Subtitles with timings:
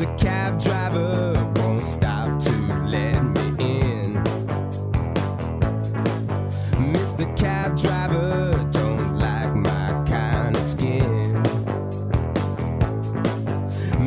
[0.00, 0.18] Mr.
[0.18, 2.52] Cab Driver won't stop to
[2.86, 4.14] let me in.
[6.94, 7.36] Mr.
[7.36, 11.42] Cab Driver don't like my kind of skin.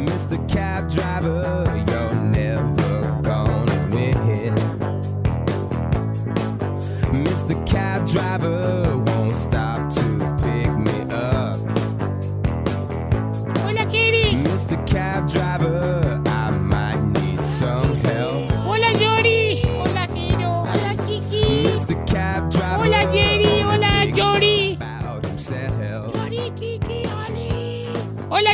[0.07, 0.49] Mr.
[0.49, 4.55] Cab Driver, you're never gonna win.
[7.23, 7.55] Mr.
[7.67, 8.82] Cab Driver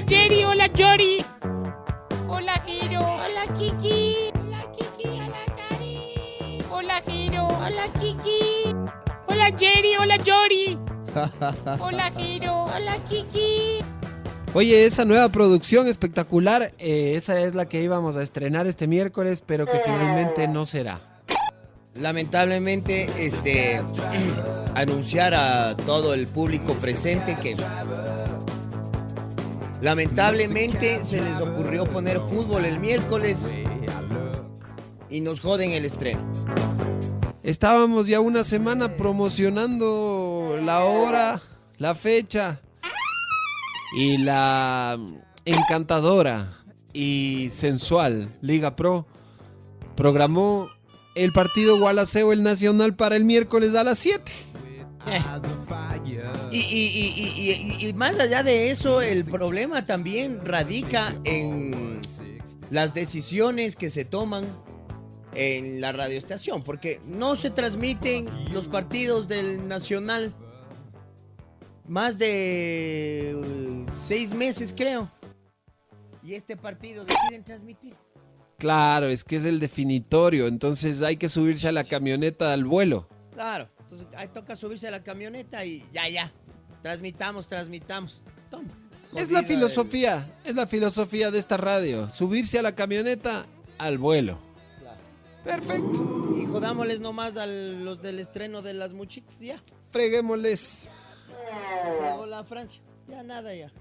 [0.09, 0.43] Hola, Jerry.
[0.43, 1.25] Hola, Yori.
[2.27, 2.99] Hola, Giro.
[2.99, 4.15] Hola, Kiki.
[4.33, 5.07] Hola, Kiki.
[5.19, 6.57] Hola, Yori.
[6.71, 7.47] Hola, Giro.
[7.47, 8.73] Hola, Kiki.
[9.27, 9.95] Hola, Jerry.
[9.99, 10.79] Hola, Yori.
[11.79, 12.53] Hola, Giro.
[12.75, 13.81] Hola, Kiki.
[14.55, 19.43] Oye, esa nueva producción espectacular, eh, esa es la que íbamos a estrenar este miércoles,
[19.45, 21.01] pero que finalmente no será.
[21.93, 23.83] lamentablemente este
[24.73, 27.55] anunciar a todo el público presente que
[29.81, 33.51] lamentablemente se les ocurrió poner fútbol el miércoles
[35.09, 36.21] y nos joden el estreno.
[37.43, 41.41] Estábamos ya una semana promocionando la hora,
[41.77, 42.59] la fecha
[43.95, 44.99] y la
[45.45, 46.53] encantadora
[46.93, 49.07] y sensual Liga Pro
[49.95, 50.69] programó
[51.15, 54.31] el partido Gualaceo el Nacional para el miércoles a las 7.
[55.07, 55.88] Y,
[56.51, 57.51] y- y- y-
[57.83, 62.01] y- y más allá de eso, el problema también radica en
[62.69, 64.45] las decisiones que se toman
[65.33, 70.33] en la radioestación, porque no se transmiten los partidos del Nacional
[71.87, 75.11] más de uh, seis meses, creo.
[76.23, 77.93] Y este partido deciden transmitir.
[78.57, 83.07] Claro, es que es el definitorio, entonces hay que subirse a la camioneta al vuelo.
[83.31, 86.31] Claro, entonces ahí toca subirse a la camioneta y ya, ya.
[86.81, 88.21] Transmitamos, transmitamos.
[88.49, 88.69] Toma.
[89.15, 93.45] Es la filosofía, es la filosofía de esta radio, subirse a la camioneta
[93.77, 94.37] al vuelo.
[94.77, 94.99] el- Claro.
[95.43, 99.59] Perfecto, Y jodámosles nomás a los del estreno de las muchitas, ya.
[99.91, 100.89] freguémosles.
[101.99, 102.81] Fregó la Francia.
[103.07, 103.71] Ya nada, ya.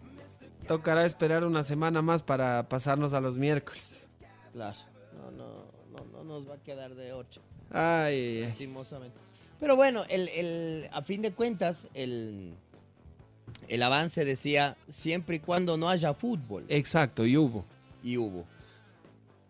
[0.66, 4.06] Tocará esperar una semana más para pasarnos a los miércoles.
[4.52, 4.76] Claro.
[5.14, 8.42] No, no, no, no nos va a quedar de ocho, ay.
[8.42, 9.18] lastimosamente.
[9.60, 12.52] Pero bueno, el, el, a fin de cuentas, el,
[13.69, 16.64] el avance decía siempre y cuando no haya fútbol.
[16.69, 17.64] exacto, y hubo.
[18.02, 18.44] Y hubo.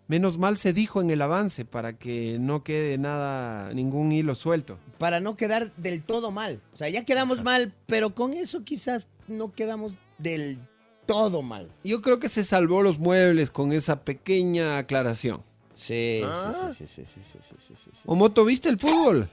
[0.07, 4.79] Menos mal se dijo en el avance para que no quede nada, ningún hilo suelto.
[4.97, 6.63] Para no quedar del todo mal.
[6.73, 10.59] O sea, ya quedamos mal, pero con eso quizás no quedamos del
[11.05, 11.71] todo mal.
[11.85, 15.43] Yo creo que se salvó los muebles con esa pequeña aclaración.
[15.75, 16.71] Sí, Ah.
[16.77, 18.01] sí, sí, sí, sí, sí, sí, sí, sí, sí.
[18.07, 19.29] Omoto, ¿viste el fútbol?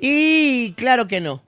[0.00, 1.42] Y claro que no.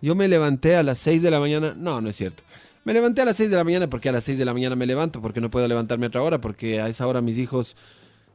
[0.00, 1.74] Yo me levanté a las 6 de la mañana.
[1.76, 2.44] No, no es cierto.
[2.84, 4.76] Me levanté a las 6 de la mañana porque a las 6 de la mañana
[4.76, 7.76] me levanto, porque no puedo levantarme a otra hora, porque a esa hora mis hijos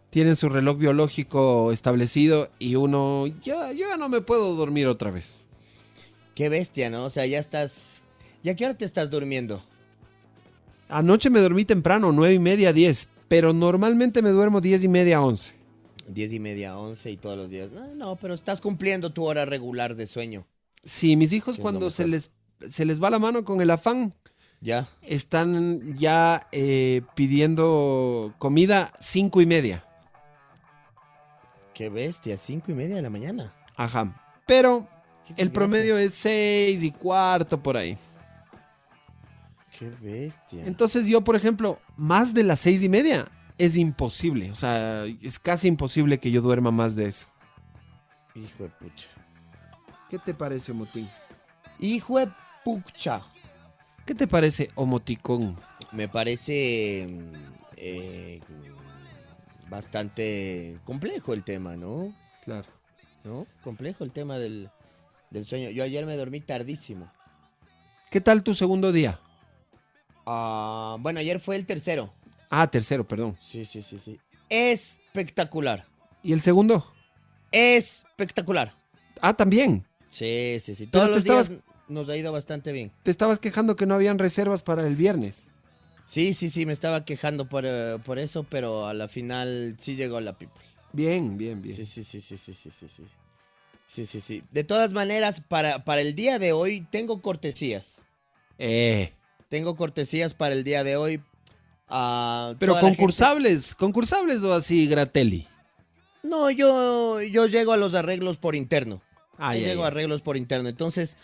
[0.10, 5.48] tienen su reloj biológico establecido y uno ya, ya no me puedo dormir otra vez.
[6.36, 7.06] Qué bestia, ¿no?
[7.06, 8.02] O sea, ya estás...
[8.44, 9.62] ¿Ya qué hora te estás durmiendo?
[10.88, 15.22] Anoche me dormí temprano, 9 y media, 10, pero normalmente me duermo 10 y media,
[15.22, 15.57] 11.
[16.08, 17.72] Diez y media, once y todos los días.
[17.72, 20.46] No, no, pero estás cumpliendo tu hora regular de sueño.
[20.84, 22.32] Sí, mis hijos cuando se les,
[22.68, 24.14] se les va la mano con el afán,
[24.62, 24.88] Ya.
[25.02, 29.84] están ya eh, pidiendo comida 5 y media.
[31.74, 33.54] Qué bestia, cinco y media de la mañana.
[33.76, 34.20] Ajá.
[34.48, 34.88] Pero
[35.36, 37.98] el promedio es 6 y cuarto por ahí.
[39.78, 40.66] Qué bestia.
[40.66, 43.28] Entonces yo, por ejemplo, más de las seis y media
[43.58, 44.52] es imposible.
[44.52, 47.28] O sea, es casi imposible que yo duerma más de eso.
[48.36, 49.08] Hijo de pucha.
[50.10, 51.10] ¿Qué te parece, Omotín?
[51.80, 52.30] Hijo de
[52.64, 53.22] pucha.
[54.06, 55.58] ¿Qué te parece, Omoticón?
[55.92, 57.08] Me parece
[57.76, 58.40] eh,
[59.70, 62.14] bastante complejo el tema, ¿no?
[62.44, 62.68] Claro.
[63.24, 63.46] ¿No?
[63.64, 64.70] Complejo el tema del,
[65.30, 65.70] del sueño.
[65.72, 67.12] Yo ayer me dormí tardísimo.
[68.10, 69.20] ¿Qué tal tu segundo día?
[70.26, 72.14] Ah, bueno, ayer fue el tercero.
[72.50, 73.36] Ah, tercero, perdón.
[73.40, 74.20] Sí, sí, sí, sí.
[74.50, 75.86] Espectacular.
[76.24, 76.94] ¿Y el segundo?
[77.52, 78.74] Espectacular.
[79.22, 79.86] Ah, también.
[80.10, 80.86] Sí, sí, sí.
[80.88, 82.92] Pero Todos te los días estabas- nos ha ido bastante bien.
[83.04, 85.50] Te estabas quejando que no habían reservas para el viernes.
[86.06, 89.96] Sí, sí, sí, me estaba quejando por, eh, por eso, pero a la final sí
[89.96, 90.64] llegó la people.
[90.94, 91.76] Bien, bien, bien.
[91.76, 93.04] Sí, sí, sí, sí, sí, sí, sí, sí.
[93.86, 94.44] Sí, sí, sí.
[94.52, 98.02] De todas maneras, para, para el día de hoy tengo cortesías.
[98.58, 99.14] Eh,
[99.50, 101.22] Tengo cortesías para el día de hoy.
[101.90, 105.48] A pero concursables, concursables o así, Gratelli.
[106.24, 109.02] No, yo, yo llego a los arreglos por interno.
[109.38, 109.86] Ah, Yo ya, llego ya.
[109.86, 110.68] a arreglos por interno.
[110.68, 111.18] Entonces,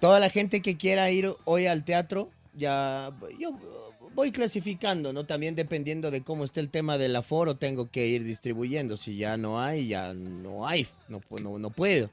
[0.00, 3.58] toda la gente que quiera ir hoy al teatro, ya yo
[4.14, 5.24] voy clasificando, ¿no?
[5.26, 8.96] También dependiendo de cómo esté el tema del aforo, tengo que ir distribuyendo.
[8.96, 10.86] Si ya no hay, ya no hay.
[11.08, 11.20] No,
[11.58, 12.10] no puedo.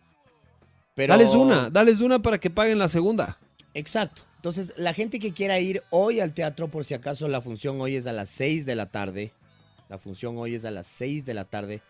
[0.95, 3.37] Pero, Dales una, dales una para que paguen la segunda.
[3.73, 4.23] Exacto.
[4.43, 7.95] Entonces, la gente que quiera ir hoy al teatro, por si acaso la función hoy
[7.95, 9.31] es a las 6 de la tarde.
[9.87, 11.81] La función hoy es a las 6 de la tarde.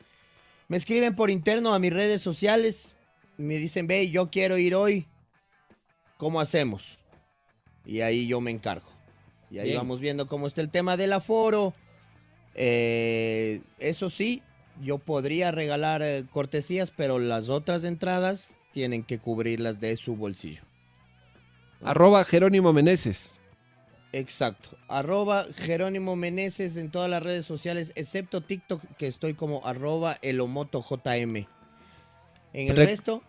[0.67, 2.95] Me escriben por interno a mis redes sociales.
[3.38, 5.07] Me dicen, ve, yo quiero ir hoy.
[6.17, 7.00] ¿Cómo hacemos?
[7.88, 8.88] Y ahí yo me encargo.
[9.49, 9.79] Y ahí Bien.
[9.79, 11.73] vamos viendo cómo está el tema del aforo.
[12.53, 14.44] Eh, eso sí,
[14.79, 20.61] yo podría regalar eh, cortesías, pero las otras entradas tienen que cubrirlas de su bolsillo.
[21.85, 23.39] Arroba Jerónimo Meneses.
[24.12, 24.69] Exacto.
[24.88, 31.35] Arroba Jerónimo Meneses en todas las redes sociales, excepto TikTok, que estoy como arroba elomotojm.
[32.53, 33.24] En el Re- resto,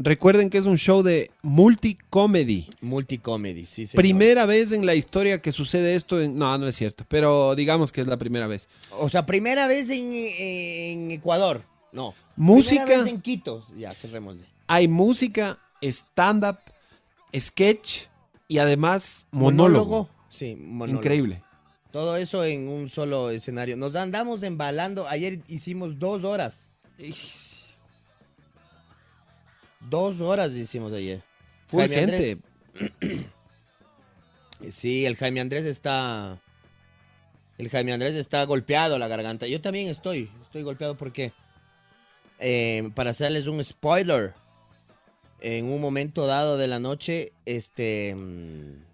[0.00, 2.68] Recuerden que es un show de multicomedy.
[2.82, 4.00] multicomedy, sí, señor.
[4.00, 6.20] Primera vez en la historia que sucede esto.
[6.20, 8.68] en- No, no es cierto, pero digamos que es la primera vez.
[8.92, 11.62] O sea, primera vez en, en Ecuador.
[11.90, 12.14] No.
[12.36, 12.84] Música.
[12.84, 13.66] Primera vez en Quito.
[13.76, 14.44] Ya, cerrémosle.
[14.68, 16.58] Hay música, stand-up,
[17.34, 18.06] sketch
[18.46, 20.08] y además monólogo.
[20.28, 20.98] Sí, monólogo.
[20.98, 21.42] Increíble.
[21.90, 23.76] Todo eso en un solo escenario.
[23.76, 25.08] Nos andamos embalando.
[25.08, 26.70] Ayer hicimos dos horas.
[29.80, 31.22] Dos horas hicimos ayer.
[31.70, 32.38] Jaime gente.
[32.80, 33.26] Andrés.
[34.72, 36.40] Sí, el Jaime Andrés está.
[37.58, 39.46] El Jaime Andrés está golpeado la garganta.
[39.46, 40.32] Yo también estoy.
[40.42, 41.32] Estoy golpeado porque.
[42.40, 44.34] eh, para hacerles un spoiler.
[45.40, 48.14] En un momento dado de la noche, este.
[48.14, 48.88] mm,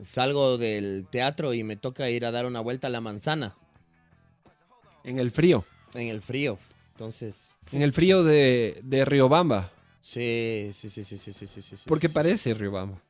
[0.00, 3.56] Salgo del teatro y me toca ir a dar una vuelta a la manzana.
[5.02, 5.64] En el frío.
[5.94, 6.58] En el frío.
[6.92, 7.48] Entonces.
[7.72, 9.72] En el frío de, de Riobamba.
[10.00, 11.76] Sí, sí, sí, sí, sí, sí, sí, sí.
[11.86, 13.02] Porque sí, parece Riobamba.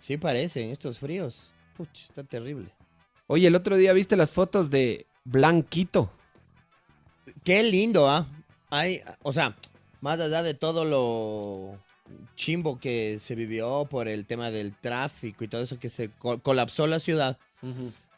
[0.00, 1.50] Sí, parecen estos fríos.
[1.76, 2.70] Puch, está terrible.
[3.26, 6.10] Oye, el otro día viste las fotos de Blanquito.
[7.42, 8.26] Qué lindo, ¿ah?
[8.70, 9.56] Hay, o sea,
[10.00, 11.78] más allá de todo lo
[12.36, 16.38] chimbo que se vivió por el tema del tráfico y todo eso que se co-
[16.40, 17.38] colapsó la ciudad,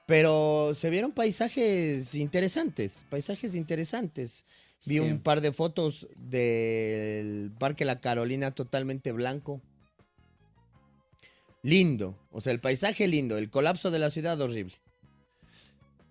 [0.06, 4.44] pero se vieron paisajes interesantes, paisajes interesantes.
[4.86, 5.00] Vi Sí.
[5.00, 9.60] un par de fotos del Parque La Carolina totalmente blanco.
[11.62, 14.74] Lindo, o sea, el paisaje lindo, el colapso de la ciudad horrible.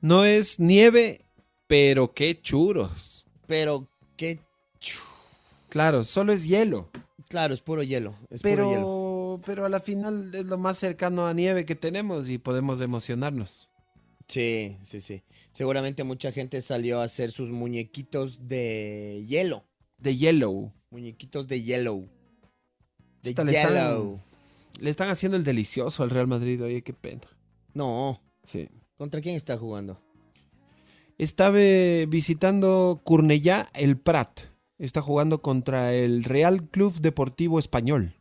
[0.02, 1.22] No es nieve,
[1.66, 3.26] pero qué churos.
[3.48, 4.40] Pero qué
[4.80, 5.00] chu-
[5.70, 6.90] Claro, solo es hielo.
[7.28, 8.82] claro, es puro hielo, es puro hielo.
[8.82, 12.82] Pero, pero a la final es lo más cercano a nieve que tenemos y podemos
[12.82, 13.70] emocionarnos.
[14.28, 15.24] Sí, sí, sí.
[15.52, 19.64] Seguramente mucha gente salió a hacer sus muñequitos de hielo.
[19.98, 20.72] De Yellow.
[20.92, 22.08] Muñequitos de yellow.
[23.22, 24.20] De le están- yellow.
[24.80, 27.22] Le están haciendo el delicioso al Real Madrid, oye, qué pena.
[27.74, 28.22] No.
[28.44, 28.70] Sí.
[28.98, 30.00] ¿Contra quién está jugando?
[31.18, 31.58] Estaba
[32.08, 34.42] visitando Curnellá, el Prat.
[34.80, 38.16] Está jugando contra el Real Club Deportivo Español.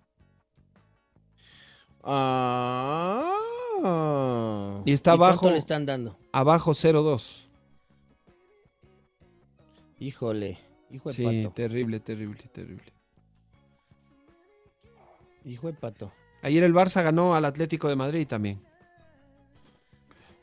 [3.82, 4.82] Ah.
[4.84, 5.50] Y está cuánto abajo.
[5.50, 6.18] le están dando?
[6.32, 7.44] Abajo 0-2.
[10.00, 10.58] Híjole.
[10.90, 11.54] Hijo de Sí, pato.
[11.54, 12.92] terrible, terrible, terrible.
[15.44, 16.12] Hijo de pato.
[16.42, 18.60] Ayer el Barça ganó al Atlético de Madrid también.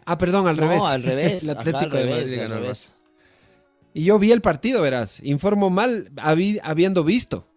[0.06, 0.84] Ah, perdón, al no, revés.
[0.84, 1.44] al revés.
[1.44, 2.92] el Ajá, Atlético al de revés, Madrid ganó al revés.
[2.92, 3.05] Barça.
[3.98, 5.24] Y yo vi el partido, verás.
[5.24, 7.48] Informo mal habi- habiendo visto.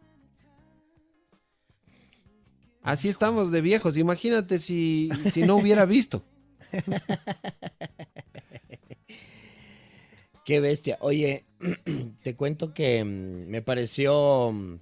[2.80, 3.96] Así estamos de viejos.
[3.96, 6.22] Imagínate si, si no hubiera visto.
[10.44, 10.96] Qué bestia.
[11.00, 11.44] Oye,
[12.22, 14.52] te cuento que mm, me pareció.
[14.52, 14.78] mm,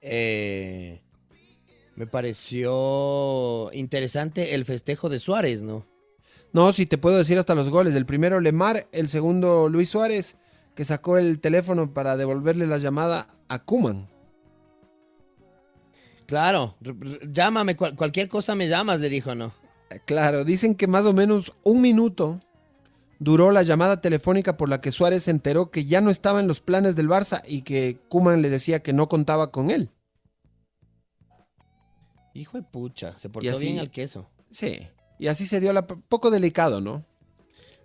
[0.00, 1.02] eh,
[1.96, 5.84] me pareció interesante el festejo de Suárez, ¿no?
[6.52, 7.94] No, si te puedo decir hasta los goles.
[7.94, 10.36] El primero Lemar, el segundo Luis Suárez,
[10.74, 14.08] que sacó el teléfono para devolverle la llamada a Kuman.
[16.26, 16.76] Claro,
[17.30, 19.52] llámame, cual- cualquier cosa me llamas, le dijo, ¿no?
[20.06, 22.38] Claro, dicen que más o menos un minuto
[23.18, 26.48] duró la llamada telefónica por la que Suárez se enteró que ya no estaba en
[26.48, 29.90] los planes del Barça y que Kuman le decía que no contaba con él.
[32.34, 34.26] Hijo de pucha, se portó así- bien al queso.
[34.50, 34.88] Sí.
[35.22, 35.86] Y así se dio la...
[35.86, 37.06] Poco delicado, ¿no?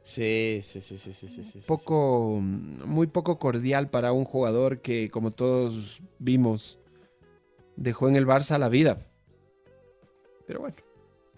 [0.02, 1.60] Sí, sí, sí, sí, sí, sí.
[1.68, 2.40] Poco...
[2.42, 6.80] Muy poco cordial para un jugador que, como todos vimos,
[7.76, 9.06] dejó en el Barça la vida.
[10.48, 10.78] Pero bueno.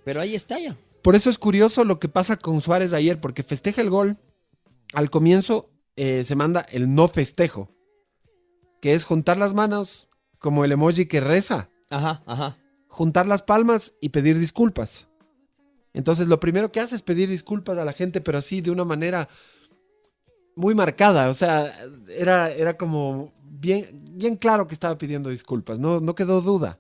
[0.06, 0.78] Pero ahí está ya.
[1.02, 4.16] Por eso es curioso lo que pasa con Suárez ayer, porque festeja el gol.
[4.94, 7.72] Al comienzo eh, se manda el no festejo,
[8.80, 12.58] que es juntar las manos como el emoji que reza, Ajá, ajá.
[12.88, 15.09] juntar las palmas y pedir disculpas.
[16.00, 18.86] Entonces lo primero que hace es pedir disculpas a la gente, pero así de una
[18.86, 19.28] manera
[20.56, 21.28] muy marcada.
[21.28, 21.78] O sea,
[22.08, 26.80] era, era como bien, bien claro que estaba pidiendo disculpas, no, no quedó duda.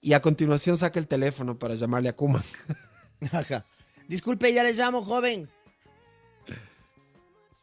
[0.00, 2.42] Y a continuación saca el teléfono para llamarle a Kuma.
[3.30, 3.64] Ajá.
[4.08, 5.48] Disculpe, ya le llamo, joven.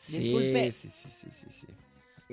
[0.08, 0.72] Disculpe.
[0.72, 1.68] Sí, sí, sí, sí, sí.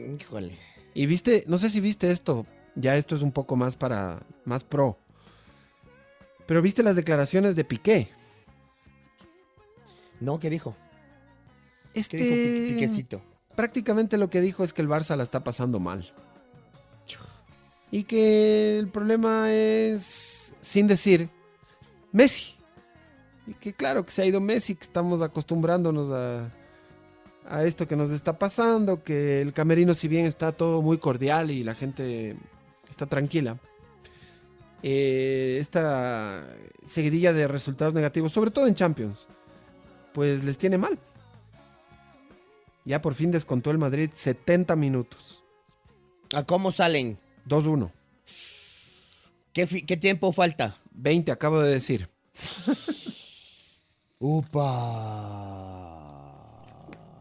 [0.01, 0.57] Híjole.
[0.95, 4.63] Y viste, no sé si viste esto, ya esto es un poco más para, más
[4.63, 4.97] pro.
[6.47, 8.09] Pero viste las declaraciones de Piqué.
[10.21, 10.77] No, ¿qué dijo?
[11.95, 13.23] Este, ¿Qué dijo Pique- Piquecito?
[13.55, 16.05] prácticamente lo que dijo es que el Barça la está pasando mal.
[17.91, 21.31] Y que el problema es, sin decir,
[22.13, 22.55] Messi.
[23.47, 26.51] Y que claro que se ha ido Messi, que estamos acostumbrándonos a,
[27.49, 31.51] a esto que nos está pasando, que el camerino si bien está todo muy cordial
[31.53, 32.37] y la gente
[32.91, 33.57] está tranquila,
[34.83, 36.45] eh, esta
[36.85, 39.29] seguidilla de resultados negativos, sobre todo en Champions,
[40.17, 40.99] pues les tiene mal.
[42.87, 45.45] Ya por fin descontó el Madrid 70 minutos.
[46.33, 47.19] ¿A cómo salen?
[47.47, 47.93] 2-1.
[49.53, 49.67] ¿Qué,
[49.99, 50.79] tiempo falta?
[50.93, 52.09] 20 acabo de decir.
[54.19, 54.73] Upa.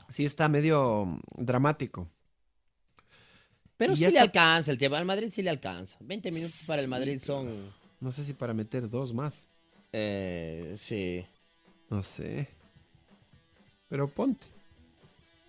[0.08, 2.08] Sí está medio dramático.
[3.76, 5.98] Pero Y sí le alcanza, el tema al Madrid sí le alcanza.
[6.00, 7.74] 20 minutos para el Madrid son...
[8.00, 9.50] No sé si para meter dos más.
[9.92, 11.26] Eh, sí,
[11.90, 12.55] No sé.
[13.96, 14.46] Pero ponte.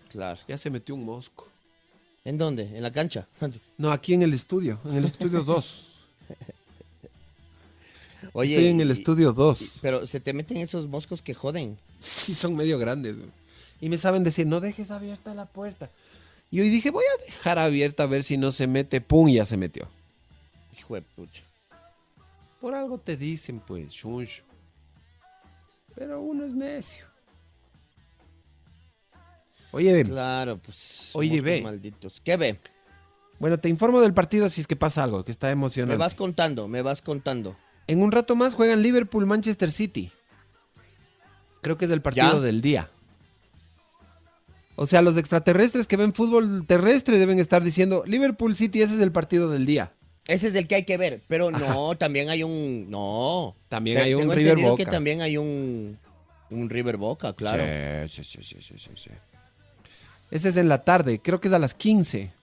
[0.09, 0.39] claro.
[0.47, 1.49] Ya se metió un mosco.
[2.23, 2.63] ¿En dónde?
[2.63, 3.27] ¿En la cancha?
[3.77, 4.79] No, aquí en el estudio.
[4.85, 5.87] En el estudio 2.
[8.31, 9.79] Oye, Estoy en el y- estudio y- 2.
[9.81, 11.75] Pero se te meten esos moscos que joden.
[11.99, 13.17] Sí, son medio grandes.
[13.81, 15.91] Y me saben decir, no dejes abierta la puerta.
[16.49, 19.01] Y hoy dije, voy a dejar abierta a ver si no se mete.
[19.01, 19.27] ¡Pum!
[19.29, 19.89] Ya se metió.
[20.79, 21.43] Hijo de pucha.
[22.61, 24.43] Por algo te dicen, pues, chuncho.
[25.95, 27.05] Pero uno es necio.
[29.77, 31.11] Oye, Claro, pues.
[31.13, 31.61] Oye, ve.
[31.61, 32.19] malditos.
[32.23, 32.57] ¿Qué ve?
[33.39, 35.97] bueno, te informo del partido si es que pasa algo, que está Me emocionante.
[35.97, 37.55] vas contando, me vas contando.
[37.85, 40.11] En un rato más juegan Liverpool-Manchester City.
[41.61, 42.39] Creo que es el partido ¿Ya?
[42.39, 42.89] del día.
[44.75, 49.01] O sea, los extraterrestres que ven fútbol terrestre deben estar diciendo, Liverpool City, ese es
[49.01, 49.93] el partido del día.
[50.27, 51.21] Ese es el que hay que ver.
[51.27, 52.89] Pero no, también hay un.
[52.89, 53.55] No.
[53.69, 54.83] También Te- hay un River Boca.
[54.83, 55.97] que también hay un.
[56.49, 57.63] Un River Boca, claro.
[58.09, 59.09] Sí, sí, sí, sí, sí, sí.
[60.29, 62.33] Ese es en la tarde, creo que es a las 15.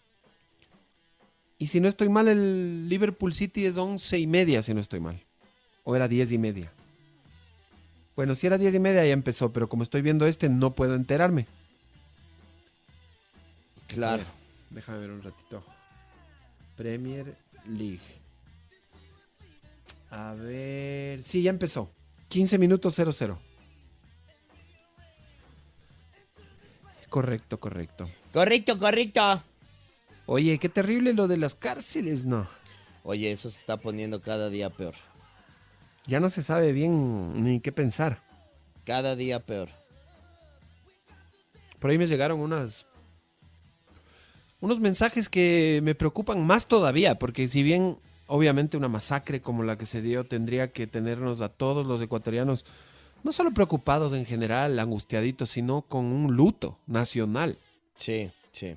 [1.58, 5.00] Y si no estoy mal, el Liverpool City es 11 y media, si no estoy
[5.00, 5.22] mal.
[5.84, 6.72] O era 10 y media.
[8.16, 10.94] Bueno, si era 10 y media ya empezó, pero como estoy viendo este, no puedo
[10.94, 11.46] enterarme.
[13.86, 14.24] Claro.
[14.70, 15.64] Déjame ver un ratito.
[16.76, 17.36] Premier
[17.66, 18.00] League.
[20.10, 21.22] A ver.
[21.22, 21.90] Sí, ya empezó.
[22.28, 23.38] 15 minutos 0-0.
[27.14, 28.10] Correcto, correcto.
[28.32, 29.44] Correcto, correcto.
[30.26, 32.48] Oye, qué terrible lo de las cárceles, ¿no?
[33.04, 34.96] Oye, eso se está poniendo cada día peor.
[36.08, 38.20] Ya no se sabe bien ni qué pensar.
[38.84, 39.68] Cada día peor.
[41.78, 42.84] Por ahí me llegaron unas.
[44.58, 49.78] Unos mensajes que me preocupan más todavía, porque si bien obviamente una masacre como la
[49.78, 52.64] que se dio tendría que tenernos a todos los ecuatorianos
[53.24, 57.58] no solo preocupados en general, angustiaditos, sino con un luto nacional.
[57.96, 58.76] Sí, sí.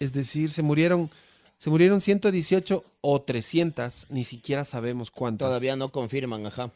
[0.00, 1.10] Es decir, se murieron,
[1.56, 5.48] se murieron 118 o 300, ni siquiera sabemos cuántas.
[5.48, 6.72] Todavía no confirman, ajá.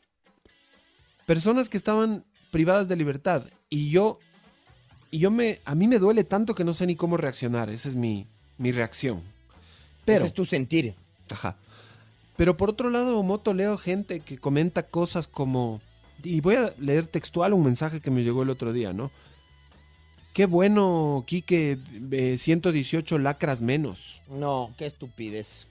[1.27, 4.19] personas que estaban privadas de libertad y yo
[5.11, 7.89] y yo me a mí me duele tanto que no sé ni cómo reaccionar esa
[7.89, 8.27] es mi,
[8.59, 9.23] mi reacción
[10.05, 10.95] pero Ese es tu sentir.
[11.31, 11.57] ajá
[12.37, 15.81] pero por otro lado moto leo gente que comenta cosas como
[16.23, 19.11] y voy a leer textual un mensaje que me llegó el otro día no
[20.33, 21.79] qué bueno Quique
[22.11, 25.67] eh, 118 lacras menos No, qué estupidez.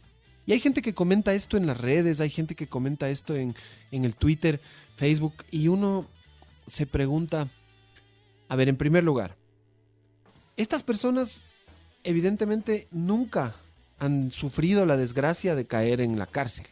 [0.46, 3.56] Y hay gente que comenta esto en las redes, hay gente que comenta esto en,
[3.92, 4.60] en el Twitter,
[4.96, 6.08] Facebook, y uno
[6.66, 7.50] se pregunta,
[8.50, 9.38] a ver, en primer lugar,
[10.58, 11.44] estas personas
[12.04, 13.56] evidentemente nunca
[14.00, 16.66] han sufrido la desgracia de caer en la cárcel.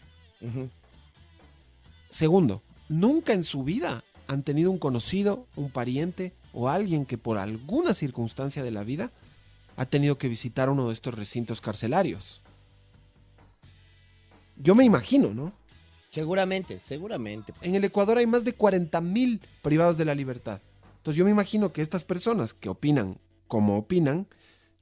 [2.09, 7.37] Segundo, nunca en su vida han tenido un conocido, un pariente o alguien que por
[7.37, 9.11] alguna circunstancia de la vida
[9.77, 12.41] ha tenido que visitar uno de estos recintos carcelarios.
[14.57, 15.53] Yo me imagino, ¿no?
[16.11, 17.53] Seguramente, seguramente.
[17.61, 20.61] En el Ecuador hay más de 40 mil privados de la libertad.
[20.97, 23.17] Entonces yo me imagino que estas personas que opinan
[23.49, 24.27] como opinan,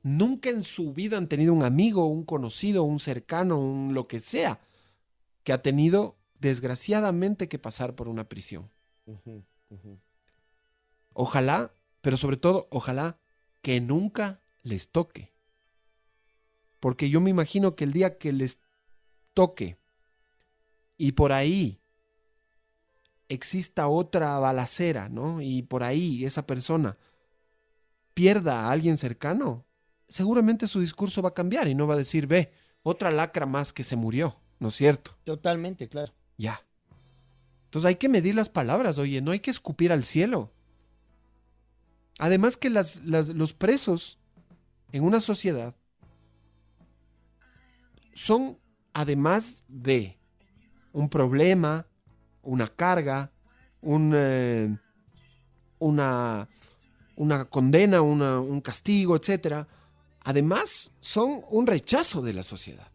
[0.03, 4.19] nunca en su vida han tenido un amigo, un conocido, un cercano, un lo que
[4.19, 4.59] sea,
[5.43, 8.69] que ha tenido desgraciadamente que pasar por una prisión.
[11.13, 13.19] Ojalá, pero sobre todo, ojalá
[13.61, 15.33] que nunca les toque.
[16.79, 18.59] Porque yo me imagino que el día que les
[19.33, 19.77] toque
[20.97, 21.79] y por ahí
[23.29, 25.41] exista otra balacera, ¿no?
[25.41, 26.97] Y por ahí esa persona
[28.13, 29.65] pierda a alguien cercano,
[30.07, 32.51] seguramente su discurso va a cambiar y no va a decir, ve,
[32.83, 35.17] otra lacra más que se murió, ¿no es cierto?
[35.23, 36.13] Totalmente, claro.
[36.37, 36.63] Ya.
[37.65, 40.51] Entonces hay que medir las palabras, oye, no hay que escupir al cielo.
[42.19, 44.19] Además que los presos
[44.91, 45.75] en una sociedad
[48.13, 48.57] son,
[48.93, 50.17] además de
[50.93, 51.85] un problema,
[52.41, 53.31] una carga,
[53.81, 54.75] un, eh,
[55.77, 56.49] una,
[57.15, 59.67] una condena, un castigo, etc.
[60.21, 62.87] Además, son un rechazo de la sociedad.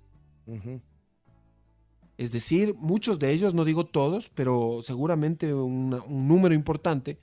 [2.22, 7.18] Es decir, muchos de ellos, no digo todos, pero seguramente una- un número importante,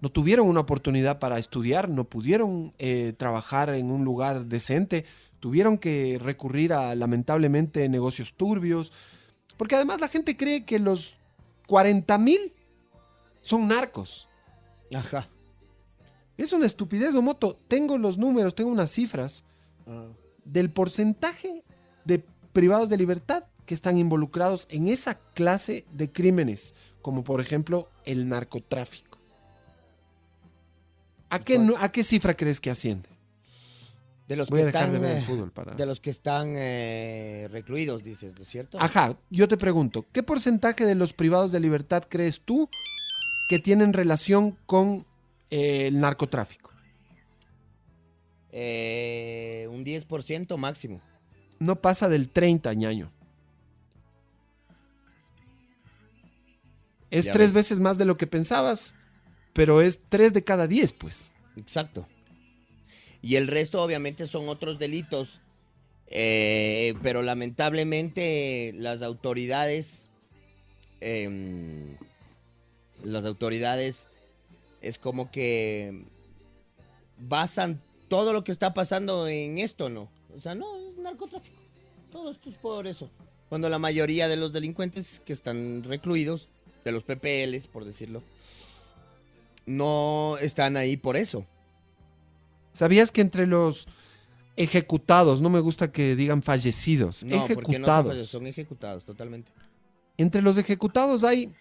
[0.00, 5.04] no tuvieron una oportunidad para estudiar, no pudieron eh, trabajar en un lugar decente,
[5.38, 8.92] tuvieron que recurrir a lamentablemente negocios turbios,
[9.56, 11.14] porque además la gente cree que los
[11.68, 12.52] 40 mil
[13.42, 14.28] son narcos.
[14.92, 15.28] Ajá.
[16.36, 17.58] Es una estupidez, Omoto.
[17.68, 19.44] Tengo los números, tengo unas cifras
[19.86, 20.08] Ah.
[20.44, 21.62] del porcentaje
[22.04, 27.88] de privados de libertad que están involucrados en esa clase de crímenes, como por ejemplo
[28.04, 29.20] el narcotráfico.
[31.28, 33.08] ¿A qué, a qué cifra crees que asciende?
[34.26, 35.76] De los Voy a que dejar están, de ver el fútbol para...
[35.76, 38.76] de los que están eh, recluidos, dices, ¿no es cierto?
[38.80, 42.68] Ajá, yo te pregunto, ¿qué porcentaje de los privados de libertad crees tú
[43.48, 45.06] que tienen relación con
[45.50, 46.72] eh, el narcotráfico?
[48.50, 51.00] Eh, un 10% máximo.
[51.60, 53.12] No pasa del 30, ñaño.
[57.10, 57.54] Es Ya tres ves.
[57.54, 58.94] veces más de lo que pensabas,
[59.52, 61.30] pero es tres de cada diez, pues.
[61.56, 62.06] Exacto.
[63.22, 65.40] Y el resto obviamente son otros delitos.
[66.12, 70.10] eh, pero lamentablemente las autoridades...
[71.00, 71.96] em,
[73.04, 74.08] las autoridades
[74.82, 76.04] es como que
[77.18, 80.10] basan todo lo que está pasando en esto, ¿no?
[80.34, 81.56] O sea, no, es narcotráfico.
[82.10, 83.10] Todo esto es por eso.
[83.48, 86.48] Cuando la mayoría de los delincuentes que están recluidos,
[86.84, 88.22] de los PPLs, por decirlo,
[89.66, 91.44] no están ahí por eso.
[92.72, 93.86] ¿Sabías que entre los
[94.56, 99.04] ejecutados, no me gusta que digan fallecidos, No, porque no son, ejecutados, fallos, son ejecutados
[99.04, 99.50] totalmente.
[100.18, 101.52] entre los ejecutados hay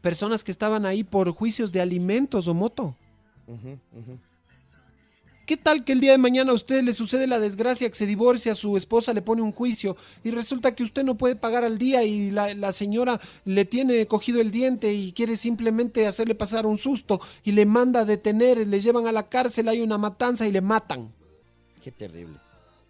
[0.00, 2.96] personas que estaban ahí por juicios de alimentos o moto?
[5.46, 8.06] ¿Qué tal que el día de mañana a usted le sucede la desgracia que se
[8.06, 11.78] divorcia, su esposa le pone un juicio y resulta que usted no puede pagar al
[11.78, 16.64] día y la, la señora le tiene cogido el diente y quiere simplemente hacerle pasar
[16.64, 20.46] un susto y le manda a detener, le llevan a la cárcel, hay una matanza
[20.46, 21.12] y le matan?
[21.82, 22.38] Qué terrible.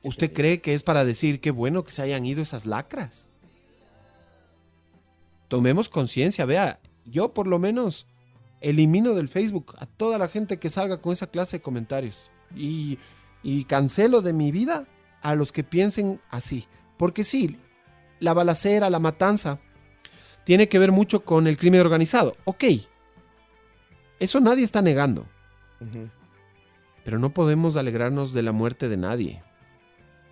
[0.03, 0.35] Qué ¿Usted terrible.
[0.35, 3.29] cree que es para decir qué bueno que se hayan ido esas lacras?
[5.49, 8.07] Tomemos conciencia, vea, yo por lo menos
[8.61, 12.99] elimino del Facebook a toda la gente que salga con esa clase de comentarios y,
[13.43, 14.87] y cancelo de mi vida
[15.23, 16.67] a los que piensen así.
[16.97, 17.59] Porque sí,
[18.21, 19.59] la balacera, la matanza,
[20.45, 22.37] tiene que ver mucho con el crimen organizado.
[22.45, 22.65] Ok,
[24.19, 25.27] eso nadie está negando,
[27.05, 29.43] pero no podemos alegrarnos de la muerte de nadie.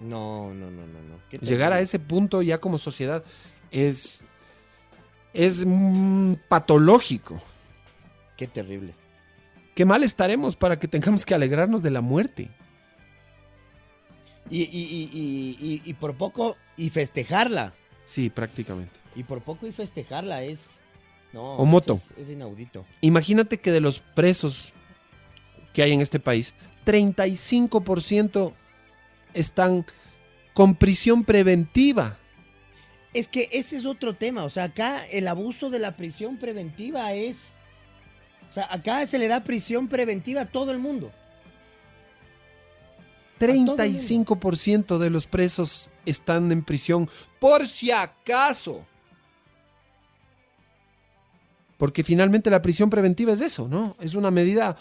[0.00, 1.40] No, no, no, no, no.
[1.40, 3.24] Llegar a ese punto ya como sociedad
[3.70, 4.24] es,
[5.35, 7.40] es mm, patológico.
[8.37, 8.94] Qué terrible.
[9.81, 12.51] Qué mal estaremos para que tengamos que alegrarnos de la muerte.
[14.51, 17.73] Y, y, y, por poco, y festejarla.
[18.05, 18.93] Sí, prácticamente.
[19.16, 20.81] Y por poco y festejarla es...
[21.33, 21.95] No, O moto.
[21.95, 22.85] Es, es inaudito.
[23.01, 24.75] Imagínate que de los presos
[25.73, 26.53] que hay en este país,
[26.85, 28.53] 35%
[29.33, 29.87] están
[30.53, 32.19] con prisión preventiva.
[33.14, 34.45] Es que ese es otro tema.
[34.45, 37.57] O sea, acá el abuso de la prisión preventiva es.
[38.51, 41.13] O sea, acá se le da prisión preventiva a todo el mundo.
[43.39, 43.77] todo el mundo.
[43.77, 47.09] 35% de los presos están en prisión
[47.39, 48.85] por si acaso.
[51.79, 53.97] Porque finalmente la prisión preventiva es eso, ¿no?
[54.01, 54.77] Es una medida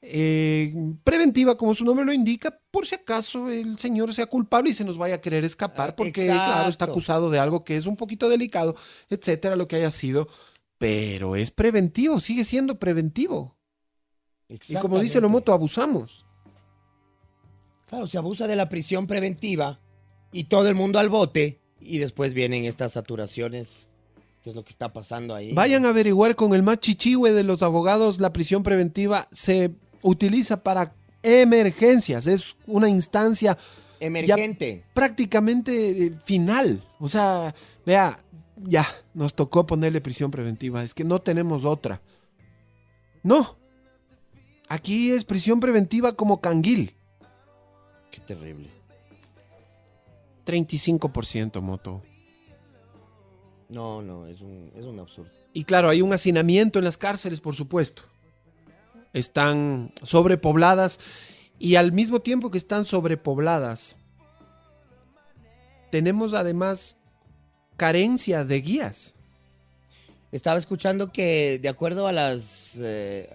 [0.00, 4.74] eh, preventiva, como su nombre lo indica, por si acaso el señor sea culpable y
[4.74, 7.86] se nos vaya a querer escapar, Ah, porque, claro, está acusado de algo que es
[7.86, 8.76] un poquito delicado,
[9.10, 10.28] etcétera, lo que haya sido.
[10.78, 13.56] Pero es preventivo, sigue siendo preventivo.
[14.48, 15.20] Y como dice.
[15.20, 16.24] Lomoto, abusamos.
[17.86, 19.80] Claro, se abusa de la prisión preventiva
[20.32, 23.88] y todo el mundo al bote y después vienen estas saturaciones,
[24.42, 25.52] que es lo que está pasando ahí.
[25.52, 29.70] Vayan a averiguar con el más chichihue de los abogados, la prisión preventiva se
[30.02, 33.56] utiliza para emergencias, es una instancia
[34.00, 34.84] Emergente.
[34.94, 36.84] prácticamente eh, final.
[37.00, 37.54] O sea,
[37.86, 38.18] vea,
[38.64, 42.00] ya, nos tocó ponerle prisión preventiva, es que no tenemos otra.
[43.22, 43.56] No,
[44.68, 46.94] aquí es prisión preventiva como canguil,
[48.10, 48.70] Qué terrible.
[50.46, 52.02] 35% moto.
[53.68, 55.30] No, no, es un, es un absurdo.
[55.52, 58.02] Y claro, hay un hacinamiento en las cárceles, por supuesto.
[59.12, 61.00] Están sobrepobladas
[61.58, 63.96] y al mismo tiempo que están sobrepobladas,
[65.90, 66.97] tenemos además
[67.78, 69.14] carencia de guías.
[70.30, 73.30] Estaba escuchando que de acuerdo a las eh,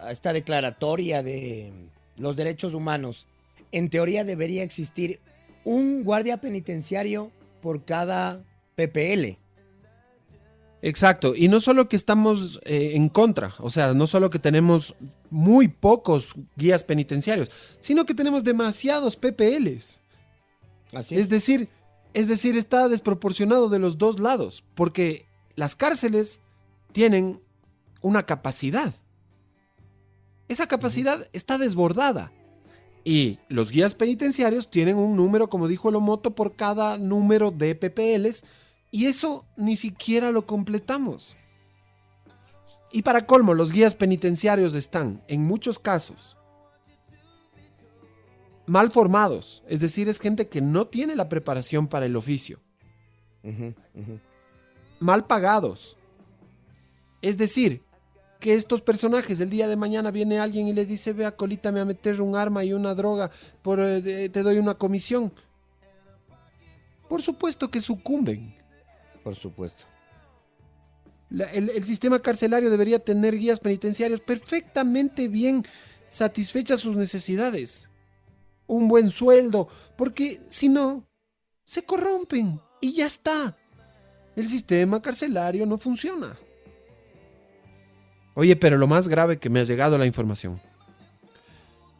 [0.00, 1.72] a esta declaratoria de
[2.16, 3.26] los derechos humanos,
[3.72, 5.18] en teoría debería existir
[5.64, 8.44] un guardia penitenciario por cada
[8.76, 9.38] PPL.
[10.82, 14.96] Exacto, y no solo que estamos eh, en contra, o sea, no solo que tenemos
[15.30, 20.00] muy pocos guías penitenciarios, sino que tenemos demasiados PPLs.
[20.92, 21.68] Así Es decir,
[22.14, 26.40] es decir, está desproporcionado de los dos lados, porque las cárceles
[26.92, 27.40] tienen
[28.00, 28.94] una capacidad.
[30.48, 32.32] Esa capacidad está desbordada.
[33.04, 37.74] Y los guías penitenciarios tienen un número, como dijo el Omoto, por cada número de
[37.74, 38.44] PPLs,
[38.90, 41.36] y eso ni siquiera lo completamos.
[42.92, 46.36] Y para colmo, los guías penitenciarios están, en muchos casos,
[48.66, 49.62] mal formados.
[49.68, 52.60] Es decir, es gente que no tiene la preparación para el oficio.
[55.00, 55.96] Mal pagados.
[57.20, 57.82] Es decir,
[58.40, 61.84] que estos personajes el día de mañana viene alguien y le dice, vea, colítame a
[61.84, 63.30] meter un arma y una droga,
[63.62, 65.32] por, eh, te doy una comisión.
[67.08, 68.56] Por supuesto que sucumben.
[69.22, 69.84] Por supuesto.
[71.30, 75.64] La- el, el sistema carcelario debería tener guías penitenciarios perfectamente bien
[76.08, 77.88] satisfechas sus necesidades.
[78.66, 81.06] Un buen sueldo, porque si no,
[81.64, 83.56] se corrompen y ya está.
[84.36, 86.36] El sistema carcelario no funciona.
[88.34, 90.60] Oye, pero lo más grave que me ha llegado la información.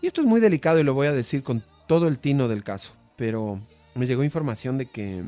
[0.01, 2.64] Y esto es muy delicado y lo voy a decir con todo el tino del
[2.64, 3.61] caso, pero
[3.94, 5.22] me llegó información de que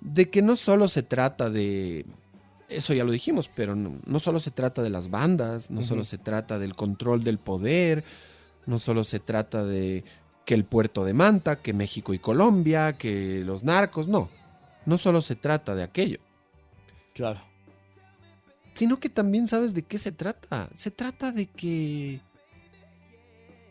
[0.00, 2.06] de que no solo se trata de
[2.68, 6.04] eso ya lo dijimos, pero no, no solo se trata de las bandas, no solo
[6.04, 8.04] se trata del control del poder,
[8.66, 10.04] no solo se trata de
[10.44, 14.28] que el puerto de Manta, que México y Colombia, que los narcos, no.
[14.84, 16.18] No solo se trata de aquello,
[17.14, 17.40] Claro.
[18.74, 20.68] sino que también sabes de qué se trata.
[20.74, 22.20] Se trata de que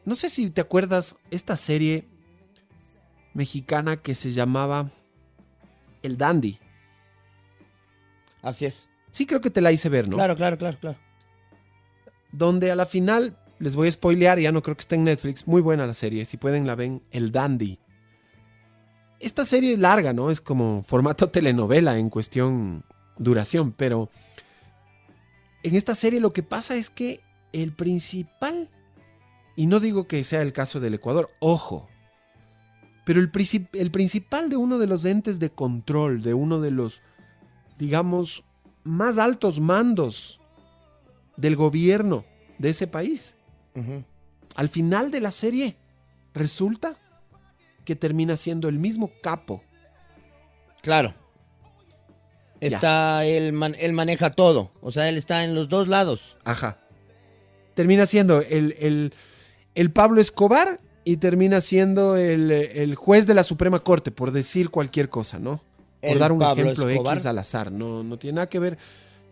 [0.04, 2.08] no sé si te acuerdas esta serie
[3.34, 4.90] mexicana que se llamaba
[6.04, 6.60] El Dandy.
[8.42, 8.88] Así es.
[9.12, 10.16] Sí creo que te la hice ver, ¿no?
[10.18, 10.98] Claro, claro, claro, claro.
[12.32, 15.48] donde a la final, les voy a spoilear, ya no creo que esté en Netflix,
[15.48, 17.80] muy buena la serie, si pueden la ven, El Dandy.
[19.20, 20.30] Esta serie es larga, ¿no?
[20.30, 22.86] Es como formato telenovela en cuestión
[23.18, 24.12] duración, pero
[25.64, 27.22] en esta serie lo que pasa es que
[27.54, 28.70] el principal,
[29.56, 31.90] y no digo que sea el caso del Ecuador, ojo,
[33.04, 33.32] pero el,
[33.74, 37.02] el principal de uno de los entes de control, de uno de los,
[37.80, 38.44] digamos,
[38.84, 40.40] más altos mandos
[41.36, 42.26] del gobierno
[42.60, 43.36] de ese país.
[44.56, 45.76] Al final de la serie,
[46.34, 46.96] resulta
[47.84, 49.64] que termina siendo el mismo capo.
[50.82, 51.14] Claro.
[52.62, 54.72] Está, él, man- él maneja todo.
[54.82, 56.38] O sea, él está en los dos lados.
[56.46, 56.80] Ajá.
[57.74, 59.14] Termina siendo el, el-
[59.76, 64.70] el Pablo Escobar y termina siendo el, el juez de la Suprema Corte, por decir
[64.70, 65.62] cualquier cosa, ¿no?
[66.02, 67.18] Por dar un Pablo ejemplo Escobar.
[67.18, 67.72] X al azar.
[67.72, 68.78] No, no tiene nada que ver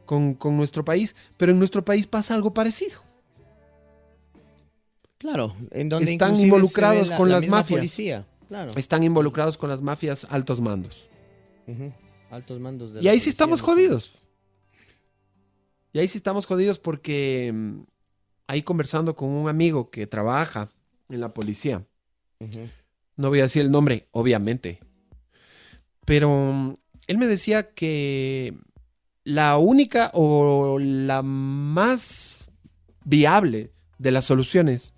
[0.05, 2.99] con, con nuestro país, pero en nuestro país pasa algo parecido.
[5.23, 5.55] Claro.
[5.71, 7.79] En donde Están involucrados ve con las misma mafias.
[7.79, 8.27] Policía.
[8.49, 8.73] Claro.
[8.75, 11.09] están involucrados con las mafias altos mandos.
[12.29, 14.27] Altos mandos de Y la ahí sí estamos jodidos.
[15.93, 17.83] Y ahí sí estamos jodidos porque mm,
[18.47, 20.69] ahí conversando con un amigo que trabaja
[21.07, 21.85] en la policía,
[23.15, 24.81] no voy a decir el nombre, obviamente,
[26.05, 26.75] pero mm,
[27.07, 28.57] él me decía que
[29.23, 32.39] la única o la más
[33.05, 34.95] viable de las soluciones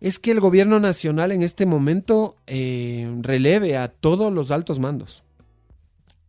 [0.00, 5.24] es que el gobierno nacional en este momento eh, releve a todos los altos mandos.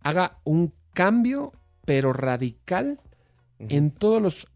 [0.01, 1.53] Haga un cambio,
[1.86, 2.99] pero radical,
[3.60, 4.47] en todos los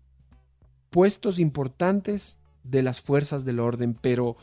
[0.90, 3.94] puestos importantes de las fuerzas del orden.
[3.94, 4.36] Pero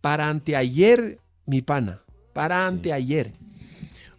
[0.00, 2.66] para anteayer, mi pana, para Sí.
[2.74, 3.32] anteayer.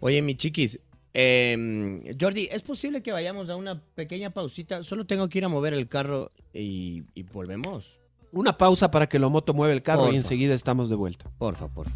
[0.01, 0.79] Oye, mi chiquis,
[1.13, 4.83] em, Jordi, ¿es posible que vayamos a una pequeña pausita?
[4.83, 7.97] Solo tengo que ir a mover el carro y, y volvemos.
[8.35, 11.31] Una pausa para que lo moto mueva el carro y enseguida estamos de vuelta.
[11.37, 11.95] Porfa, porfa.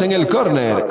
[0.00, 0.84] En el corner.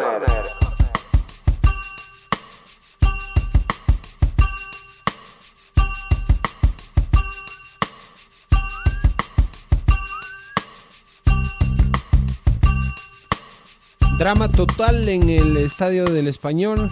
[14.19, 16.91] Drama total en el estadio del Español.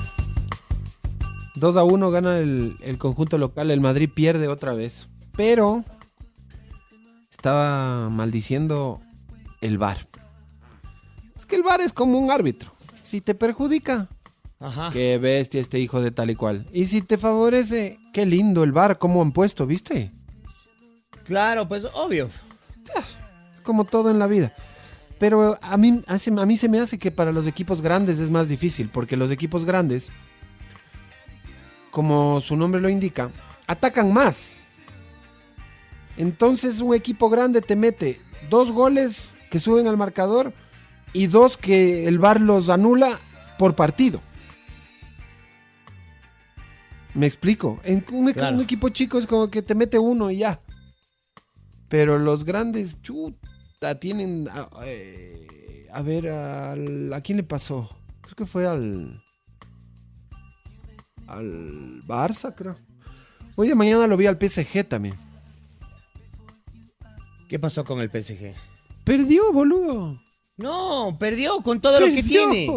[1.56, 3.70] 2 a 1 gana el, el conjunto local.
[3.70, 5.10] El Madrid pierde otra vez.
[5.38, 5.86] Pero
[7.30, 9.00] estaba maldiciendo
[9.62, 10.19] el VAR.
[11.50, 12.72] Que el VAR es como un árbitro.
[13.02, 14.08] Si te perjudica,
[14.60, 14.90] Ajá.
[14.94, 16.66] qué bestia este hijo de tal y cual.
[16.72, 20.12] Y si te favorece, qué lindo el VAR, cómo han puesto, ¿viste?
[21.26, 22.30] Claro, pues obvio.
[23.52, 24.54] Es como todo en la vida.
[25.18, 28.30] Pero a mí, hace- a mí se me hace que para los equipos grandes es
[28.32, 30.12] más difícil, porque los equipos grandes,
[31.92, 33.32] como su nombre lo indica,
[33.68, 34.70] atacan más.
[36.18, 40.54] Entonces un equipo grande te mete dos goles que suben al marcador
[41.14, 43.20] y dos que el VAR los anula
[43.58, 44.22] por partido.
[47.14, 47.80] Me explico.
[47.84, 48.56] En un, equ- Claro.
[48.56, 50.62] un equipo chico es como que te mete uno y ya.
[51.90, 54.48] Pero los grandes, chuta, tienen.
[54.50, 57.90] A, eh, a ver, al- ¿a quién le pasó?
[58.22, 59.22] Creo que fue al.
[61.28, 62.78] Al Barça, creo.
[63.56, 65.16] Hoy de mañana lo vi al PSG también.
[67.48, 68.54] ¿Qué pasó con el PSG?
[69.04, 70.22] Perdió, boludo.
[70.60, 72.68] No, perdió con todo lo que tiene.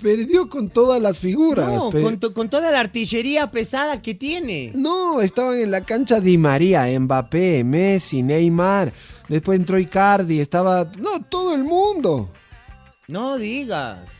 [0.00, 1.72] Perdió con todas las figuras.
[1.72, 4.70] No, con, to- con toda la artillería pesada que tiene.
[4.74, 8.92] No, estaban en la cancha Di María, Mbappé, Messi, Neymar.
[9.28, 10.90] Después entró Icardi, estaba.
[10.98, 12.28] No, todo el mundo.
[13.08, 14.10] No digas.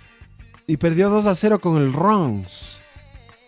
[0.67, 2.81] Y perdió 2 a 0 con el Reims.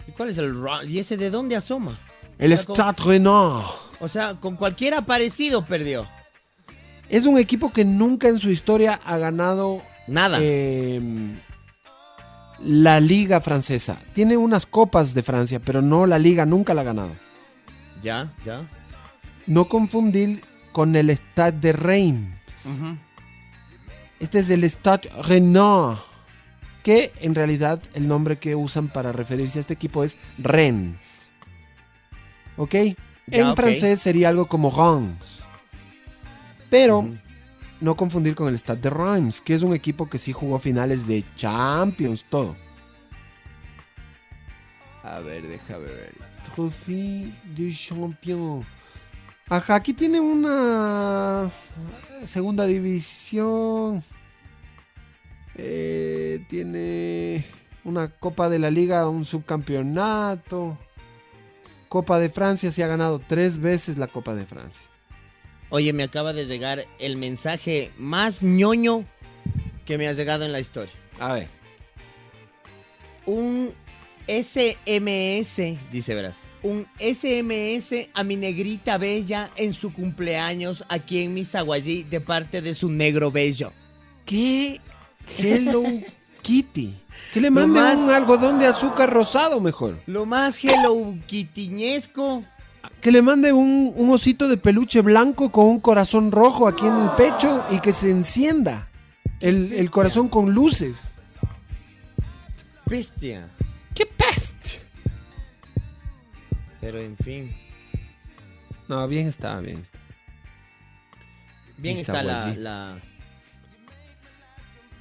[0.07, 1.99] ¿Y cuál es el ra- ¿Y ese de dónde asoma?
[2.39, 3.65] El O sea, con- Stade Rennais.
[4.01, 6.07] O sea, con cualquiera parecido perdió.
[7.09, 10.38] Es un equipo que nunca en su historia ha ganado Nada.
[10.40, 11.01] eh,
[12.64, 13.99] la liga francesa.
[14.12, 17.12] Tiene unas copas de Francia, pero no la liga, nunca la ha ganado.
[18.03, 18.68] Ya, ya.
[19.47, 20.42] No confundir
[20.73, 22.81] con el Stade de Reims.
[24.21, 25.99] Este es el Stade Rennais.
[26.83, 31.31] Que en realidad el nombre que usan para referirse a este equipo es Rennes.
[32.57, 32.75] ¿Ok?
[33.31, 35.38] en francés sería algo como Reims.
[36.71, 37.09] Pero
[37.81, 41.07] no confundir con el Stade de Reims, que es un equipo que sí jugó finales
[41.07, 42.57] de Champions, todo.
[45.03, 46.15] A ver, déjame ver.
[46.45, 48.65] Trophée de Champion.
[49.49, 51.51] Ajá, aquí tiene una
[52.25, 54.03] segunda división.
[55.55, 57.45] Eh, tiene
[57.85, 60.77] una Copa de la Liga, un subcampeonato.
[61.89, 64.91] Copa de Francia, se ha ganado tres veces la Copa de Francia.
[65.71, 69.05] Oye, me acaba de llegar el mensaje más ñoño
[69.85, 70.93] que me ha llegado en la historia.
[71.21, 71.49] A ver.
[73.27, 73.73] Un
[74.27, 76.41] SMS, dice verás.
[76.63, 82.75] Un SMS a mi negrita bella en su cumpleaños aquí en Misaguayí de parte de
[82.75, 83.73] su negro bello.
[84.25, 84.81] ¿Qué?
[85.39, 85.83] Hello
[86.43, 86.95] Kitty.
[87.33, 89.99] Que le mande más- un algodón de azúcar rosado mejor.
[90.07, 92.43] Lo más hello quitiñesco.
[93.01, 96.95] Que le mande un, un osito de peluche blanco con un corazón rojo aquí en
[96.95, 98.89] el pecho y que se encienda.
[99.41, 101.17] El, el corazón con luces.
[102.87, 103.49] Bestia.
[103.95, 104.81] ¡Qué peste!
[106.81, 107.55] Pero en fin.
[108.89, 109.99] No, bien está, bien está.
[111.77, 112.99] Bien está la.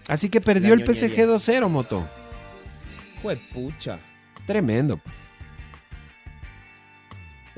[0.08, 1.28] Así que perdió el PSG ñoñería.
[1.28, 2.08] 2-0, Moto.
[3.22, 4.00] Juepucha.
[4.46, 5.16] Tremendo, pues.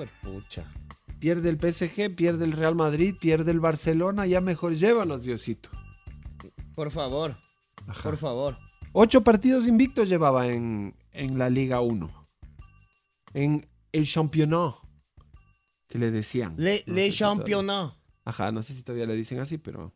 [0.07, 0.71] Juepucha.
[1.19, 4.25] Pierde el PSG, pierde el Real Madrid, pierde el Barcelona.
[4.25, 5.69] Ya mejor llévanos, Diosito.
[6.73, 7.35] Por favor.
[7.87, 8.03] Ajá.
[8.03, 8.57] Por favor.
[8.93, 12.09] Ocho partidos invictos llevaba en, en la Liga 1.
[13.33, 14.75] En el Championnat.
[15.87, 16.55] Que le decían.
[16.57, 17.93] Le, No le sé si todavía- championnat.
[18.25, 19.93] Ajá, no sé si todavía le dicen así, pero.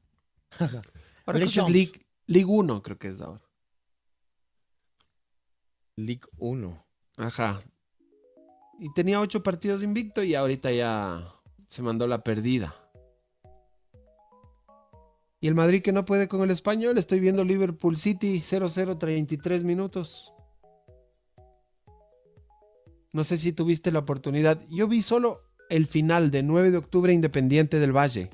[1.25, 1.69] Ahora Le creo que es.
[1.69, 3.41] League, League 1, creo que es ahora.
[5.95, 6.85] League 1.
[7.17, 7.61] Ajá.
[8.79, 11.33] Y tenía ocho partidos invicto y ahorita ya
[11.67, 12.75] se mandó la perdida.
[15.39, 19.63] Y el Madrid que no puede con el español, estoy viendo Liverpool City 0-0, 33
[19.63, 20.33] minutos.
[23.11, 24.61] No sé si tuviste la oportunidad.
[24.69, 28.29] Yo vi solo el final de 9 de octubre Independiente del Valle.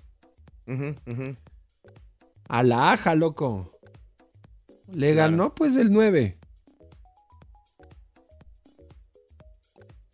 [2.48, 3.72] A la aja, loco.
[4.92, 5.32] Le Claro.
[5.32, 6.39] ganó pues el 9.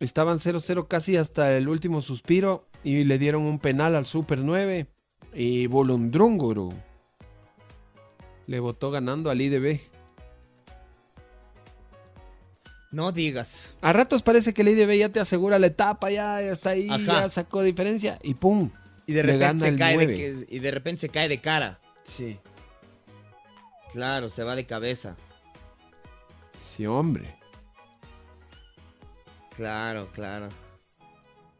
[0.00, 4.86] Estaban 0-0 casi hasta el último suspiro y le dieron un penal al Super 9.
[5.34, 6.72] Y Bolundrunguru
[8.46, 9.80] le votó ganando al IDB.
[12.92, 13.74] No digas.
[13.82, 16.88] A ratos parece que el IDB ya te asegura la etapa, ya, ya está ahí,
[16.88, 16.98] Ajá.
[17.24, 18.70] ya sacó diferencia y ¡pum!
[19.06, 20.16] Y de repente se cae de, 9.
[20.16, 21.80] que- y de repente se cae de cara.
[22.04, 22.38] Sí.
[23.92, 25.16] Claro, se va de cabeza.
[26.74, 27.35] Sí, hombre.
[29.56, 30.50] Claro, claro.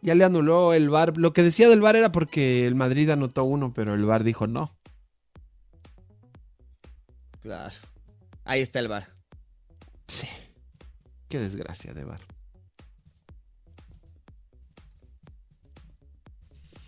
[0.03, 1.17] Ya le anuló el VAR.
[1.17, 4.47] Lo que decía del VAR era porque el Madrid anotó uno, pero el VAR dijo
[4.47, 4.77] no.
[7.41, 7.75] Claro.
[8.45, 9.09] Ahí está el bar.
[10.07, 10.29] Sí.
[11.29, 12.21] Qué desgracia de VAR.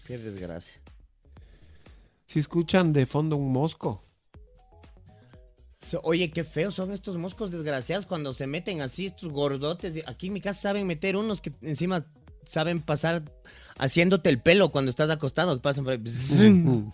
[0.06, 0.80] Qué desgracia.
[2.26, 4.02] Si escuchan de fondo un mosco.
[6.02, 10.02] Oye, qué feos son estos moscos desgraciados cuando se meten así, estos gordotes.
[10.06, 12.04] Aquí en mi casa saben meter unos que encima
[12.44, 13.22] saben pasar
[13.78, 15.60] haciéndote el pelo cuando estás acostado.
[15.60, 16.00] Pasan por ahí.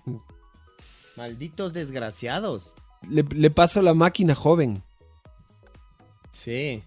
[1.16, 2.74] Malditos desgraciados.
[3.08, 4.82] Le, le paso la máquina joven.
[6.32, 6.82] Sí.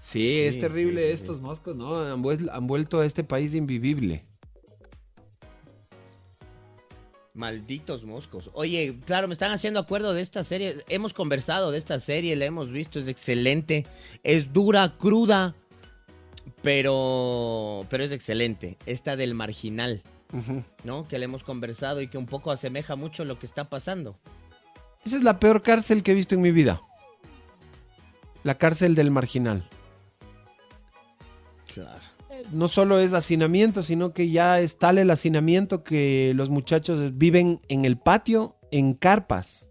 [0.00, 2.00] Sí, es terrible estos moscos, ¿no?
[2.00, 4.24] Han vuelto a este país invivible.
[7.40, 8.50] Malditos moscos.
[8.52, 10.84] Oye, claro, me están haciendo acuerdo de esta serie.
[10.90, 13.86] Hemos conversado de esta serie, la hemos visto, es excelente.
[14.22, 15.54] Es dura, cruda,
[16.62, 18.76] pero, pero es excelente.
[18.84, 20.02] Esta del marginal.
[20.84, 21.08] ¿no?
[21.08, 24.18] Que le hemos conversado y que un poco asemeja mucho lo que está pasando.
[25.04, 26.82] Esa es la peor cárcel que he visto en mi vida.
[28.42, 29.66] La cárcel del marginal.
[31.72, 32.19] Claro.
[32.52, 37.60] No solo es hacinamiento, sino que ya es tal el hacinamiento que los muchachos viven
[37.68, 39.70] en el patio, en carpas.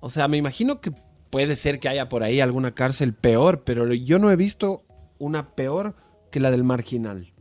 [0.00, 0.92] O sea, me imagino que
[1.30, 4.84] puede ser que haya por ahí alguna cárcel peor, pero yo no he visto
[5.18, 5.94] una peor
[6.30, 7.32] que la del marginal.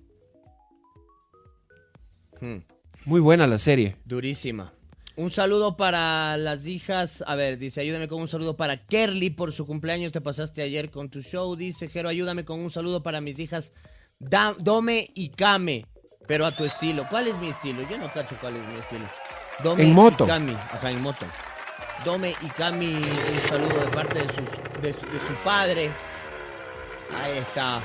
[3.05, 3.97] Muy buena la serie.
[4.05, 4.73] Durísima.
[5.15, 7.23] Un saludo para las hijas.
[7.27, 10.11] A ver, dice, ayúdame con un saludo para Kerly por su cumpleaños.
[10.11, 11.55] Te pasaste ayer con tu show.
[11.55, 13.73] Dice, Jero, ayúdame con un saludo para mis hijas
[14.19, 15.85] Da- Dome y Kame.
[16.27, 17.05] Pero a tu estilo.
[17.09, 17.87] ¿Cuál es mi estilo?
[17.89, 19.05] Yo no cacho cuál es mi estilo.
[19.63, 20.23] Dome En moto.
[20.23, 20.53] y Kami.
[20.53, 21.25] Ajá, en moto.
[22.05, 25.89] Dome y Kami, un saludo de parte de, sus- de su, de su padre.
[27.23, 27.79] Ahí está.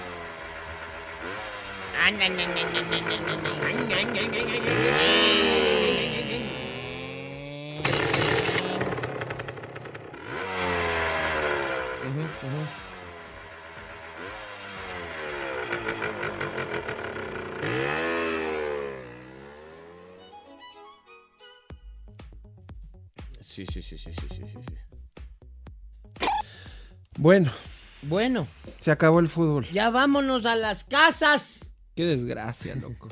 [23.40, 26.26] Sí, sí, sí, sí, sí, sí, sí.
[27.16, 27.50] Bueno.
[28.02, 28.46] Bueno.
[28.80, 29.64] Se acabó el fútbol.
[29.72, 31.72] Ya vámonos a las casas.
[31.96, 33.08] Qué desgracia, loco.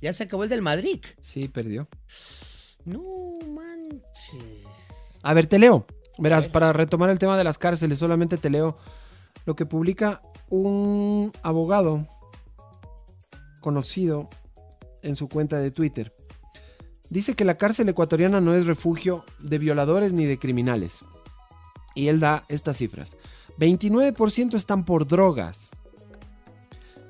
[0.00, 1.04] ya se acabó el del Madrid.
[1.20, 1.88] Sí, perdió.
[2.86, 5.20] No manches.
[5.22, 5.86] A ver, te leo.
[6.18, 8.76] Verás, para retomar el tema de las cárceles, solamente te leo
[9.46, 12.06] lo que publica un abogado
[13.60, 14.28] conocido
[15.02, 16.14] en su cuenta de Twitter.
[17.08, 21.04] Dice que la cárcel ecuatoriana no es refugio de violadores ni de criminales.
[21.94, 23.16] Y él da estas cifras.
[23.58, 25.76] 29% están por drogas.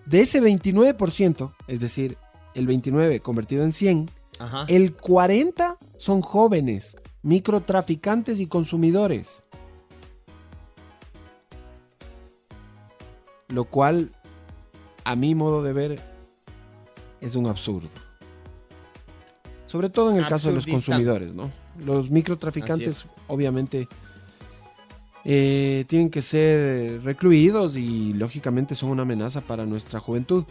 [0.06, 2.18] De ese 29%, es decir,
[2.54, 4.64] el 29 convertido en 100, Ajá.
[4.68, 9.46] el 40 son jóvenes, microtraficantes y consumidores.
[13.48, 14.12] Lo cual,
[15.04, 16.00] a mi modo de ver,
[17.20, 17.88] es un absurdo.
[19.66, 21.50] Sobre todo en el caso de los consumidores, ¿no?
[21.78, 23.88] Los microtraficantes, obviamente,
[25.24, 30.44] eh, tienen que ser recluidos y lógicamente son una amenaza para nuestra juventud.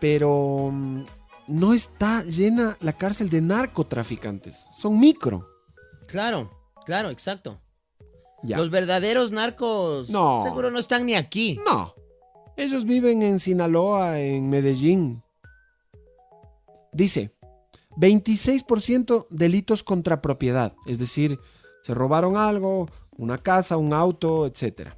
[0.00, 1.02] Pero mm,
[1.48, 4.66] no está llena la cárcel de narcotraficantes.
[4.72, 5.46] Son micro.
[6.06, 6.50] Claro,
[6.84, 7.60] claro, exacto.
[8.42, 8.58] Ya.
[8.58, 10.42] Los verdaderos narcos No.
[10.44, 11.58] seguro no están ni aquí.
[11.66, 11.94] No.
[12.56, 15.22] Ellos viven en Sinaloa, en Medellín.
[16.92, 17.34] Dice,
[17.96, 20.74] 26% delitos contra propiedad.
[20.86, 21.38] Es decir,
[21.82, 24.90] se robaron algo, una casa, un auto, etc.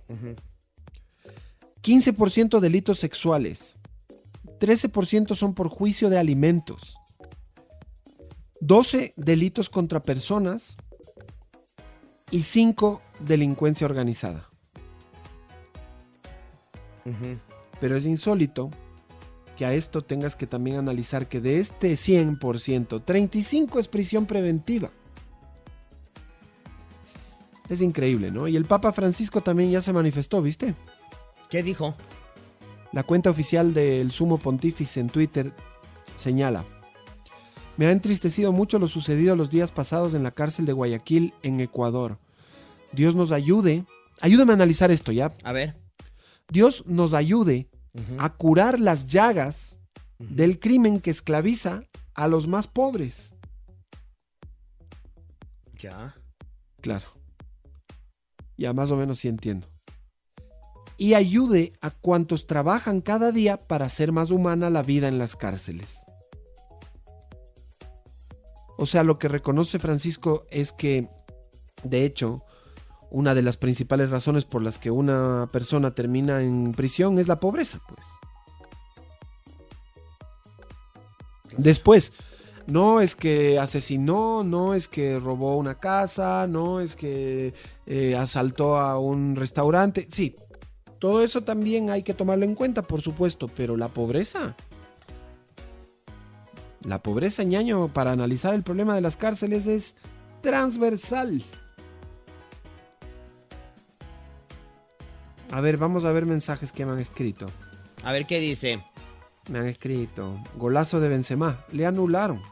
[1.82, 3.76] 15% delitos sexuales.
[4.58, 6.96] 13% son por juicio de alimentos.
[8.60, 10.76] 12 delitos contra personas.
[12.30, 14.50] Y 5 delincuencia organizada.
[17.80, 18.70] Pero es insólito
[19.56, 24.90] que a esto tengas que también analizar que de este 100%, 35 es prisión preventiva.
[27.68, 28.46] Es increíble, ¿no?
[28.46, 30.74] Y el Papa Francisco también ya se manifestó, ¿viste?
[31.50, 31.96] ¿Qué dijo?
[32.92, 35.52] La cuenta oficial del Sumo Pontífice en Twitter
[36.16, 36.64] señala,
[37.76, 41.60] me ha entristecido mucho lo sucedido los días pasados en la cárcel de Guayaquil, en
[41.60, 42.18] Ecuador.
[42.92, 43.84] Dios nos ayude.
[44.20, 45.32] Ayúdame a analizar esto, ¿ya?
[45.44, 45.76] A ver.
[46.50, 47.68] Dios nos ayude
[48.18, 49.78] a curar las llagas
[50.18, 51.82] del crimen que esclaviza
[52.14, 53.34] a los más pobres.
[55.78, 56.16] Ya.
[56.80, 57.06] Claro.
[58.56, 59.68] Ya más o menos sí entiendo.
[60.98, 65.36] Y ayude a cuantos trabajan cada día para hacer más humana la vida en las
[65.36, 66.02] cárceles.
[68.76, 71.08] O sea, lo que reconoce Francisco es que,
[71.82, 72.44] de hecho,
[73.10, 77.40] una de las principales razones por las que una persona termina en prisión es la
[77.40, 78.06] pobreza, pues.
[81.56, 82.12] Después,
[82.66, 87.54] no es que asesinó, no es que robó una casa, no es que
[87.86, 90.06] eh, asaltó a un restaurante.
[90.10, 90.36] Sí,
[90.98, 94.56] todo eso también hay que tomarlo en cuenta, por supuesto, pero la pobreza.
[96.84, 99.96] La pobreza, ñaño, para analizar el problema de las cárceles es
[100.40, 101.42] transversal.
[105.50, 107.46] A ver, vamos a ver mensajes que me han escrito.
[108.04, 108.82] A ver qué dice.
[109.50, 110.38] Me han escrito.
[110.56, 111.64] Golazo de Benzema.
[111.72, 112.42] Le anularon.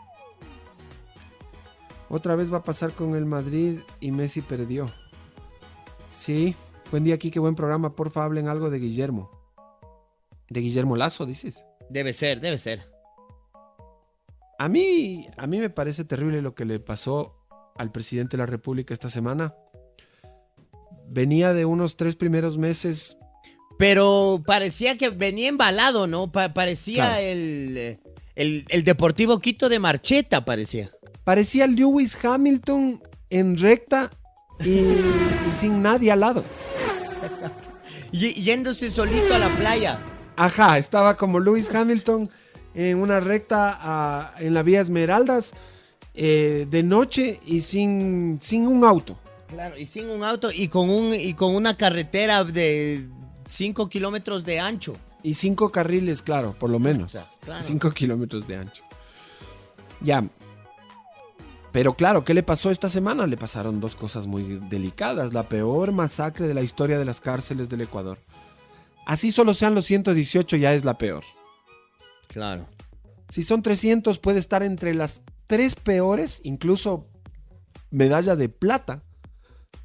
[2.08, 4.88] Otra vez va a pasar con el Madrid y Messi perdió.
[6.10, 6.54] Sí.
[6.90, 7.94] Buen día aquí, qué buen programa.
[7.96, 9.30] Porfa, hablen algo de Guillermo.
[10.48, 11.64] De Guillermo Lazo, dices.
[11.90, 12.80] Debe ser, debe ser.
[14.58, 17.36] A mí, a mí me parece terrible lo que le pasó
[17.76, 19.54] al presidente de la República esta semana.
[21.08, 23.18] Venía de unos tres primeros meses.
[23.78, 26.32] Pero parecía que venía embalado, ¿no?
[26.32, 27.20] Pa- parecía Claro.
[27.20, 28.00] el,
[28.34, 30.90] el, el Deportivo Quito de Marcheta, parecía.
[31.24, 34.10] Parecía Lewis Hamilton en recta
[34.60, 36.44] y, y sin nadie al lado.
[38.18, 39.98] Y, yéndose solito a la playa.
[40.36, 42.30] Ajá, estaba como Lewis Hamilton
[42.74, 45.52] en una recta en la vía Esmeraldas
[46.14, 49.18] eh, de noche y sin, sin un auto.
[49.48, 53.06] Claro, y sin un auto y con, un, y con una carretera de
[53.44, 54.96] 5 kilómetros de ancho.
[55.22, 57.12] Y cinco carriles, claro, por lo menos.
[57.12, 57.60] sea, claro.
[57.60, 58.84] Cinco kilómetros de ancho.
[60.00, 60.24] Ya.
[61.76, 63.26] Pero claro, ¿qué le pasó esta semana?
[63.26, 65.34] Le pasaron dos cosas muy delicadas.
[65.34, 68.16] La peor masacre de la historia de las cárceles del Ecuador.
[69.04, 71.22] Así solo sean los 118 ya es la peor.
[72.28, 72.66] Claro.
[73.28, 77.10] Si son 300 puede estar entre las tres peores, incluso
[77.90, 79.02] medalla de plata.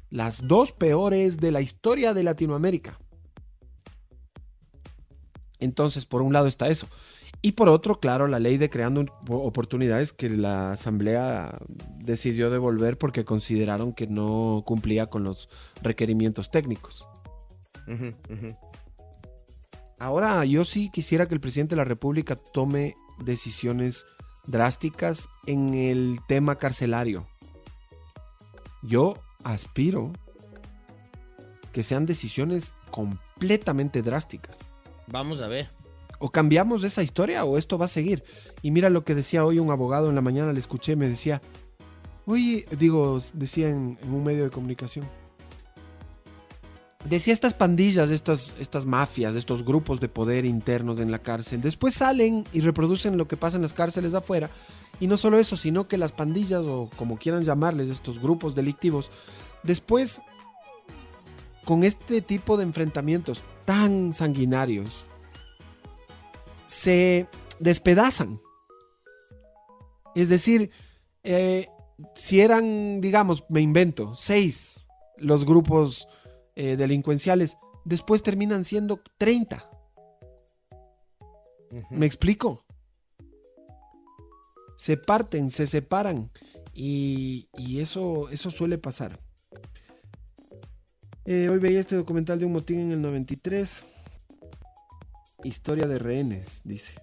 [0.08, 2.98] Las dos peores de la historia de Latinoamérica.
[5.60, 6.88] Entonces, por un lado está eso.
[7.44, 11.58] Y por otro, claro, la ley de creando un- oportunidades que la Asamblea
[11.98, 15.48] decidió devolver porque consideraron que no cumplía con los
[15.82, 17.06] requerimientos técnicos.
[19.98, 24.06] Ahora, yo sí quisiera que el presidente de la República tome decisiones
[24.46, 27.26] drásticas en el tema carcelario.
[28.82, 29.14] Yo
[29.44, 30.12] aspiro
[31.72, 34.60] que sean decisiones completamente drásticas.
[35.08, 35.70] Vamos a ver.
[36.24, 38.22] O cambiamos esa historia o esto va a seguir.
[38.62, 41.42] Y mira lo que decía hoy un abogado en la mañana, le escuché, me decía,
[42.26, 45.04] oye, digo, decía en, un medio de comunicación.
[47.10, 51.96] Decía estas pandillas, estas, estas mafias, estos grupos de poder internos en la cárcel, después
[51.96, 54.48] salen y reproducen lo que pasa en las cárceles de afuera.
[55.00, 59.10] Y no solo eso, sino que las pandillas, o como quieran llamarles, estos grupos delictivos,
[59.64, 60.20] después,
[61.64, 65.06] con este tipo de enfrentamientos tan sanguinarios,
[66.72, 68.40] se despedazan.
[70.14, 70.70] Es decir,
[71.22, 71.68] eh,
[72.14, 76.08] si eran, digamos, me invento, seis los grupos
[76.56, 79.70] eh, delincuenciales, después terminan siendo 30.
[81.90, 82.64] ¿Me explico?
[84.76, 86.30] Se parten, se separan
[86.72, 89.20] y, y eso, eso suele pasar.
[91.26, 93.84] Eh, hoy veía este documental de un motín en el 93.
[95.44, 96.94] Historia de rehenes, dice.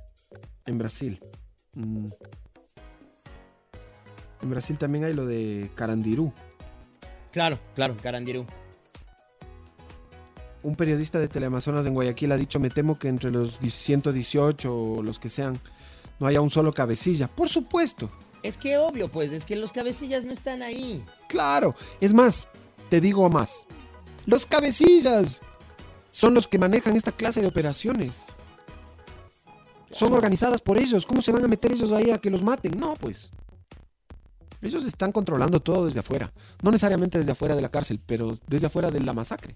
[0.65, 1.19] En Brasil.
[1.73, 2.07] Mm.
[4.41, 6.31] En Brasil también hay lo de Carandirú.
[7.31, 8.45] Claro, claro, Carandirú.
[10.63, 15.03] Un periodista de Teleamazonas en Guayaquil ha dicho, me temo que entre los 118 o
[15.03, 15.59] los que sean,
[16.19, 17.27] no haya un solo cabecilla.
[17.27, 18.09] Por supuesto.
[18.43, 21.03] Es que obvio, pues, es que los cabecillas no están ahí.
[21.27, 21.75] Claro.
[21.99, 22.47] Es más,
[22.89, 23.67] te digo más.
[24.25, 25.41] Los cabecillas
[26.11, 28.23] son los que manejan esta clase de operaciones.
[29.91, 31.05] Son organizadas por ellos.
[31.05, 32.79] ¿Cómo se van a meter ellos ahí a que los maten?
[32.79, 33.31] No, pues.
[34.61, 36.31] Ellos están controlando todo desde afuera.
[36.61, 39.55] No necesariamente desde afuera de la cárcel, pero desde afuera de la masacre.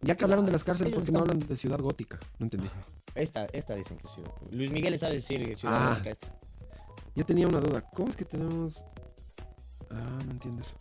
[0.00, 2.18] Ya que hablaron de las cárceles, ¿por qué no hablan de ciudad gótica?
[2.38, 2.68] No entendí.
[3.14, 4.22] Esta, esta dicen que sí.
[4.52, 5.90] Luis Miguel sabe decir que Ciudad Ah.
[5.90, 6.28] Gótica esta.
[7.16, 7.80] Yo tenía una duda.
[7.80, 8.84] ¿Cómo es que tenemos.?
[9.90, 10.76] Ah, no entiendo eso.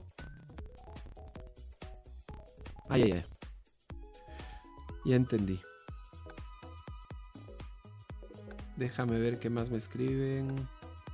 [2.89, 3.25] Ay, ay, ay.
[5.07, 5.57] Ya entendí.
[8.75, 10.49] Déjame ver qué más me escriben.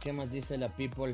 [0.02, 1.14] ¿Qué más dice la people?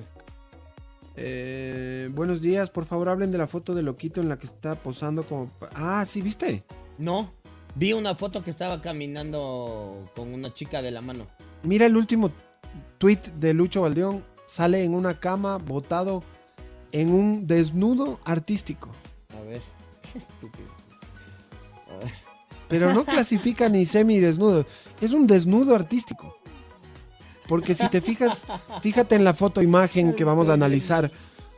[1.17, 4.75] Eh, buenos días, por favor hablen de la foto de Loquito en la que está
[4.75, 5.51] posando como...
[5.75, 6.63] Ah, sí, ¿viste?
[6.97, 7.33] No,
[7.75, 11.27] vi una foto que estaba caminando con una chica de la mano.
[11.63, 12.31] Mira el último
[12.97, 14.23] tweet de Lucho Valdeón.
[14.45, 16.23] Sale en una cama botado
[16.93, 18.89] en un desnudo artístico.
[19.37, 19.61] A ver,
[20.13, 20.68] qué estúpido.
[22.69, 24.65] Pero no clasifica ni semi-desnudo.
[25.01, 26.37] Es un desnudo artístico.
[27.47, 28.45] Porque si te fijas,
[28.81, 31.11] fíjate en la foto imagen que vamos a analizar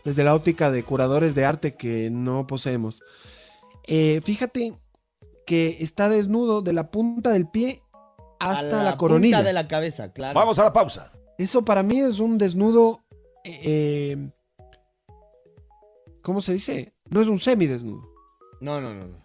[0.06, 3.02] desde la óptica de curadores de arte que no poseemos.
[3.84, 4.74] Eh, fíjate
[5.46, 7.82] que está desnudo de la punta del pie
[8.40, 9.38] hasta A la, coronilla.
[9.38, 10.40] punta de la cabeza, claro.
[10.40, 11.12] Vamos a la pausa.
[11.38, 13.04] Eso para mí es un desnudo.
[13.44, 14.32] eh, eh,
[16.22, 16.94] ¿Cómo se dice?
[17.10, 18.08] No es un semidesnudo.
[18.62, 19.21] No, no, no, no.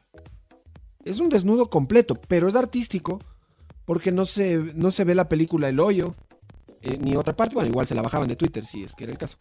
[1.07, 3.20] Es un desnudo completo, pero es artístico
[3.84, 6.16] porque no se, no se ve la película El Hoyo
[6.82, 7.54] eh, ni otra parte.
[7.54, 9.38] Bueno, igual se la bajaban de Twitter si es que era el caso.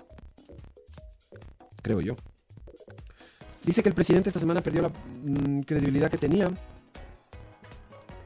[1.82, 2.16] Creo yo.
[3.64, 6.52] Dice que el presidente esta semana perdió la mm, credibilidad que tenía.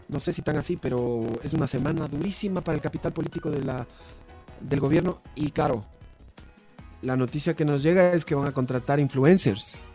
[0.10, 3.64] No sé si tan así, pero es una semana durísima para el capital político de
[3.64, 3.88] la,
[4.60, 5.22] del gobierno.
[5.36, 5.86] Y claro,
[7.02, 9.86] la noticia que nos llega es que van a contratar influencers.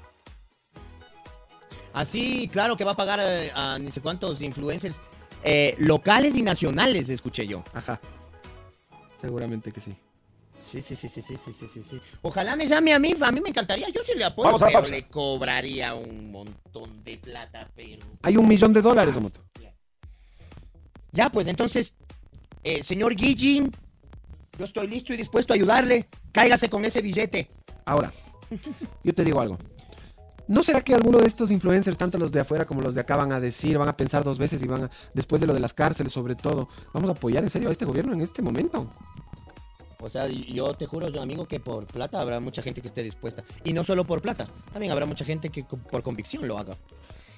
[1.94, 4.96] Ah, Así, claro que va a pagar eh, a ni sé cuántos influencers
[5.44, 7.62] eh, locales y nacionales, escuché yo.
[7.72, 8.00] Ajá.
[9.20, 9.94] Seguramente que sí.
[10.60, 12.00] Sí, sí, sí, sí, sí, sí, sí, sí.
[12.22, 14.80] Ojalá me llame a mí, a mí me encantaría, yo sí le apoyo, Vamos pero
[14.88, 18.02] le cobraría un montón de plata, pero...
[18.22, 19.40] Hay un millón de dólares, Moto.
[21.12, 21.94] Ya, pues entonces,
[22.64, 23.70] eh, señor Guillín,
[24.58, 26.08] yo estoy listo y dispuesto a ayudarle.
[26.32, 27.48] Cáigase con ese billete.
[27.84, 28.12] Ahora,
[29.04, 29.58] yo te digo algo.
[30.46, 33.16] ¿No será que alguno de estos influencers, tanto los de afuera como los de acá,
[33.16, 35.60] van a decir, van a pensar dos veces y van a, después de lo de
[35.60, 38.90] las cárceles, sobre todo, vamos a apoyar en serio a este gobierno en este momento?
[40.00, 43.02] O sea, yo te juro, yo, amigo, que por plata habrá mucha gente que esté
[43.02, 43.42] dispuesta.
[43.64, 46.76] Y no solo por plata, también habrá mucha gente que por convicción lo haga.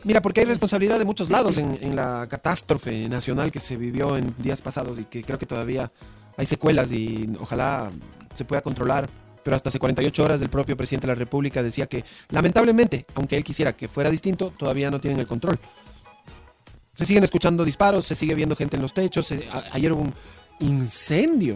[0.03, 4.17] Mira, porque hay responsabilidad de muchos lados en, en la catástrofe nacional que se vivió
[4.17, 5.93] en días pasados y que creo que todavía
[6.37, 7.91] hay secuelas y ojalá
[8.35, 9.09] se pueda controlar.
[9.47, 13.37] Pero hasta hace 48 horas el propio presidente de la República decía que lamentablemente, aunque
[13.37, 15.57] él quisiera que fuera distinto, todavía no tienen el control.
[16.97, 19.25] Se siguen escuchando disparos, se sigue viendo gente en los techos.
[19.29, 20.15] se- a- ayer hubo un
[20.59, 21.55] incendio.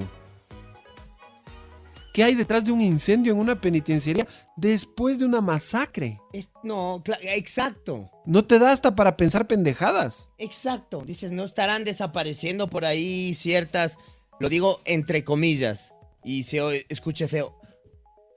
[2.13, 4.27] ¿Qué hay detrás de un incendio en una penitenciaría
[4.57, 6.21] después de una masacre?
[6.33, 8.09] Es- no, exacto.
[8.25, 10.31] No te da hasta para pensar pendejadas.
[10.39, 11.03] Exacto.
[11.05, 13.99] Dices, no estarán desapareciendo por ahí ciertas,
[14.39, 17.57] lo digo entre comillas, y se escuche feo,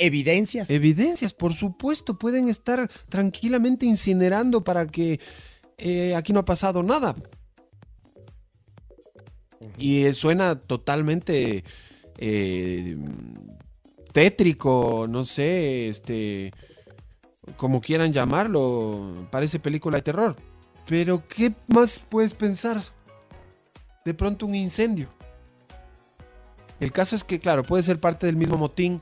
[0.05, 0.69] evidencias.
[0.69, 5.19] Evidencias, por supuesto, pueden estar tranquilamente incinerando para que
[5.77, 7.15] eh, aquí no ha pasado nada.
[9.77, 11.63] Y eh, suena totalmente
[12.17, 12.97] eh,
[14.11, 16.53] tétrico, no sé, este,
[17.57, 20.35] como quieran llamarlo, parece película de terror.
[20.85, 22.81] Pero ¿qué más puedes pensar?
[24.05, 25.07] De pronto un incendio.
[26.79, 29.01] El caso es que, claro, puede ser parte del mismo motín,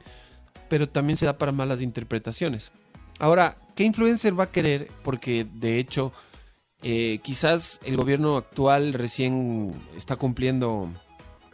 [0.71, 2.71] pero también se da para malas interpretaciones.
[3.19, 4.89] Ahora, ¿qué influencer va a querer?
[5.03, 6.13] Porque de hecho,
[6.81, 10.87] eh, quizás el gobierno actual recién está cumpliendo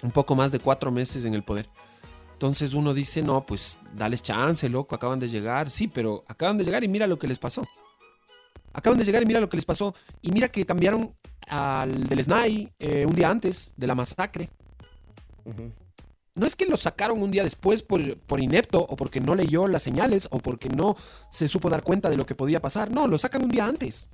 [0.04, 1.68] un poco más de cuatro meses en el poder.
[2.34, 5.72] Entonces uno dice, no, pues dales chance, loco, acaban de llegar.
[5.72, 7.68] Sí, pero acaban de llegar y mira lo que les pasó.
[8.72, 9.96] Acaban de llegar y mira lo que les pasó.
[10.22, 11.12] Y mira que cambiaron
[11.48, 14.52] al del SNAI eh, un día antes de la masacre.
[15.44, 15.72] Ujú.
[16.38, 19.68] No es que lo sacaron un día después por, por inepto o porque no leyó
[19.68, 20.96] las señales o porque no
[21.30, 22.92] se supo dar cuenta de lo que podía pasar.
[22.92, 24.08] No, lo sacan un día antes.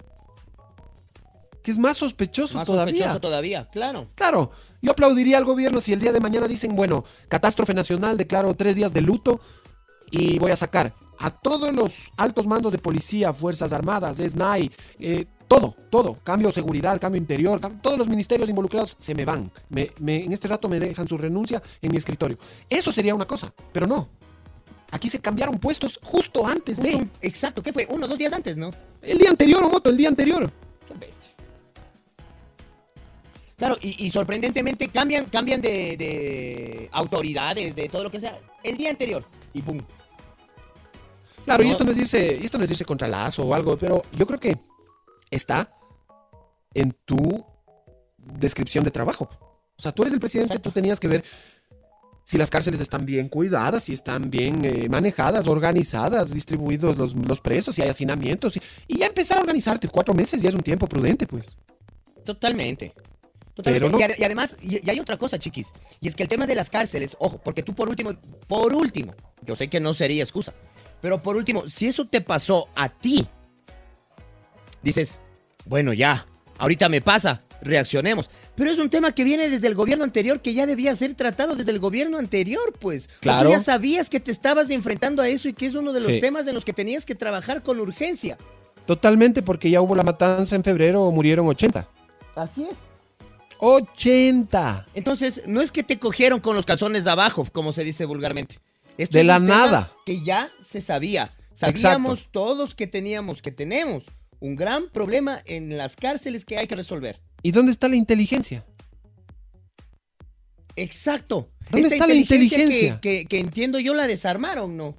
[1.61, 2.93] Que es más sospechoso Más todavía.
[2.95, 4.07] sospechoso todavía, claro.
[4.15, 4.51] Claro,
[4.81, 8.75] yo aplaudiría al gobierno si el día de mañana dicen, bueno, catástrofe nacional, declaro tres
[8.75, 9.39] días de luto
[10.11, 15.25] y voy a sacar a todos los altos mandos de policía, Fuerzas Armadas, SNAI, eh,
[15.53, 19.51] todo, todo, cambio de seguridad, cambio interior, todos los ministerios involucrados se me van.
[19.69, 22.39] Me- me- en este rato me dejan su renuncia en mi escritorio.
[22.67, 24.09] Eso sería una cosa, pero no.
[24.89, 27.07] Aquí se cambiaron puestos justo antes de...
[27.21, 27.87] Exacto, ¿qué fue?
[27.89, 28.71] Uno, dos días antes, ¿no?
[29.01, 30.51] El día anterior, Omoto, el día anterior.
[30.87, 31.31] Qué bestia.
[33.55, 38.75] Claro, y, y sorprendentemente cambian, cambian de, de autoridades, de todo lo que sea, el
[38.75, 39.23] día anterior.
[39.53, 39.79] Y pum.
[41.45, 43.77] Claro, y esto no es irse, y esto no es irse contra lazo o algo,
[43.77, 44.57] pero yo creo que
[45.33, 45.73] está
[46.73, 47.45] en tu
[48.17, 49.29] descripción de trabajo.
[49.77, 50.69] O sea, tú eres el presidente, Exacto.
[50.69, 51.23] tú tenías que ver
[52.25, 57.41] si las cárceles están bien cuidadas, si están bien eh, manejadas, organizadas, distribuidos los, los
[57.41, 59.89] presos, si hay hacinamientos, y, y ya empezar a organizarte.
[59.89, 61.57] Cuatro meses ya es un tiempo prudente, pues.
[62.23, 62.93] Totalmente.
[63.53, 63.63] Totalmente.
[63.87, 65.73] Pero no- Y, ade- y además, y, y hay otra cosa, chiquis.
[65.99, 68.11] Y es que el tema de las cárceles, ojo, porque tú por último,
[68.47, 70.53] por último, yo sé que no sería excusa,
[71.01, 73.27] pero por último, si eso te pasó a ti,
[74.83, 75.19] dices,
[75.65, 76.25] bueno, ya,
[76.57, 78.29] ahorita me pasa, reaccionemos.
[78.55, 81.55] Pero es un tema que viene desde el gobierno anterior que ya debía ser tratado
[81.55, 83.05] desde el gobierno anterior, pues.
[83.05, 83.49] O tú Claro.
[83.49, 86.19] ya sabías que te estabas enfrentando a eso y que es uno de los Sí.
[86.19, 88.37] temas en los que tenías que trabajar con urgencia.
[88.85, 91.87] Totalmente, porque ya hubo la matanza en febrero, murieron 80.
[92.35, 92.77] Así es.
[93.59, 94.85] 80.
[94.93, 98.59] Entonces, no es que te cogieron con los calzones de abajo, como se dice vulgarmente.
[98.97, 99.93] Esto De es la nada.
[100.05, 101.33] Que ya se sabía.
[101.53, 104.03] Sabíamos todos que teníamos, que tenemos
[104.43, 107.21] un gran problema en las cárceles que hay que resolver.
[107.41, 108.65] ¿Y dónde está la inteligencia?
[110.75, 111.49] Exacto.
[111.71, 112.99] ¿Dónde Esta está la inteligencia?
[112.99, 114.95] Que, que- que entiendo yo la desarmaron, ¿no?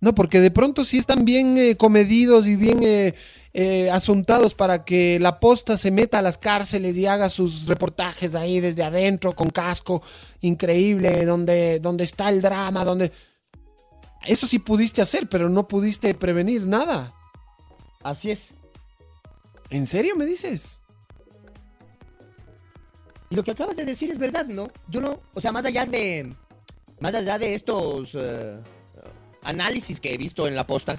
[0.00, 3.14] No, porque de pronto sí están bien eh, comedidos y bien eh,
[3.52, 8.34] eh, asuntados para que la posta se meta a las cárceles y haga sus reportajes
[8.34, 10.02] ahí desde adentro con casco
[10.40, 13.12] increíble, donde, donde está el drama, donde...
[14.26, 17.12] Eso sí pudiste hacer, pero no pudiste prevenir nada.
[18.02, 18.52] Así es.
[19.70, 20.80] ¿En serio me dices?
[23.30, 24.68] Y lo que acabas de decir es verdad, ¿no?
[24.88, 26.34] Yo no, o sea, más allá de,
[26.98, 28.60] más allá de estos eh,
[29.42, 30.98] análisis que he visto en la posta,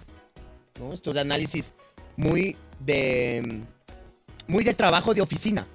[0.79, 0.93] ¿no?
[0.93, 1.73] Estos análisis
[2.15, 3.61] muy de,
[4.47, 5.67] muy de trabajo de oficina,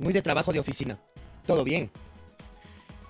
[0.00, 0.98] muy de trabajo de oficina,
[1.46, 1.92] todo bien.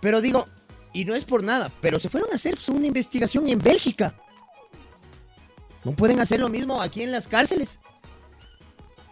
[0.03, 0.47] Pero digo,
[0.93, 4.15] y no es por nada, pero se fueron a hacer una investigación en Bélgica.
[5.85, 7.79] ¿No pueden hacer lo mismo aquí en las cárceles?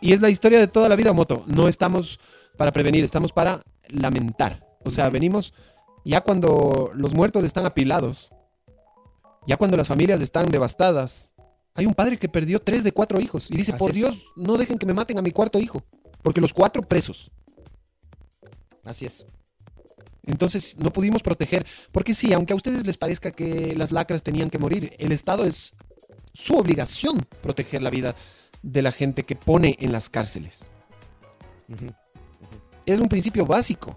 [0.06, 1.42] Y es la historia de toda la vida, Moto.
[1.48, 2.20] No estamos
[2.56, 4.64] para prevenir, estamos para lamentar.
[4.84, 5.52] O sea, venimos
[6.04, 8.30] ya cuando los muertos están apilados,
[9.48, 11.32] ya cuando las familias están devastadas.
[11.74, 13.96] Hay un padre que perdió tres de cuatro hijos y dice, Así por es.
[13.96, 15.82] Dios, no dejen que me maten a mi cuarto hijo,
[16.22, 17.32] porque los cuatro presos.
[18.84, 19.26] Así es.
[20.22, 24.50] Entonces no pudimos proteger, porque sí, aunque a ustedes les parezca que las lacras tenían
[24.50, 25.74] que morir, el Estado es
[26.32, 28.14] su obligación proteger la vida
[28.66, 30.64] de la gente que pone en las cárceles.
[32.84, 33.96] Es un principio básico.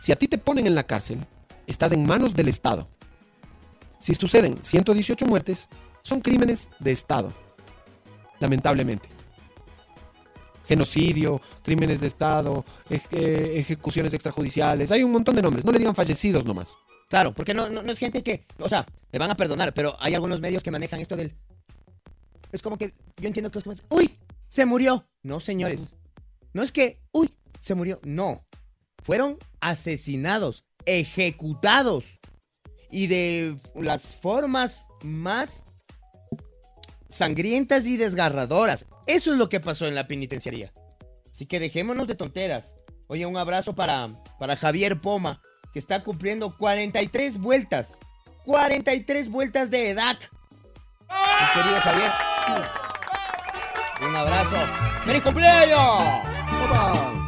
[0.00, 1.18] Si a ti te ponen en la cárcel,
[1.66, 2.88] estás en manos del Estado.
[3.98, 5.68] Si suceden 118 muertes,
[6.02, 7.34] son crímenes de Estado.
[8.38, 9.08] Lamentablemente.
[10.64, 14.92] genocidio, crímenes de Estado, eh, ejecuciones extrajudiciales.
[14.92, 15.64] Hay un montón de nombres.
[15.64, 16.76] No le digan fallecidos nomás.
[17.08, 19.96] Claro, porque no, no, no es gente que, o sea, me van a perdonar, pero
[19.98, 21.34] hay algunos medios que manejan esto del...
[22.52, 25.08] Es como que yo entiendo que es como, uy, se murió.
[25.22, 25.96] No, señores.
[26.52, 27.98] No es que, uy, se murió.
[28.04, 28.46] No.
[29.02, 32.20] Fueron asesinados, ejecutados.
[32.90, 35.64] Y de las formas más
[37.08, 38.86] sangrientas y desgarradoras.
[39.06, 40.72] Eso es lo que pasó en la penitenciaría.
[41.30, 42.76] Así que dejémonos de tonteras.
[43.06, 45.40] Oye, un abrazo para, para Javier Poma,
[45.72, 47.98] que está cumpliendo 43 vueltas.
[48.44, 50.18] 43 vueltas de edad.
[51.40, 52.12] Mi querido Javier.
[54.08, 54.56] Un abrazo.
[55.04, 56.32] ¡Feliz cumpleaños!
[56.60, 57.21] Felicidades,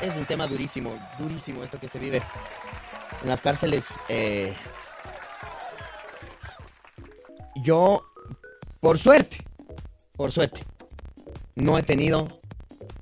[0.00, 2.22] es un tema durísimo, durísimo esto que se vive
[3.22, 3.94] en las cárceles.
[4.08, 4.54] eh,
[7.62, 8.04] yo,
[8.80, 9.38] por suerte,
[10.16, 10.62] por suerte,
[11.54, 12.40] no he tenido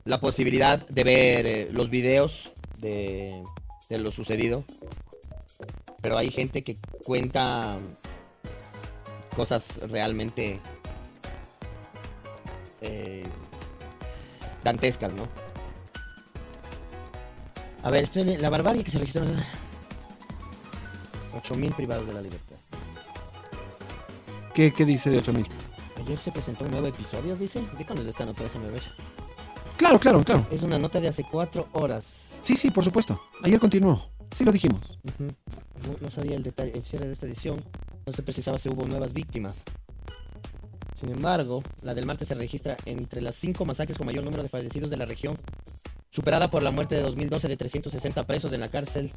[0.05, 3.42] la posibilidad de ver eh, los videos de,
[3.90, 4.64] lo sucedido.
[6.01, 7.78] Pero hay gente que cuenta
[9.34, 10.61] cosas realmente
[12.80, 13.24] eh,
[14.62, 15.43] dantescas, ¿no?
[17.85, 19.24] A ver, esto es la barbarie que se registró.
[21.35, 22.57] 8000 privados de la libertad.
[24.55, 25.47] ¿Qué, qué dice de 8000?
[25.99, 27.61] Ayer se presentó un nuevo episodio, dice.
[27.76, 28.43] ¿De cuándo es esta nota?
[28.43, 28.82] Déjame ver.
[29.76, 30.47] Claro, claro, claro.
[30.51, 32.39] Es una nota de hace cuatro horas.
[32.41, 33.20] Sí, sí, por supuesto.
[33.43, 34.03] Ayer continuó.
[34.35, 34.99] Sí lo dijimos.
[35.18, 37.62] No, no sabía el detalle, el cierre de esta edición.
[38.07, 39.62] No se precisaba si hubo nuevas víctimas.
[40.95, 44.49] Sin embargo, la del martes se registra entre las cinco masacres con mayor número de
[44.49, 45.37] fallecidos de la región,
[46.15, 49.11] superada por la muerte de 2012 de 360 presos en la cárcel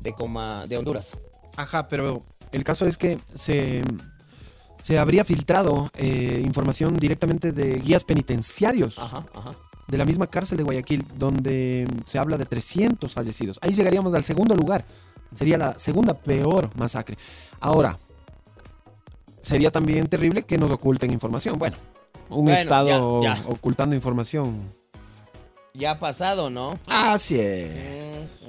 [0.00, 1.16] de, Coma, de Honduras.
[1.56, 3.82] Ajá, pero el caso es que se,
[4.82, 9.54] se habría filtrado eh, información directamente de guías penitenciarios Ajá, ajá.
[9.86, 13.60] de la misma cárcel de Guayaquil, donde se habla de 300 fallecidos.
[13.62, 14.84] Ahí llegaríamos al segundo lugar.
[15.32, 17.16] Sería la segunda peor masacre.
[17.60, 17.96] Ahora,
[19.40, 21.60] sería también terrible que nos oculten información.
[21.60, 21.76] Bueno,
[22.28, 23.42] un Bueno, Estado ya, ya.
[23.46, 24.74] ocultando información.
[25.74, 26.78] Ya ha pasado, ¿no?
[26.86, 28.46] Así es.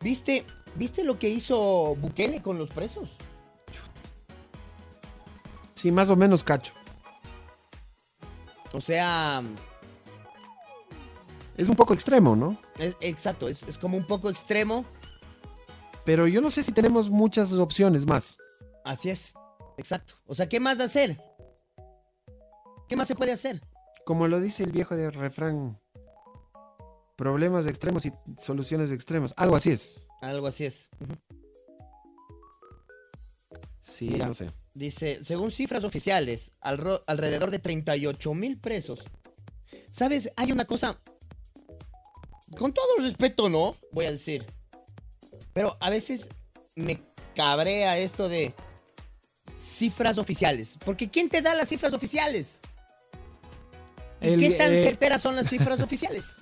[0.00, 0.44] ¿Viste,
[0.76, 3.16] ¿Viste lo que hizo Bukele con los presos?
[5.74, 6.72] Sí, más o menos cacho.
[8.72, 9.42] O sea,
[11.56, 12.56] Es un poco extremo, ¿no?
[12.78, 14.84] es- exacto, es, es como un poco extremo.
[16.04, 18.38] Pero yo no sé si tenemos muchas opciones más.
[18.84, 19.32] Así es,
[19.76, 20.14] exacto.
[20.26, 21.20] O sea, ¿qué más hacer?
[22.88, 23.60] ¿Qué más se puede hacer?
[24.04, 25.78] Como lo dice el viejo de refrán,
[27.18, 29.34] problemas extremos y soluciones extremas.
[29.36, 30.06] Algo así es.
[30.22, 30.88] Algo así es.
[33.80, 34.28] Sí, Mira.
[34.28, 34.52] no sé.
[34.72, 39.04] Dice, según cifras oficiales, alrededor de 38 mil presos.
[39.90, 40.32] ¿Sabes?
[40.36, 41.00] Hay una cosa...
[42.56, 43.76] Con todo respeto, ¿no?
[43.90, 44.46] Voy a decir.
[45.52, 46.28] Pero a veces
[46.76, 47.02] me
[47.34, 48.54] cabrea esto de
[49.58, 50.78] cifras oficiales.
[50.84, 52.60] Porque ¿quién te da las cifras oficiales?
[54.20, 56.36] ¿Y El, qué tan eh, certeras son las cifras oficiales?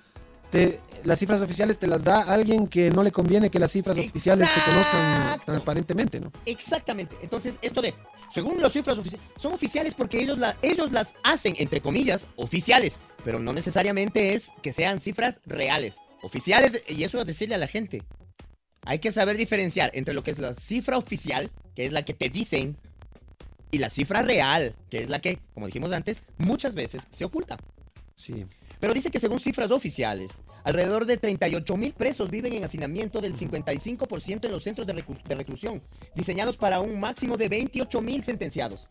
[0.51, 3.97] Te- las cifras oficiales te las da alguien que no le conviene que las cifras
[3.97, 6.33] oficiales se conozcan transparentemente, ¿no?
[6.47, 7.17] Exactamente.
[7.23, 7.95] Entonces, esto de,
[8.33, 13.01] según las cifras oficiales, son oficiales porque ellos, la, ellos las hacen, entre comillas, oficiales,
[13.25, 15.99] pero no necesariamente es que sean cifras reales.
[16.23, 18.03] Oficiales, y eso es decirle a la gente.
[18.85, 22.15] Hay que saber diferenciar entre lo que es la cifra oficial, que es la que
[22.15, 22.77] te dicen,
[23.71, 27.59] y la cifra real, que es la que, como dijimos antes, muchas veces se oculta.
[28.15, 28.47] Sí.
[28.81, 33.35] Pero dice que según cifras oficiales, alrededor de 38 mil presos viven en hacinamiento del
[33.37, 34.93] 55% en los centros de,
[35.35, 35.83] reclusión,
[36.15, 38.89] diseñados para un máximo de 28 mil sentenciados.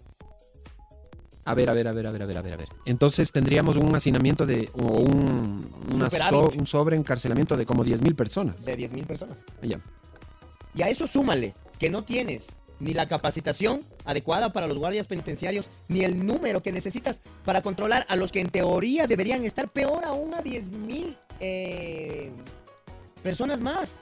[1.48, 2.70] A ver, a ver, a ver, a ver, a ver, a ver, a ver.
[2.86, 8.66] Entonces tendríamos un hacinamiento de, o un, una so- un sobreencarcelamiento de como 10.000 personas.
[8.66, 9.44] De 10 mil personas.
[9.62, 9.80] Ya.
[10.74, 12.48] Y a eso súmale que no tienes
[12.80, 18.06] ni la capacitación adecuada para los guardias penitenciarios, ni el número que necesitas para controlar
[18.10, 22.32] a los que en teoría deberían estar peor aún a 10 mil eh,
[23.24, 24.00] personas más.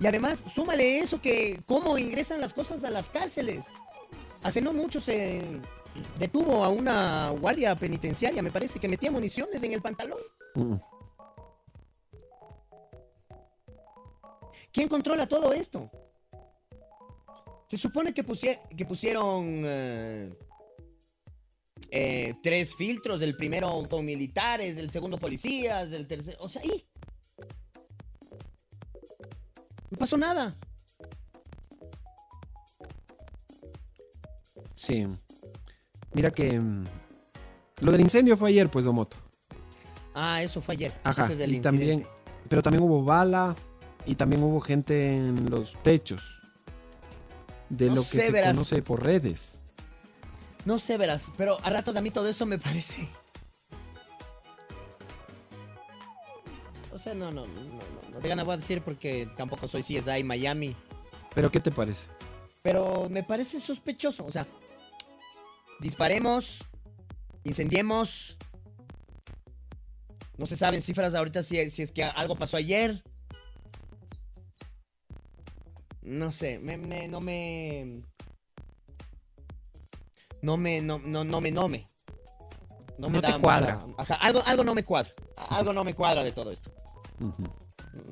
[0.00, 3.66] Y además, súmale eso que cómo ingresan las cosas a las cárceles.
[4.42, 5.60] Hace no mucho se
[6.18, 10.18] detuvo a una guardia penitenciaria, me parece, que metía municiones en el pantalón.
[10.54, 10.74] Mm.
[14.72, 15.90] ¿Quién controla todo esto?
[17.68, 20.32] Se supone que, pusie- que pusieron eh,
[21.90, 26.38] eh, tres filtros, del primero con militares, del segundo policías, del tercero...
[26.40, 26.86] O sea, ahí.
[29.90, 30.56] No pasó nada.
[34.74, 35.06] Sí.
[36.12, 36.58] Mira que.
[36.58, 36.86] mm,
[37.80, 39.16] Lo del incendio fue ayer, pues, Domoto.
[40.14, 40.92] Ah, eso fue ayer.
[41.04, 41.32] Ajá.
[41.32, 42.06] Es el y también.
[42.48, 43.54] Pero también hubo bala
[44.06, 46.40] y también hubo gente en los techos.
[47.68, 48.54] De No lo que sé, se verás.
[48.54, 49.62] conoce por redes.
[50.64, 53.08] No sé, verás, pero a ratos a mí todo eso me parece.
[56.92, 57.78] O sea, no, no, no, no,
[58.12, 60.76] no de gana voy a decir porque tampoco soy CSI Miami.
[61.34, 62.08] ¿Pero qué te parece?
[62.62, 64.24] Pero me parece sospechoso.
[64.26, 64.46] O sea,
[65.80, 66.62] disparemos,
[67.44, 68.36] incendiemos.
[70.36, 73.02] No se saben cifras ahorita si, si es que algo pasó ayer.
[76.02, 78.02] No sé, me, me- no me.
[80.42, 81.88] No me, no, no, no me, no me.
[82.98, 83.76] No, me No te da cuadra.
[83.86, 85.12] mucha- ajá, algo, algo no me cuadra.
[85.50, 86.72] Algo no me cuadra de todo esto.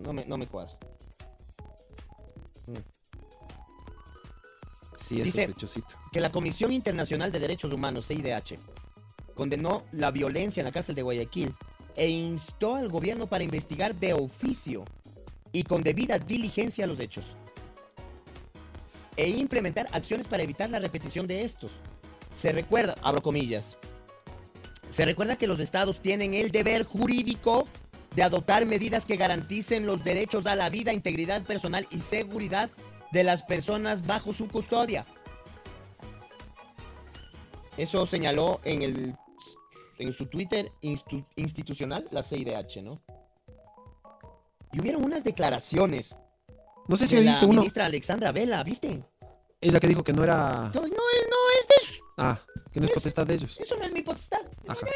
[0.04, 0.76] No me, no me cuadra.
[4.96, 5.96] Sí, es Dice- sospechosito.
[6.12, 8.58] que la Comisión Internacional de Derechos Humanos, CIDH,
[9.34, 11.52] condenó la violencia en la cárcel de Guayaquil
[11.96, 14.84] e instó al gobierno para investigar de oficio
[15.52, 17.36] y con debida diligencia los hechos
[19.16, 21.72] e implementar acciones para evitar la repetición de estos.
[22.34, 23.76] Se recuerda, abro comillas,
[24.88, 27.68] se recuerda que los estados tienen el deber jurídico
[28.14, 32.70] de adoptar medidas que garanticen los derechos a la vida, integridad personal y seguridad
[33.12, 35.06] de las personas bajo su custodia.
[37.76, 39.14] Eso señaló en el
[39.98, 43.02] en su Twitter institucional la CIDH, ¿no?
[44.72, 46.16] Y hubieron unas declaraciones
[46.90, 47.60] No sé si de he la visto uno.
[47.60, 49.02] ministra Alexandra Vela, ¿viste?
[49.60, 50.70] Ella que dijo que no era.
[50.74, 50.90] No, no, es-
[51.30, 52.04] no es de eso.
[52.16, 52.38] Ah,
[52.72, 53.58] que no es potestad de ellos.
[53.60, 54.40] Eso no es mi potestad.
[54.66, 54.86] Ajá.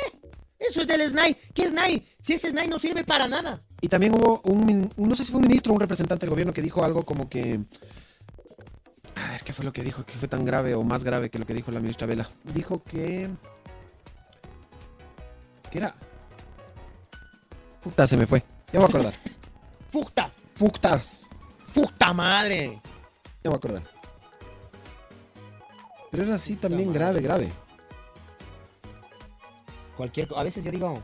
[0.59, 1.37] Eso es del SNAI.
[1.55, 2.05] ¿Qué SNAI?
[2.21, 3.61] Si ese SNAI no sirve para nada.
[3.81, 6.53] Y también hubo un, no sé si fue un ministro o un representante del gobierno
[6.53, 7.61] que dijo algo como que...
[9.15, 10.05] A ver, ¿qué fue lo que dijo?
[10.05, 12.29] ¿Qué fue tan grave o más grave que lo que dijo la ministra Vela?
[12.43, 13.29] Dijo que...
[15.71, 15.95] que era...
[17.83, 18.43] Puta, se me fue.
[18.73, 19.15] Ya voy a acordar.
[19.93, 20.33] ¡Puta!
[20.55, 21.29] Fuctas.
[21.75, 22.81] ¡Puta madre!
[23.43, 23.83] Ya me voy a acordar.
[26.11, 27.51] Pero era así también grave, grave.
[29.97, 31.03] Cualquier A veces yo digo,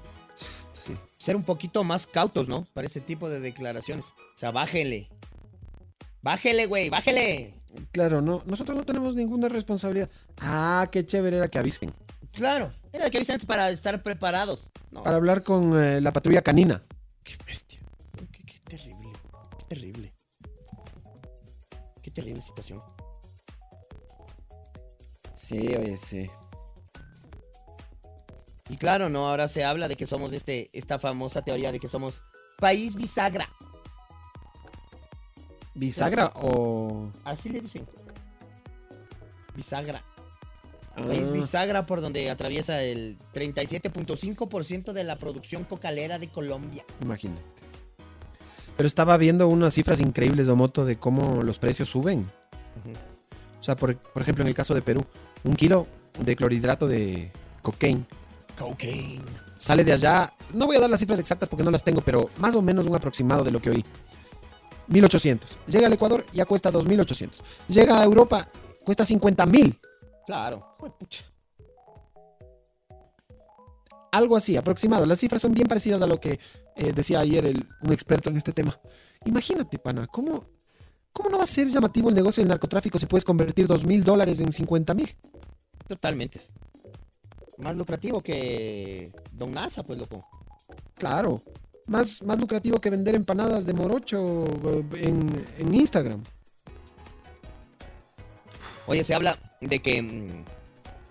[0.72, 0.96] Sí.
[1.18, 2.66] ser un poquito más cautos, ¿no?
[2.72, 4.14] Para ese tipo de declaraciones.
[4.34, 5.08] O sea, bájenle.
[6.22, 7.54] Bájele, güey, bájele.
[7.92, 10.10] Claro, no, nosotros no tenemos ninguna responsabilidad.
[10.38, 11.92] Ah, qué chévere era que avisen.
[12.32, 12.72] Claro.
[12.92, 14.68] Era que antes para estar preparados.
[14.90, 15.02] No.
[15.02, 16.82] Para hablar con eh, la patrulla canina.
[17.22, 17.80] Qué bestia.
[18.32, 19.08] Qué, qué terrible.
[19.58, 20.09] Qué terrible.
[22.10, 22.82] Qué terrible situación.
[25.32, 26.28] Sí, oye, sí.
[28.68, 29.28] Y claro, ¿no?
[29.28, 32.24] Ahora se habla de que somos este, esta famosa teoría de que somos
[32.58, 33.48] país bisagra.
[35.74, 37.10] ¿Bisagra o...?
[37.22, 37.86] Así le dicen.
[39.54, 40.02] Bisagra.
[40.96, 46.84] Ah, País bisagra por donde atraviesa el 37.5% de la producción cocalera de Colombia.
[47.02, 47.42] Imagínate.
[48.80, 52.26] Pero estaba viendo unas cifras increíbles de moto de cómo los precios suben.
[53.58, 55.04] O sea, por, por ejemplo, en el caso de Perú,
[55.44, 55.86] un kilo
[56.18, 58.06] de clorhidrato de cocaine
[58.58, 59.20] Cocaine.
[59.58, 60.32] sale de allá.
[60.54, 62.86] No voy a dar las cifras exactas porque no las tengo, pero más o menos
[62.86, 63.84] un aproximado de lo que oí.
[64.86, 65.58] 1800.
[65.66, 67.38] Llega al Ecuador, ya cuesta 2800.
[67.68, 68.48] Llega a Europa,
[68.82, 69.78] cuesta 50 mil.
[70.24, 70.76] Claro.
[70.78, 71.24] Juepucha.
[74.10, 75.04] Algo así, aproximado.
[75.04, 76.40] Las cifras son bien parecidas a lo que
[76.80, 78.78] eh, decía ayer el- un experto en este tema.
[79.24, 80.44] Imagínate, pana, ¿cómo,
[81.12, 84.02] ¿cómo no va a ser llamativo el negocio del narcotráfico si puedes convertir 2 mil
[84.02, 85.14] dólares en 50 mil?
[85.86, 86.40] Totalmente.
[87.58, 90.26] Más lucrativo que Don NASA, pues loco.
[90.94, 91.42] Claro.
[91.86, 96.22] Más, más lucrativo que vender empanadas de morocho eh, en, en Instagram.
[98.86, 100.00] Oye, se habla de que.
[100.02, 100.44] mm,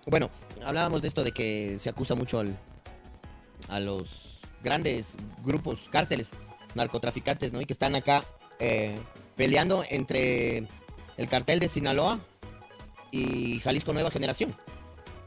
[0.09, 0.29] Bueno,
[0.65, 2.57] hablábamos de esto de que se acusa mucho al-
[3.67, 4.28] a los
[4.63, 6.31] grandes grupos, cárteles,
[6.75, 7.61] narcotraficantes, ¿no?
[7.61, 8.23] Y que están acá
[8.59, 8.97] eh,
[9.35, 10.67] peleando entre
[11.17, 12.19] el cartel de Sinaloa
[13.11, 14.55] y Jalisco Nueva Generación,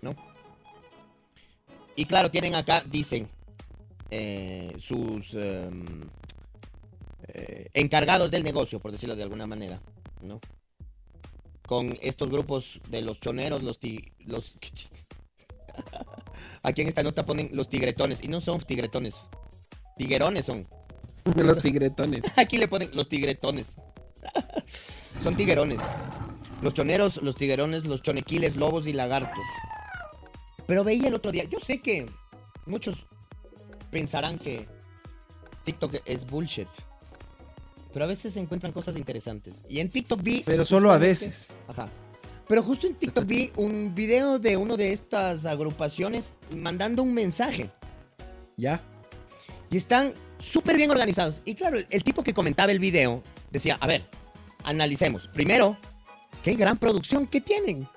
[0.01, 0.15] ¿no?
[1.97, 3.29] Y claro, tienen acá, dicen,
[4.11, 5.85] eh, sus em,
[7.29, 9.81] eh, encargados del negocio, por decirlo de alguna manera,
[10.23, 10.41] ¿no?
[11.67, 14.57] Con estos grupos de los choneros, los ti- los
[16.63, 19.17] Aquí en esta nota ponen los tigretones y no son tigretones.
[19.97, 20.67] Tiguerones son.
[21.37, 22.23] Los tigretones.
[22.37, 23.77] Aquí le ponen los tigretones.
[25.23, 25.81] Son tiguerones.
[26.63, 29.45] Los choneros, los tiguerones, los chonequiles, lobos y lagartos.
[30.67, 32.09] Pero veía el otro día, yo sé que
[32.67, 33.07] muchos
[33.91, 34.67] pensarán que
[35.65, 36.69] TikTok es bullshit.
[37.93, 39.63] Pero a veces se encuentran cosas interesantes.
[39.69, 40.43] Y en TikTok vi...
[40.45, 41.53] Pero solo a veces.
[41.69, 41.89] Ajá.
[42.49, 47.71] Pero justo en TikTok vi un video de uno de estas agrupaciones mandando un mensaje.
[48.57, 48.83] ¿Ya?
[49.71, 51.41] Y están súper bien organizados.
[51.45, 54.07] Y claro, el, el tipo que comentaba el video decía, a ver,
[54.65, 55.29] analicemos.
[55.29, 55.79] Primero,
[56.43, 57.89] qué gran producción que tienen.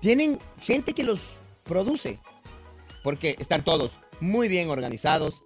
[0.00, 2.18] Tienen gente que los produce.
[3.02, 5.44] Porque están todos muy bien organizados.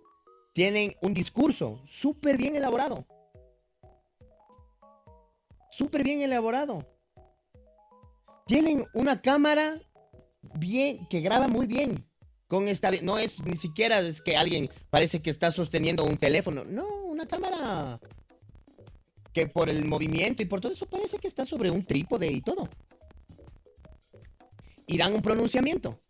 [0.53, 3.07] Tienen un discurso súper bien elaborado.
[5.77, 6.87] Súper bien elaborado.
[8.47, 9.79] Tienen una cámara
[10.55, 12.09] bien, que graba muy bien.
[12.49, 16.64] Con esta no es ni siquiera es que alguien parece que está sosteniendo un teléfono.
[16.64, 18.01] No una cámara
[19.35, 22.41] que por el movimiento y por todo eso parece que está sobre un trípode y
[22.41, 22.70] todo.
[24.87, 26.01] Y dan un pronunciamiento.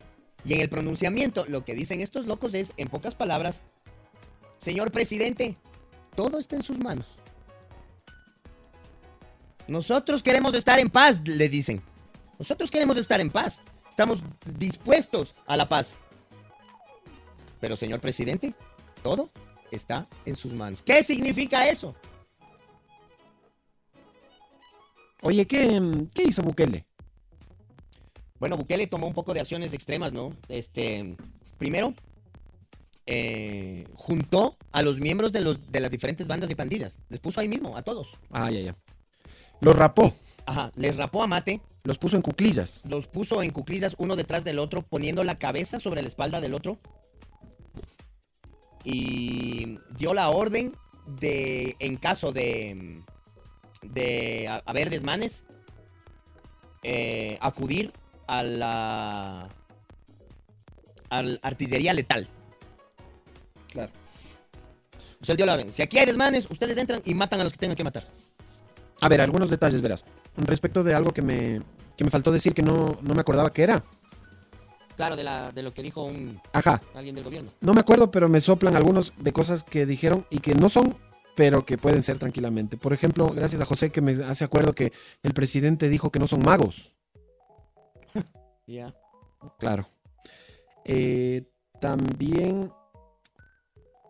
[0.45, 3.65] Y en el pronunciamiento lo que dicen estos locos es en pocas palabras
[4.59, 5.57] señor presidente
[6.15, 7.07] todo está en sus manos
[9.69, 11.83] nosotros queremos estar en paz le dicen
[12.39, 14.23] nosotros queremos estar en paz estamos
[14.59, 15.99] dispuestos a la paz
[17.61, 18.55] pero, señor presidente,
[19.03, 19.31] todo
[19.71, 20.83] está en sus manos.
[20.83, 21.95] ¿Qué significa eso?
[25.23, 25.81] Oye, ¿qué,
[26.15, 26.85] qué hizo Bukele?
[28.39, 30.37] Bueno, Bukele tomó un poco de acciones extremas, ¿no?
[30.49, 31.17] Este,
[31.59, 31.95] primero,
[33.07, 36.99] eh, juntó a los miembros de, los, de las diferentes bandas y pandillas.
[37.09, 38.19] Les puso ahí mismo, a todos.
[38.31, 38.77] Ah, ya, ya.
[39.61, 40.15] Los rapó.
[40.47, 42.85] Ajá, les rapó a mate, Los puso en cuclillas.
[42.87, 46.55] los puso en cuclillas uno detrás del otro, poniendo la cabeza sobre la espalda del
[46.55, 46.79] otro.
[48.85, 50.77] Y dio la orden
[51.07, 53.03] de, en caso de,
[53.83, 55.45] de ha- haber desmanes,
[56.85, 57.93] eh, acudir
[58.29, 59.49] a la,
[61.11, 62.29] a la artillería letal.
[63.73, 63.91] Claro.
[65.21, 65.73] O sea, él dio la orden.
[65.73, 68.05] Si aquí hay desmanes, ustedes entran y matan a los que tengan que matar.
[69.01, 70.05] A ver, algunos detalles, verás.
[70.37, 71.63] Respecto de algo que me,
[71.97, 73.83] que me faltó decir que no, no me acordaba que era.
[74.97, 76.81] Claro, de, la, de lo que dijo un, Ajá.
[76.95, 77.51] alguien del gobierno.
[77.61, 80.97] No me acuerdo, pero me soplan algunos de cosas que dijeron y que no son,
[81.35, 82.79] pero que pueden ser tranquilamente.
[82.79, 84.93] Por ejemplo, gracias a José que me hace acuerdo que
[85.23, 86.95] el presidente dijo que no son magos.
[88.69, 88.93] Ya.
[89.61, 89.87] Claro.
[90.85, 91.45] Eh,
[91.81, 92.73] también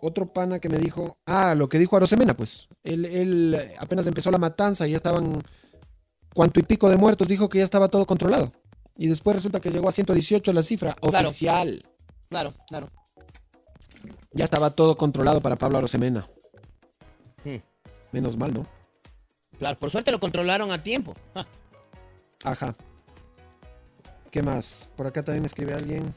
[0.01, 2.69] otro pana que me dijo, ah, lo que dijo Arosemena, pues.
[2.85, 5.43] Él, él, apenas empezó la matanza y ya estaban
[6.35, 8.53] cuanto y pico de muertos, dijo que ya estaba todo controlado.
[8.97, 11.29] Y después resulta que llegó a 118 la cifra Claro.
[11.29, 11.85] oficial.
[12.29, 12.91] Claro, claro.
[14.33, 16.27] Ya estaba todo controlado para Pablo Arosemena.
[17.45, 17.57] Hmm.
[18.13, 18.67] Menos mal, ¿no?
[19.59, 21.15] Claro, por suerte lo controlaron a tiempo.
[21.35, 21.47] Ja.
[22.45, 22.77] Ajá.
[24.31, 24.91] ¿Qué más?
[24.97, 26.15] Por acá también me escribe alguien.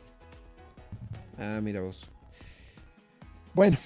[1.37, 2.11] Ah, mira vos.
[3.53, 3.77] Bueno.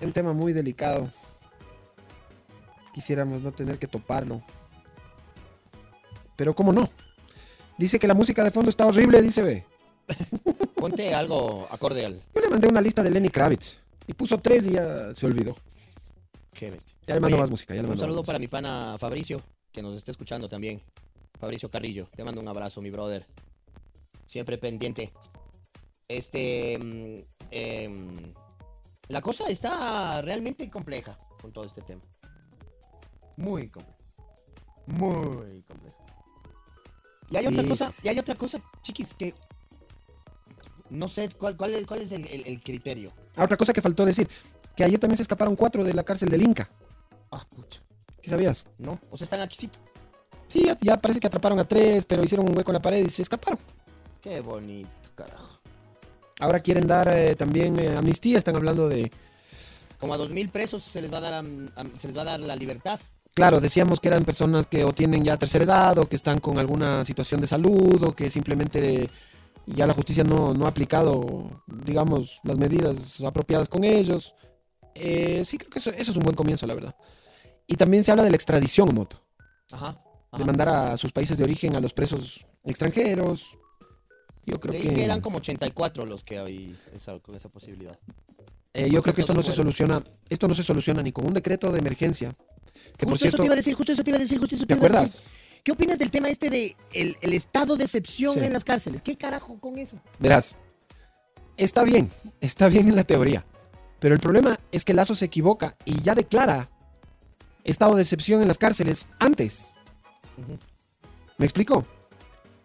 [0.00, 1.10] Un tema muy delicado.
[2.92, 4.42] Quisiéramos no tener que toparlo.
[6.36, 6.88] Pero cómo no.
[7.78, 9.64] Dice que la música de fondo está horrible, dice B.
[10.74, 12.20] Ponte algo acorde al.
[12.34, 13.78] Yo le mandé una lista de Lenny Kravitz.
[14.06, 15.56] Y puso tres y ya se olvidó.
[16.52, 16.94] Qué bestia.
[17.06, 17.74] Ya le mando Oye, más música.
[17.74, 19.40] Ya le Un mando saludo más para mi pana Fabricio,
[19.72, 20.82] que nos está escuchando también.
[21.38, 23.26] Fabricio Carrillo, te mando un abrazo, mi brother.
[24.26, 25.12] Siempre pendiente.
[26.08, 27.26] Este.
[27.52, 28.32] Em,
[29.08, 32.02] la cosa está realmente compleja con todo este tema.
[33.36, 33.98] Muy compleja.
[34.86, 35.96] Muy compleja.
[37.30, 39.34] Y hay Sí, otra cosa, sí, sí, y hay otra cosa, chiquis, que.
[40.90, 43.12] No sé cuál, cuál, es- cuál es el, el- el criterio.
[43.36, 44.28] Ah, otra cosa que faltó decir.
[44.76, 46.68] Que ayer también se escaparon cuatro de la cárcel del Inca.
[47.30, 47.80] Ah, pucha.
[48.22, 48.64] ¿Sí sabías?
[48.78, 49.70] No, o sea, están aquí sí.
[50.48, 53.04] Sí, ya, ya parece que atraparon a tres, pero hicieron un hueco en la pared
[53.04, 53.58] y se escaparon.
[54.20, 55.60] Qué bonito, carajo.
[56.42, 59.12] Ahora quieren dar eh, también eh, amnistía, están hablando de...
[60.00, 61.44] Como a dos mil presos se les va a dar
[61.96, 62.98] se les va a dar la libertad.
[63.32, 66.58] Claro, decíamos que eran personas que o tienen ya tercera edad o que están con
[66.58, 69.08] alguna situación de salud o que simplemente
[69.66, 74.34] ya la justicia no, no ha aplicado, digamos, las medidas apropiadas con ellos.
[74.96, 76.96] Eh, sí, creo que eso, eso es un buen comienzo, la verdad.
[77.68, 79.22] Y también se habla de la extradición, Moto.
[79.70, 79.92] Ajá.
[79.92, 80.44] De ajá.
[80.44, 83.56] mandar a sus países de origen a los presos extranjeros.
[84.44, 84.94] Yo creo Creí que...
[84.94, 87.98] que eran como 84 los que hay esa, con esa posibilidad.
[88.74, 91.34] Eh, yo creo que esto no se soluciona, esto no se soluciona ni con un
[91.34, 92.34] decreto de emergencia.
[92.96, 94.54] Que por Justo eso te iba a decir, justo eso te iba a decir, justo
[94.54, 95.12] eso ¿te te iba a acuerdas?
[95.16, 95.30] decir.
[95.62, 98.40] ¿Qué opinas del tema este de el, el estado de excepción Sí.
[98.40, 99.00] en las cárceles?
[99.02, 99.96] ¿Qué carajo con eso?
[100.18, 100.56] Verás,
[101.56, 103.46] está bien, está bien en la teoría.
[104.00, 106.68] Pero el problema es que Lazo se equivoca y ya declara
[107.62, 109.74] estado de excepción en las cárceles antes.
[111.38, 111.86] ¿Me explico?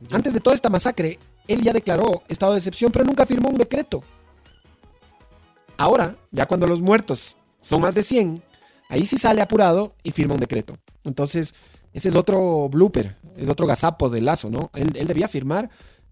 [0.09, 3.57] Antes de toda esta masacre, él ya declaró estado de excepción, pero nunca firmó un
[3.57, 4.03] decreto.
[5.77, 8.43] Ahora, ya cuando los muertos son más de 100,
[8.89, 10.77] ahí sí sale apurado y firma un decreto.
[11.03, 11.53] Entonces,
[11.93, 14.71] ese es otro blooper, es otro gazapo de Lazo, ¿no?
[14.73, 15.69] Él, él debía firmar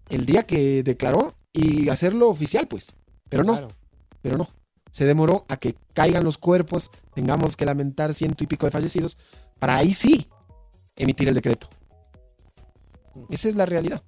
[0.08, 2.94] el día que declaró y hacerlo oficial, pues.
[3.28, 3.68] Pero no, Claro.
[4.22, 4.48] pero no.
[4.90, 9.18] Se demoró a que caigan los cuerpos, tengamos que lamentar ciento y pico de fallecidos,
[9.58, 10.28] para ahí sí
[10.94, 11.68] emitir el decreto.
[13.30, 14.02] Esa es la realidad.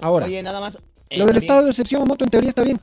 [0.00, 0.76] Ahora, Oye, nada más.
[0.76, 2.80] eh, lo del también- estado de excepción, Moto, en teoría está bien.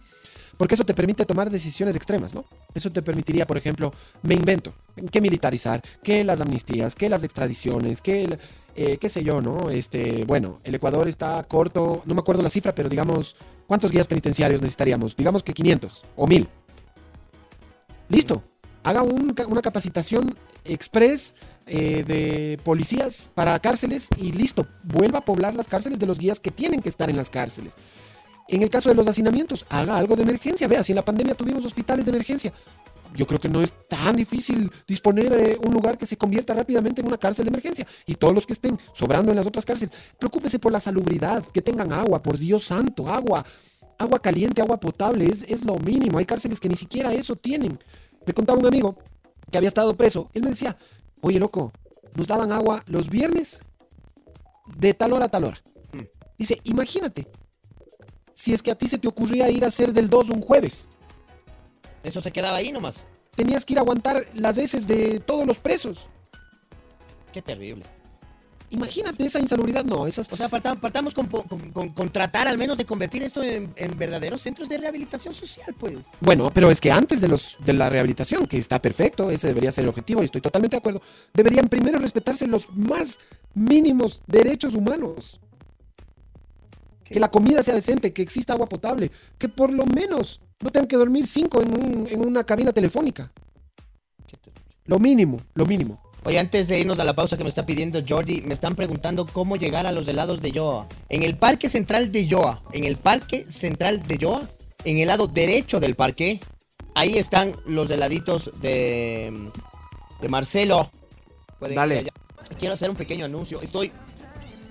[0.57, 2.45] Porque eso te permite tomar decisiones extremas, ¿no?
[2.73, 4.73] Eso te permitiría, por ejemplo, me invento,
[5.11, 8.39] que militarizar, que las amnistías, que las extradiciones, que,
[8.75, 9.69] eh, qué sé yo, ¿no?
[9.69, 13.35] Este, bueno, el Ecuador está corto, no me acuerdo la cifra, pero digamos,
[13.67, 15.17] ¿cuántos guías penitenciarios necesitaríamos?
[15.17, 16.47] Digamos que 500 o 1000.
[18.07, 18.41] Listo.
[18.85, 21.33] Haga una capacitación express
[21.65, 24.67] eh, de policías para cárceles y listo.
[24.83, 27.73] Vuelva a poblar las cárceles de los guías que tienen que estar en las cárceles.
[28.47, 30.67] En el caso de los hacinamientos, haga algo de emergencia.
[30.67, 32.53] Vea, si en la pandemia tuvimos hospitales de emergencia,
[33.15, 37.01] yo creo que no es tan difícil disponer de un lugar que se convierta rápidamente
[37.01, 37.87] en una cárcel de emergencia.
[38.05, 41.63] Y todos los que estén sobrando en las otras cárceles, preocúpese por la salubridad, que
[41.63, 43.43] tengan agua, por Dios santo, agua.
[43.97, 46.19] Agua caliente, agua potable, es, es lo mínimo.
[46.19, 47.79] Hay cárceles que ni siquiera eso tienen.
[48.25, 48.97] Me contaba un amigo
[49.51, 50.29] que había estado preso.
[50.33, 50.77] Él me decía,
[51.21, 51.71] oye loco,
[52.15, 53.61] nos daban agua los viernes
[54.77, 55.61] de tal hora a tal hora.
[56.37, 57.27] Dice, imagínate,
[58.33, 60.89] si es que a ti se te ocurría ir a hacer del 2 un jueves.
[62.03, 63.01] Eso se quedaba ahí nomás.
[63.35, 66.07] Tenías que ir a aguantar las heces de todos los presos.
[67.31, 67.83] Qué terrible.
[68.71, 69.85] Imagínate esa insalubridad.
[69.85, 70.31] No, esas...
[70.33, 73.71] O sea, parta- partamos con, con- con- con tratar al menos de convertir esto en,
[73.75, 76.07] en verdaderos centros de rehabilitación social, pues.
[76.19, 79.71] Bueno, pero es que antes de, los, de la rehabilitación, que está perfecto, ese debería
[79.71, 81.01] ser el objetivo y estoy totalmente de acuerdo,
[81.33, 83.19] deberían primero respetarse los más
[83.53, 85.39] mínimos derechos humanos.
[87.03, 90.87] Que la comida sea decente, que exista agua potable, que por lo menos no tengan
[90.87, 93.31] que dormir cinco en, un- en una cabina telefónica.
[94.85, 96.01] Lo mínimo, lo mínimo.
[96.25, 99.27] Oye, antes de irnos a la pausa que me está pidiendo Jordi, me están preguntando
[99.27, 100.87] cómo llegar a los helados de Yoa.
[101.07, 104.49] En el Parque Central de Yoa, en el Parque Central de Yoa,
[104.85, 106.39] en el lado derecho del parque,
[106.95, 109.51] ahí están los heladitos de,
[110.19, 110.89] de Marcelo.
[111.59, 111.95] Pueden Dale.
[111.95, 112.11] ir allá.
[112.57, 113.61] Quiero hacer un pequeño anuncio.
[113.61, 113.91] Estoy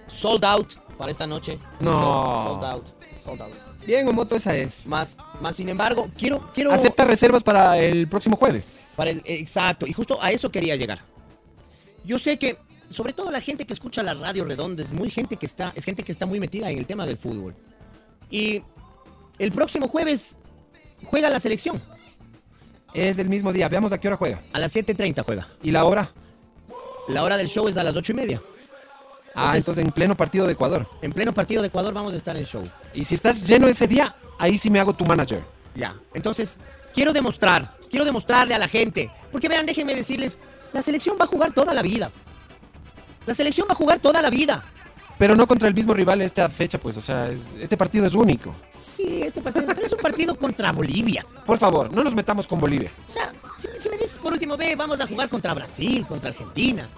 [0.09, 1.61] sold out para esta noche.
[1.79, 1.93] No.
[1.93, 2.87] Sold, sold out.
[3.25, 3.53] Sold out.
[3.87, 4.89] Bien, Omoto, esa es.
[4.89, 6.73] Más, más sin embargo, quiero, quiero.
[6.73, 8.77] Acepta reservas para el próximo jueves.
[8.97, 11.15] Para el, exacto, y justo a eso quería llegar.
[12.05, 12.59] Yo sé que,
[12.91, 15.85] sobre todo la gente que escucha la radio redonda, es muy gente que está, es
[15.85, 17.55] gente que está muy metida en el tema del fútbol.
[18.31, 18.63] Y
[19.39, 20.39] el próximo jueves
[21.05, 21.83] juega la selección.
[22.93, 23.69] Es del mismo día.
[23.69, 24.41] Veamos a qué hora juega.
[24.53, 25.49] A las 7.30 juega.
[25.63, 26.13] ¿Y la hora?
[27.09, 28.43] La hora del show es a las 8 y media.
[29.35, 30.89] Ah, entonces en pleno partido de Ecuador.
[31.03, 32.63] En pleno partido de Ecuador vamos a estar en show.
[32.95, 35.43] Y si estás lleno ese día, ahí sí me hago tu manager.
[35.75, 35.97] Ya.
[36.15, 36.61] Entonces,
[36.95, 39.11] quiero demostrar, quiero demostrarle a la gente.
[39.33, 40.39] Porque vean, déjenme decirles,
[40.75, 42.11] la selección va a jugar toda la vida.
[43.27, 44.63] La selección va a jugar toda la vida.
[45.17, 48.15] Pero no contra el mismo rival esta fecha, pues, o sea, es- este partido es
[48.15, 48.53] único.
[48.77, 51.25] Sí, este partido, pero es un partido contra Bolivia.
[51.47, 52.91] Por favor, no nos metamos con Bolivia.
[53.09, 56.05] O sea, si, me- si me dices por último, ve, vamos a jugar contra Brasil,
[56.07, 56.89] contra Argentina.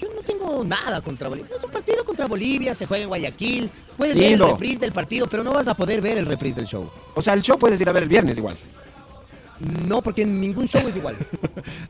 [0.00, 1.56] Yo no tengo nada contra Bolivia.
[1.56, 3.70] Es un partido contra Bolivia, se juega en Guayaquil.
[3.96, 4.46] Puedes ver Lindo.
[4.46, 6.88] el reprise del partido, pero no vas a poder ver el reprise del show.
[7.14, 8.56] O sea, el show puedes ir a ver el viernes igual.
[9.86, 11.16] No, porque ningún show es igual.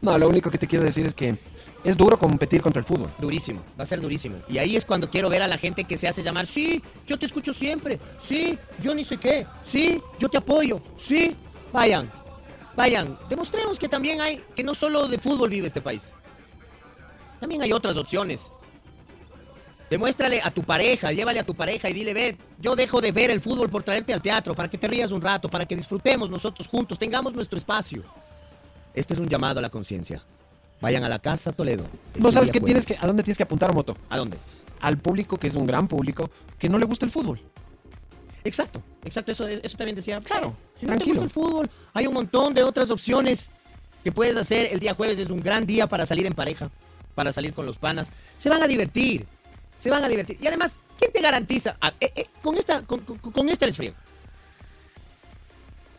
[0.00, 1.38] No, lo único que te quiero decir es que
[1.84, 3.10] es duro competir contra el fútbol.
[3.18, 4.36] Durísimo, va a ser durísimo.
[4.48, 7.18] Y ahí es cuando quiero ver a la gente que se hace llamar, sí, yo
[7.18, 11.36] te escucho siempre, sí, yo ni sé qué, sí, yo te apoyo, sí.
[11.72, 12.10] Vayan,
[12.76, 16.14] vayan, demostremos que también hay, que no solo de fútbol vive este país.
[17.40, 18.52] También hay otras opciones.
[19.92, 23.30] Demuéstrale a tu pareja, llévale a tu pareja y dile, ve, yo dejo de ver
[23.30, 26.30] el fútbol por traerte al teatro, para que te rías un rato, para que disfrutemos
[26.30, 28.02] nosotros juntos, tengamos nuestro espacio.
[28.94, 30.24] Este es un llamado a la conciencia.
[30.80, 31.84] Vayan a la casa Toledo.
[32.14, 33.94] No sabes qué tienes que, a dónde tienes que apuntar, Moto.
[34.08, 34.38] ¿A dónde?
[34.80, 37.42] Al público, que es un gran público, que no le gusta el fútbol.
[38.44, 40.22] Exacto, exacto, eso, eso también decía.
[40.22, 41.20] Claro, si no te tranquilo.
[41.20, 43.50] gusta el fútbol, hay un montón de otras opciones
[44.02, 44.72] que puedes hacer.
[44.72, 46.70] El día jueves es un gran día para salir en pareja,
[47.14, 48.10] para salir con los panas.
[48.38, 49.26] Se van a divertir,
[49.82, 50.38] se van a divertir.
[50.40, 51.76] Y además, ¿quién te garantiza?
[51.80, 53.92] Ah, eh, eh, con esta, con, con- con este les frío.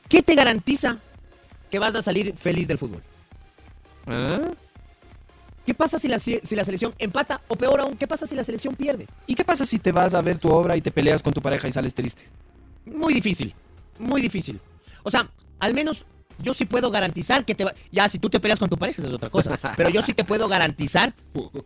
[0.07, 0.97] ¿qué te garantiza
[1.69, 3.03] que vas a salir feliz del fútbol?
[4.07, 4.39] ¿Ah?
[5.65, 8.43] ¿Qué pasa si la, si la selección empata o peor aún, qué pasa si la
[8.45, 9.05] selección pierde?
[9.27, 11.41] ¿Y qué pasa si te vas a ver tu obra y te peleas con tu
[11.41, 12.23] pareja y sales triste?
[12.85, 13.53] Muy difícil,
[13.99, 14.61] muy difícil.
[15.03, 15.29] O sea,
[15.59, 16.05] al menos
[16.39, 17.73] yo sí puedo garantizar que te va...
[17.91, 19.57] Ya, si tú te peleas con tu pareja, esa es otra cosa.
[19.77, 21.13] Pero yo sí te puedo garantizar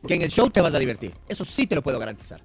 [0.08, 1.14] que en el show te vas a divertir.
[1.28, 2.42] Eso sí te lo puedo garantizar.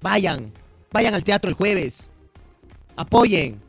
[0.00, 0.52] Vayan,
[0.92, 2.08] vayan al teatro el jueves.
[2.96, 3.60] Apoyen.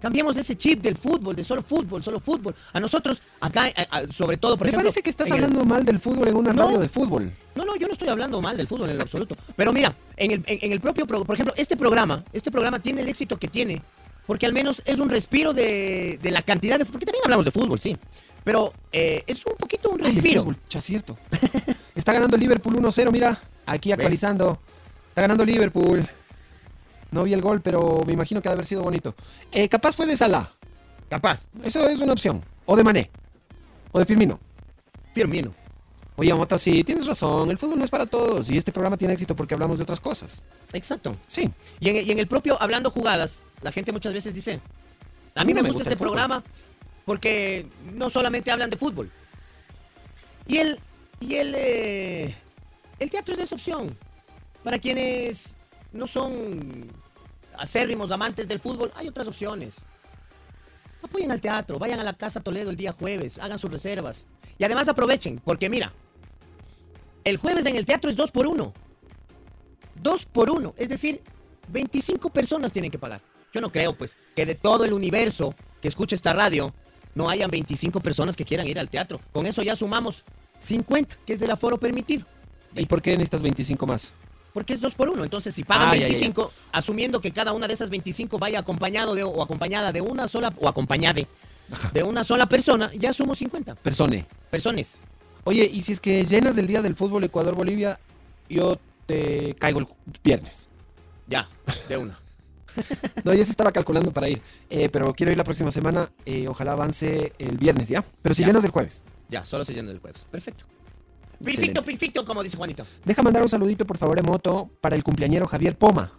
[0.00, 2.54] Cambiemos ese chip del fútbol, de solo fútbol, solo fútbol.
[2.72, 4.84] A nosotros, acá, a- a- sobre todo, por Me ejemplo...
[4.84, 6.64] parece que estás el- hablando mal del fútbol en una No.
[6.66, 7.32] radio de fútbol.
[7.54, 9.34] no, no, yo no estoy hablando mal del fútbol en lo absoluto.
[9.56, 12.78] Pero mira, en el, en, en el propio, pro- por ejemplo, este programa, este programa
[12.78, 13.82] tiene el éxito que tiene,
[14.26, 17.50] porque al menos es un respiro de, de la cantidad de porque también hablamos de
[17.50, 17.96] fútbol, sí.
[18.44, 20.44] Pero eh, es un poquito un Ay, respiro.
[20.44, 21.18] fútbol, cierto.
[21.94, 23.38] Está ganando Liverpool 1-0, mira.
[23.66, 24.60] Aquí actualizando.
[25.08, 26.06] Está ganando Liverpool.
[27.10, 29.14] No vi el gol, pero me imagino que ha de haber sido bonito.
[29.50, 30.50] Eh, capaz fue de Salah.
[31.08, 32.44] Capaz, Eso es una opción.
[32.66, 33.10] O de Mané.
[33.92, 34.38] O de Firmino.
[35.14, 35.54] Firmino.
[36.16, 37.50] Oye, Mota, sí, tienes razón.
[37.50, 38.48] El fútbol no es para todos.
[38.48, 40.44] Y este programa tiene éxito porque hablamos de otras cosas.
[40.72, 41.12] Exacto.
[41.26, 41.50] Sí.
[41.78, 44.60] Y en, y en el propio Hablando Jugadas, la gente muchas veces dice,
[45.34, 46.08] a mí no me me gusta, gusta este el fútbol".
[46.12, 46.42] programa
[47.04, 49.10] porque no solamente hablan de fútbol.
[50.46, 50.80] Y el,
[51.20, 52.34] y el, eh,
[52.98, 53.96] el teatro es esa opción.
[54.64, 55.56] Para quienes
[55.92, 56.90] no son
[57.58, 59.82] acérrimos amantes del fútbol, hay otras opciones.
[61.02, 64.26] Apoyen al teatro, vayan a la Casa Toledo el día jueves, hagan sus reservas.
[64.58, 65.92] Y además aprovechen, porque mira,
[67.26, 68.72] el jueves en el teatro es dos por uno.
[70.00, 71.20] Dos por uno, es decir,
[71.68, 73.20] 25 personas tienen que pagar.
[73.52, 76.72] Yo no creo, pues, que de todo el universo que escucha esta radio,
[77.16, 79.20] no hayan 25 personas que quieran ir al teatro.
[79.32, 80.24] Con eso ya sumamos
[80.60, 82.24] 50, que es el aforo permitido.
[82.76, 84.12] ¿Y por qué necesitas 25 más?
[84.52, 85.24] Porque es dos por uno.
[85.24, 86.12] Entonces, si pagan Ah, ya, ya, ya.
[86.12, 90.28] 25, asumiendo que cada una de esas 25 vaya acompañado de, o acompañada de una
[90.28, 91.26] sola, o acompañade
[91.92, 94.26] de una sola persona, ya sumo 50 Persone.
[94.50, 95.00] personas.
[95.46, 97.98] Oye, y si es que llenas el día del fútbol Ecuador-Bolivia,
[98.50, 99.86] yo te caigo el
[100.22, 100.68] viernes.
[101.28, 101.48] Ya,
[101.88, 102.18] de una.
[103.24, 104.42] No, yo se estaba calculando para ir.
[104.68, 106.10] Eh, pero quiero ir la próxima semana.
[106.26, 108.04] eh, ojalá avance el viernes, ¿ya?
[108.20, 108.48] Pero si Ya.
[108.48, 109.02] llenas el jueves.
[109.30, 110.26] Ya, solo se llena el jueves.
[110.30, 110.64] Perfecto.
[111.40, 111.44] Excelente.
[111.80, 112.84] Perfecto, perfecto, como dice Juanito.
[113.04, 116.12] Deja mandar un saludito, por favor, Emoto, para el cumpleañero Javier Poma.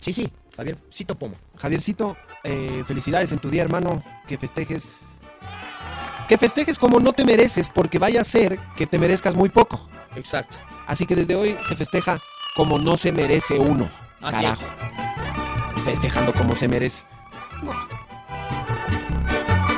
[0.00, 1.36] Sí, sí, Javier Cito Pomo.
[1.56, 4.02] Javiercito, eh, felicidades en tu día, hermano.
[4.28, 4.88] Que festejes.
[6.28, 9.88] Que festejes como no te mereces, porque vaya a ser que te merezcas muy poco.
[10.16, 10.56] Exacto.
[10.86, 12.18] Así que desde hoy se festeja
[12.56, 13.88] como no se merece uno.
[14.22, 14.64] Así Carajo.
[15.84, 17.04] Festejando como se merece.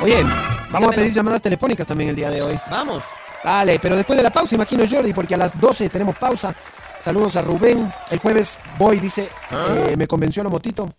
[0.01, 0.23] Oye,
[0.69, 2.59] vamos a pedir llamadas telefónicas también el día de hoy.
[2.69, 3.03] Vamos.
[3.43, 6.55] Vale, pero después de la pausa, imagino Jordi, porque a las 12 tenemos pausa.
[6.99, 7.91] Saludos a Rubén.
[8.09, 9.67] El jueves voy, dice, Ah.
[9.89, 10.93] eh, me convenció lo motito.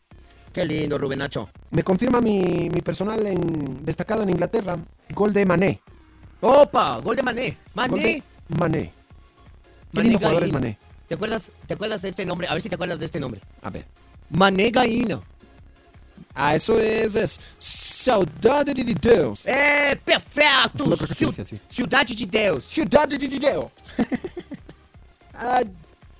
[0.59, 1.49] Qué lindo, Rubén Nacho.
[1.71, 4.77] Me confirma mi, mi personal en, destacado en Inglaterra.
[5.15, 5.81] Gol de Mané.
[6.41, 7.57] Opa, gol de Mané.
[7.75, 7.91] Mané.
[7.91, 8.23] Gol de
[8.59, 8.81] Mané.
[8.83, 8.93] Qué
[9.93, 10.53] Mané lindo jugador es.
[10.53, 10.77] Mané.
[11.07, 12.49] ¿Te acuerdas, ¿Te acuerdas de este nombre?
[12.49, 13.41] A ver si te acuerdas de este nombre.
[13.63, 13.87] A ver.
[14.31, 15.23] Mané Gaíno.
[16.35, 19.47] Ah, eso es, es Saudade de Deus.
[19.47, 20.87] É, perfeito!
[20.89, 21.61] No creo que Ciu- sea así.
[21.69, 22.65] Ciudade de Deus.
[22.65, 23.67] Ciudad de Deus.
[25.41, 25.63] Ah,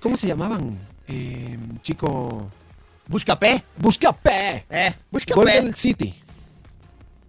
[0.01, 0.79] ¿Cómo se llamaban?
[1.09, 2.49] Eh, chico.
[3.09, 3.65] Buscapé.
[3.77, 4.67] Buscapé.
[4.69, 5.35] É, Buscapé.
[5.35, 6.15] Gol del City.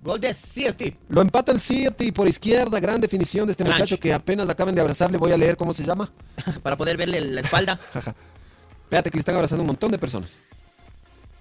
[0.04, 0.96] Gol de City.
[1.08, 2.80] Lo empata el City por izquierda.
[2.80, 3.78] Gran definición de este Crunch.
[3.80, 5.18] muchacho que apenas acaban de abrazarle.
[5.18, 6.12] Voy a leer cómo se llama.
[6.64, 7.80] Para poder verle la espalda.
[7.94, 8.14] Jaja.
[8.84, 10.38] Espérate que le están abrazando un montón de personas.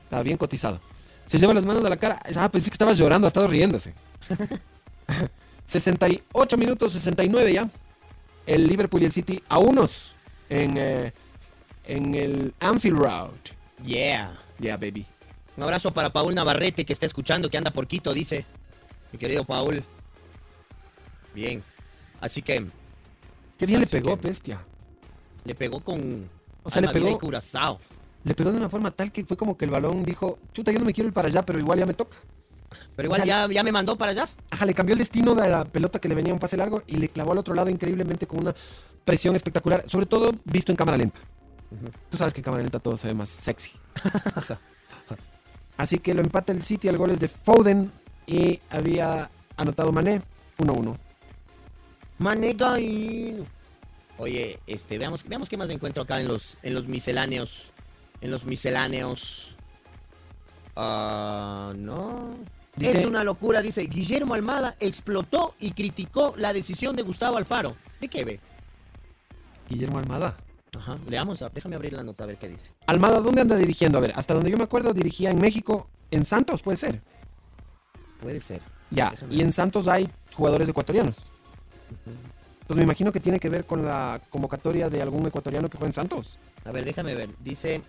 [0.05, 0.81] Está bien cotizado.
[1.27, 2.21] Se lleva las manos a la cara.
[2.37, 3.93] Ah, pensé que estaba llorando, ha estado riéndose.
[5.67, 7.69] 68 minutos, 69 ya.
[8.47, 10.13] El Liverpool y el City a unos
[10.49, 11.13] en, eh,
[11.85, 13.31] en el Anfield Road.
[13.85, 14.39] Yeah.
[14.59, 15.07] Yeah, baby.
[15.57, 18.45] Un abrazo para Paul Navarrete que está escuchando, que anda por Quito, dice.
[19.13, 19.83] Mi querido Paul.
[21.35, 21.63] Bien.
[22.21, 22.67] Así que
[23.59, 24.61] Qué bien le pegó, bestia.
[25.45, 26.29] le pegó con.
[26.63, 27.79] O sea, le pegó- Curazao.
[28.25, 30.79] Le pegó de una forma tal que fue como que el balón dijo, chuta, yo
[30.81, 32.19] no me quiero ir para allá, pero igual ya me toca.
[32.95, 34.29] Pero igual O sea, ya, ya me mandó para allá.
[34.51, 36.97] Ajá, le cambió el destino de la pelota que le venía un pase largo y
[36.97, 38.55] le clavó al otro lado increíblemente con una
[39.05, 41.19] presión espectacular, sobre todo visto en cámara lenta.
[42.11, 43.73] Tú sabes que en cámara lenta todo se ve más sexy.
[45.77, 47.93] Así que lo empata el City al goles de Foden
[48.27, 50.23] y había anotado Mané
[50.59, 50.97] 1-1.
[52.19, 53.45] Mané Gaíno.
[54.19, 57.71] Oye, este, veamos, veamos qué más encuentro acá en los, en los misceláneos.
[58.21, 59.55] En los misceláneos.
[60.75, 62.35] Ah, no.
[62.75, 63.83] Dice- es una locura, dice.
[63.83, 67.77] Guillermo Almada explotó y criticó la decisión de Gustavo Alfaro.
[68.01, 68.41] ¿De qué ve?
[69.69, 70.37] Guillermo Almada.
[70.77, 72.71] Ajá, leamos, a- déjame abrir la nota a ver qué dice.
[72.87, 73.99] Almada, ¿dónde anda dirigiendo?
[73.99, 77.01] A ver, hasta donde yo me acuerdo dirigía en México, en Santos, puede ser.
[78.21, 78.61] Puede ser.
[78.91, 81.17] Ya, Déjame y en Santos hay jugadores ecuatorianos.
[82.61, 85.89] Entonces me imagino que tiene que ver con la convocatoria de algún ecuatoriano que juega
[85.89, 86.39] en Santos.
[86.65, 87.31] A ver, déjame ver.
[87.43, 87.81] Dice,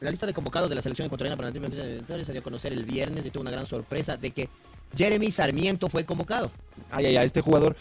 [0.00, 2.44] la lista de convocados de la selección ecuatoriana para la de eliminatorias se dio a
[2.44, 4.48] conocer el viernes y tuvo una gran sorpresa de que
[4.94, 6.50] Jeremy Sarmiento fue convocado.
[6.90, 7.76] Ay, ay, ay, este jugador.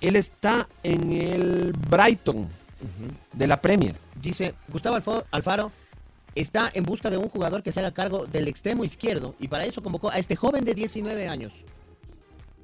[0.00, 2.48] Él está en el Brighton
[3.32, 3.94] de la Premier.
[4.20, 4.98] Dice, Gustavo
[5.30, 5.72] Alfaro
[6.34, 9.64] está en busca de un jugador que se haga cargo del extremo izquierdo y para
[9.64, 11.64] eso convocó a este joven de 19 años.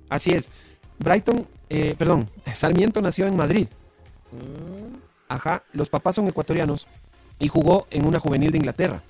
[0.09, 0.51] Así es.
[0.99, 3.69] Brighton, eh, perdón, Sarmiento nació en Madrid.
[4.33, 4.97] Mm,
[5.29, 6.89] Ajá, los papás son ecuatorianos
[7.39, 9.03] y jugó en una juvenil de Inglaterra.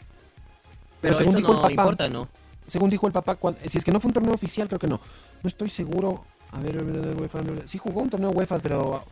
[1.01, 2.28] Pero, según eso dijo no el papá, importa, ¿no?
[2.66, 5.01] según dijo el papá, si es que no fue un torneo oficial, creo que no.
[5.43, 6.24] No estoy seguro.
[6.51, 9.05] A ver, UEFA, sí jugó un torneo UEFA, pero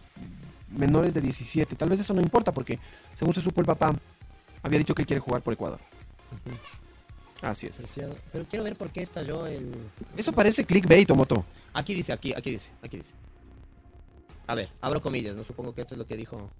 [0.77, 1.77] menores de 17.
[1.77, 2.79] Tal vez eso no importa porque,
[3.15, 3.95] según se supo el papá,
[4.63, 5.81] había dicho que él quiere jugar por Ecuador.
[7.43, 7.83] Así es.
[8.33, 9.75] Pero quiero ver por qué estalló el...
[10.17, 11.45] Eso parece clickbait, Tomoto.
[11.73, 13.13] Aquí dice, aquí, aquí dice, aquí dice.
[14.47, 16.51] A ver, abro comillas, no supongo que esto es lo que dijo.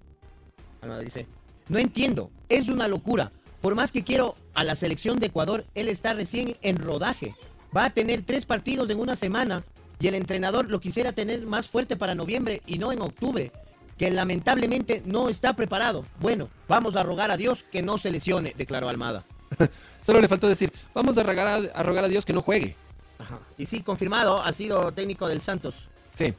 [0.81, 1.25] Almada dice,
[1.69, 3.31] no entiendo, es una locura.
[3.61, 7.35] Por más que quiero a la selección de Ecuador, él está recién en rodaje.
[7.75, 9.63] Va a tener tres partidos en una semana
[9.99, 13.51] y el entrenador lo quisiera tener más fuerte para noviembre y no en octubre,
[13.97, 16.05] que lamentablemente no está preparado.
[16.19, 19.23] Bueno, vamos a rogar a Dios que no se lesione, declaró Almada.
[20.01, 22.75] Solo le faltó decir, vamos a rogar a, a rogar a Dios que no juegue.
[23.19, 23.39] Ajá.
[23.57, 25.89] Y sí, confirmado, ha sido técnico del Santos.
[26.13, 26.33] Sí.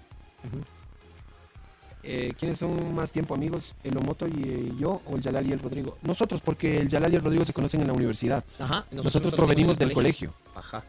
[2.04, 3.74] Eh, ¿Quiénes son más tiempo amigos?
[3.82, 5.98] ¿El Omoto y eh, yo o el Yalal y el Rodrigo?
[6.02, 8.44] Nosotros, porque el Yalal y el Rodrigo se conocen en la universidad.
[8.58, 8.86] Ajá.
[8.92, 10.32] Nosotros, nos provenimos del el colegio.
[10.54, 10.84] Ajá.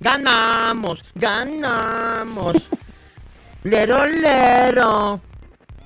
[0.00, 2.70] Ganamos, ganamos.
[3.62, 5.20] Lero, lero.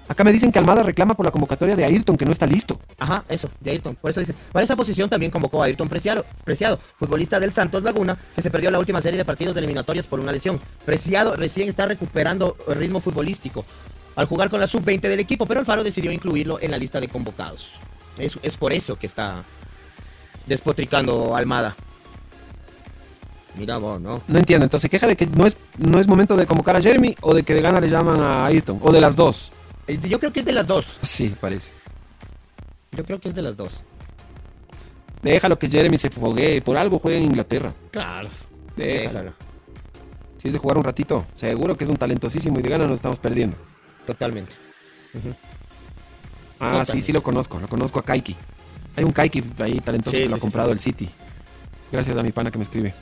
[0.08, 2.80] Acá me dicen que Almada reclama por la convocatoria de Ayrton, que no está listo.
[2.98, 3.94] Ajá, eso, de Ayrton.
[3.96, 4.34] Por eso dice.
[4.52, 8.50] Para esa posición también convocó a Ayrton Preciado, Preciado, futbolista del Santos Laguna, que se
[8.50, 10.58] perdió la última serie de partidos de eliminatorias por una lesión.
[10.84, 13.66] Preciado recién está recuperando el ritmo futbolístico
[14.16, 17.08] al jugar con la sub-20 del equipo, pero Alfaro decidió incluirlo en la lista de
[17.08, 17.78] convocados.
[18.16, 19.44] Es, es por eso que está
[20.46, 21.76] despotricando Almada.
[23.56, 24.22] Mira vos, ¿no?
[24.26, 26.80] No entiendo, entonces se queja de que no es, no es momento de convocar a
[26.80, 29.52] Jeremy o de que de gana le llaman a Ayrton, o de las dos.
[29.88, 30.96] Eh, Yo creo que es de las dos.
[31.02, 31.72] Sí, parece.
[32.92, 33.80] Yo creo que es de las dos.
[35.22, 37.72] Déjalo que Jeremy se foguee, por algo juega en Inglaterra.
[37.90, 38.28] Claro.
[38.76, 39.32] Déjalo.
[40.36, 42.94] Si es de jugar un ratito, seguro que es un talentosísimo y de gana nos
[42.94, 43.56] estamos perdiendo.
[44.06, 44.52] Totalmente.
[46.60, 46.92] Ah, Totalmente.
[46.92, 48.36] sí, sí lo conozco, lo conozco a Kaiki.
[48.96, 51.08] Hay un Kaiki ahí talentoso Sí, que lo ha comprado sí, el City.
[51.90, 52.94] Gracias a mi pana que me escribe.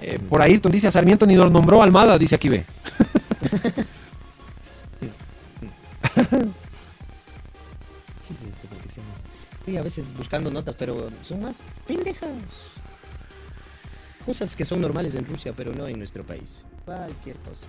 [0.00, 2.64] Eh, por Ayrton dice a Sarmiento ni nos nombró Almada, dice aquí ve.
[6.30, 6.36] ¿Qué
[8.34, 8.68] es esto?
[8.68, 9.12] ¿Por qué se llama?
[9.60, 11.56] Estoy a veces buscando notas, pero son más
[11.86, 12.32] pendejas.
[14.26, 16.64] Cosas que son normales en Rusia, pero no en nuestro país.
[16.84, 17.66] Cualquier cosa.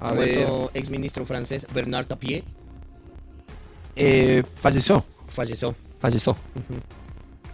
[0.00, 2.44] A ver, muerto exministro francés Bernard Tapie.
[3.96, 5.74] eh, falleció, Falleció.
[6.00, 6.36] falleció.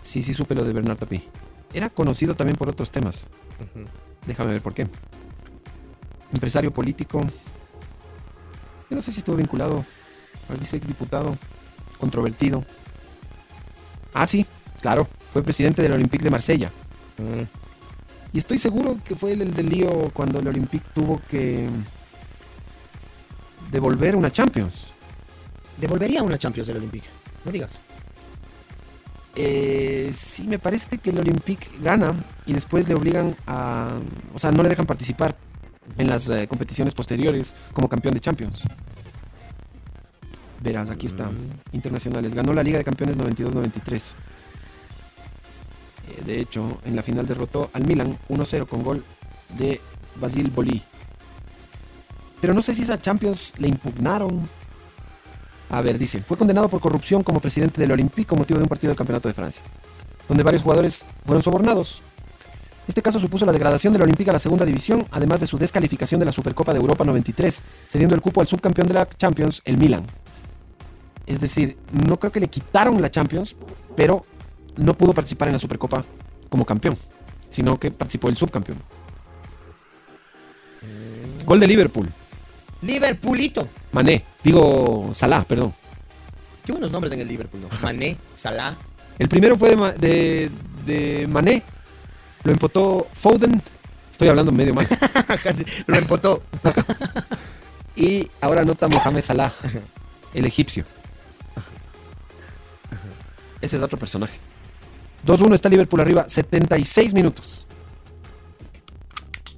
[0.03, 1.23] Sí, sí supe lo de Bernard Tapie.
[1.75, 3.27] Era conocido también por otros temas.
[4.27, 4.89] Déjame ver por qué.
[6.33, 7.21] Empresario político.
[8.91, 9.85] Yo no sé si estuvo vinculado
[10.49, 11.37] al dice exdiputado.
[11.99, 12.65] Controvertido.
[14.15, 14.47] Ah, sí,
[14.81, 15.09] claro.
[15.33, 16.73] Fue presidente del Olympique de Marsella.
[17.19, 17.43] Mm.
[18.33, 21.69] Y estoy seguro que fue el, el del lío cuando el Olympique tuvo que
[23.71, 24.93] devolver una Champions.
[25.77, 27.09] Devolvería una Champions del Olympique.
[27.45, 27.81] No digas.
[29.35, 32.13] Eh, sí, me parece que el Olympique gana
[32.47, 33.99] y después le obligan a...
[34.35, 35.37] O sea, no le dejan participar
[35.97, 38.63] en las eh, competiciones posteriores como campeón de Champions.
[40.61, 41.31] Verás, aquí está.
[41.73, 42.35] Internacionales.
[42.35, 44.13] Ganó la Liga de Campeones 92-93.
[46.09, 49.05] Eh, de hecho, en la final derrotó al Milan 1-0 con gol
[49.57, 49.81] de
[50.21, 50.83] Basil Bolí.
[52.41, 54.49] Pero no sé si esa Champions le impugnaron.
[55.71, 58.69] A ver, dice, fue condenado por corrupción como presidente del Olympique con motivo de un
[58.69, 59.63] partido del Campeonato de Francia,
[60.27, 62.01] donde varios jugadores fueron sobornados.
[62.89, 66.19] Este caso supuso la degradación del Olympique a la segunda división, además de su descalificación
[66.19, 69.77] de la Supercopa de Europa 93, cediendo el cupo al subcampeón de la Champions, el
[69.77, 70.07] Milan.
[71.27, 73.55] Es decir, no creo que le quitaron la Champions,
[73.95, 74.25] pero
[74.77, 76.03] no pudo participar en la Supercopa
[76.49, 76.97] como campeón,
[77.51, 78.79] sino que participó el subcampeón.
[81.45, 82.09] Gol de Liverpool.
[82.81, 83.69] Liverpoolito.
[83.93, 85.75] Mané, digo Salah, perdón.
[86.65, 87.69] Qué buenos nombres en el Liverpool, ¿no?
[87.83, 88.75] Mané, Salah.
[89.19, 90.51] El primero fue de, de,
[90.87, 91.63] de Mané.
[92.49, 93.61] Lo empotó Foden.
[94.11, 94.89] Estoy hablando medio mal.
[95.45, 96.43] Casi lo empotó.
[97.95, 99.53] Y ahora anota Mohamed Salah,
[100.33, 100.85] el egipcio.
[103.61, 104.39] Ese es otro personaje.
[105.27, 107.67] 2-1 está Liverpool arriba, 76 minutos.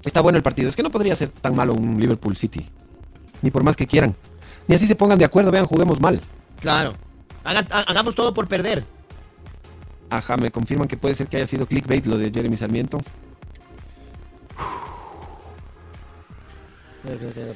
[0.03, 0.71] Está bueno el partido.
[0.71, 2.65] Es que no podría ser tan malo un Liverpool City.
[3.43, 4.17] Ni por más que quieran.
[4.67, 6.19] Ni así se pongan de acuerdo, vean, juguemos mal.
[6.61, 6.95] Claro.
[7.45, 8.85] Haga- ha- hagamos todo por perder.
[10.11, 13.01] Ajá, me confirman que puede ser que haya sido clickbait lo de Jeremy Sarmiento.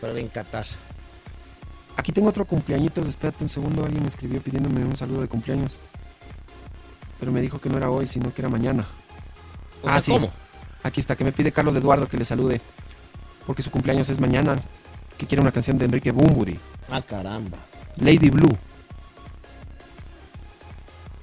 [0.01, 0.65] Para ver en Qatar.
[1.97, 3.07] Aquí tengo otro cumpleañitos.
[3.09, 3.85] Espérate un segundo.
[3.85, 5.81] Alguien me escribió pidiéndome un saludo de cumpleaños.
[7.21, 8.87] Pero me dijo que no era hoy, sino que era mañana.
[9.83, 10.13] O Ah, sea, sí.
[10.13, 10.33] ¿cómo?
[10.83, 12.61] Aquí está, que me pide Carlos Eduardo que le salude.
[13.47, 14.57] Porque su cumpleaños es mañana.
[15.19, 16.59] Que quiere una canción de Enrique Bumburi.
[16.91, 17.59] Ah, caramba.
[17.97, 18.57] Lady Blue.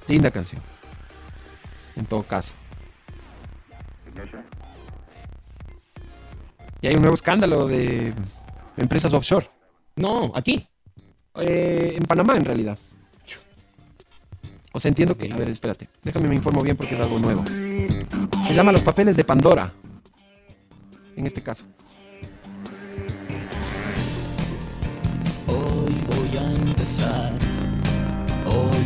[0.08, 0.62] Linda canción.
[1.96, 2.54] En todo caso.
[6.80, 8.12] Y hay un nuevo escándalo de
[8.76, 9.48] empresas offshore.
[9.96, 10.66] No, aquí.
[11.36, 12.78] Eh, en Panamá, en realidad.
[14.72, 15.30] O sea, entiendo que...
[15.30, 15.88] A ver, espérate.
[16.02, 17.44] Déjame me informo bien porque es algo nuevo.
[18.42, 19.72] Se llama Los Papeles de Pandora.
[21.14, 21.64] En este caso.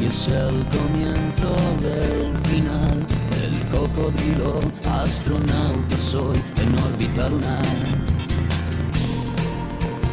[0.07, 1.51] Es el comienzo
[1.83, 2.99] del final.
[3.43, 4.61] El cocodrilo
[5.03, 7.63] astronauta soy en órbita lunar.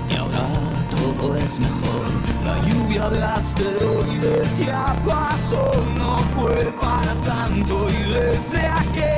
[0.10, 0.48] Y ahora
[0.90, 2.06] todo es mejor.
[2.44, 5.72] La lluvia de asteroides ya pasó.
[5.96, 9.14] No fue para tanto y desde aquí.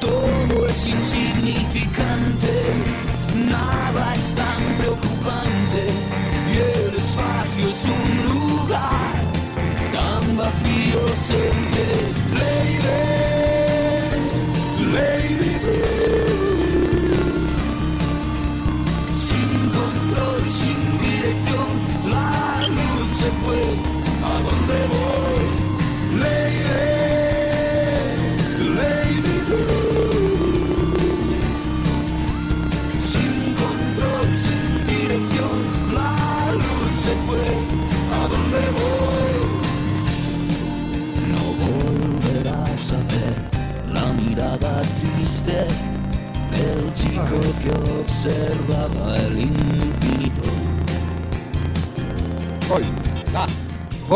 [0.00, 2.64] todo es insignificante,
[3.36, 5.86] nada es tan preocupante
[6.52, 9.14] y el espacio es un lugar
[9.92, 11.42] tan vacío sé
[11.72, 11.86] que
[12.36, 12.98] Lady,
[14.92, 15.29] Lady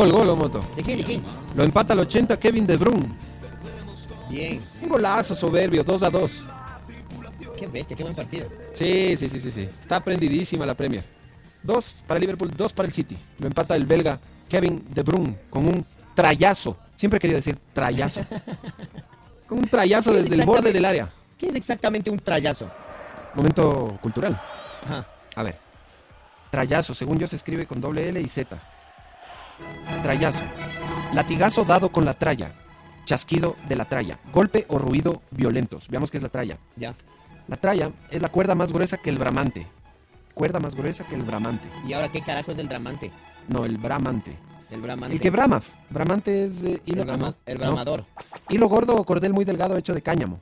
[0.04, 0.60] Gol, gol, o moto.
[0.76, 0.98] ¿de quién?
[0.98, 1.22] ¿De quién?
[1.54, 3.08] Lo empata al 80 Kevin De Bruyne.
[4.28, 4.60] Bien.
[4.82, 6.30] Un golazo soberbio, 2 a 2.
[7.56, 8.46] Qué bestia, qué buen partido.
[8.74, 9.60] Sí, sí, sí, sí, sí.
[9.62, 11.04] Está prendidísima la Premier.
[11.62, 13.16] Dos para Liverpool, dos para el City.
[13.38, 16.76] Lo empata el belga Kevin De Bruyne con un trayazo.
[16.96, 18.20] Siempre querido decir trayazo.
[19.48, 21.12] Con un trayazo desde el borde del área.
[21.36, 22.70] ¿Qué es exactamente un trayazo?
[23.34, 24.40] Momento cultural.
[24.82, 25.06] Ajá.
[25.36, 25.58] A ver.
[26.50, 28.73] Trayazo, según yo se escribe con doble L y Z.
[30.02, 30.44] Trayazo.
[31.12, 32.52] Latigazo dado con la tralla.
[33.04, 34.18] Chasquido de la tralla.
[34.32, 35.88] Golpe o ruido violentos.
[35.88, 36.58] Veamos qué es la tralla.
[36.76, 36.94] Ya.
[37.48, 39.66] La tralla es la cuerda más gruesa que el bramante.
[40.32, 41.68] Cuerda más gruesa que el bramante.
[41.86, 43.12] ¿Y ahora qué carajo es el dramante?
[43.48, 44.36] No, el bramante.
[44.70, 45.14] El bramante.
[45.14, 45.60] El que brama.
[45.90, 47.64] Bramante es eh, hilo, El, ah, brama- no, el no.
[47.66, 48.04] bramador.
[48.48, 50.40] Hilo gordo o cordel muy delgado hecho de cáñamo.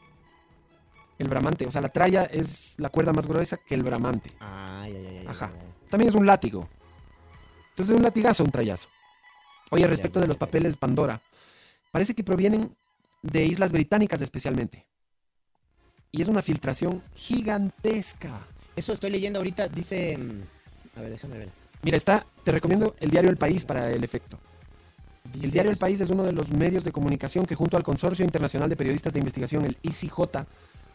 [1.18, 1.66] El bramante.
[1.66, 4.30] O sea, la tralla es la cuerda más gruesa que el bramante.
[4.40, 5.52] Ay, ay, Ajá.
[5.90, 6.68] También es un látigo.
[7.70, 8.88] Entonces, un latigazo, un trayazo.
[9.72, 11.22] Oye, respecto de los papeles Pandora,
[11.90, 12.76] parece que provienen
[13.22, 14.86] de islas británicas especialmente.
[16.10, 18.46] Y es una filtración gigantesca.
[18.76, 20.18] Eso estoy leyendo ahorita, dice...
[20.18, 21.48] mm, A ver, déjame ver.
[21.80, 24.38] Mira, está, te recomiendo el diario El País para el efecto.
[25.40, 28.26] El diario El País es uno de los medios de comunicación que junto al Consorcio
[28.26, 30.44] Internacional de Periodistas de Investigación, el ICJ,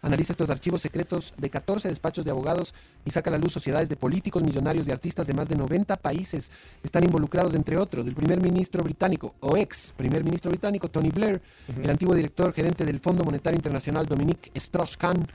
[0.02, 2.74] analiza estos archivos secretos de 14 despachos de abogados
[3.06, 5.98] y saca a la luz sociedades de políticos, millonarios y artistas de más de 90
[5.98, 6.52] países.
[6.84, 11.41] Están involucrados, entre otros, el primer ministro británico o ex primer ministro británico Tony Blair,
[11.82, 15.28] el antiguo director gerente del Fondo Monetario Internacional Dominique Strauss-Kahn,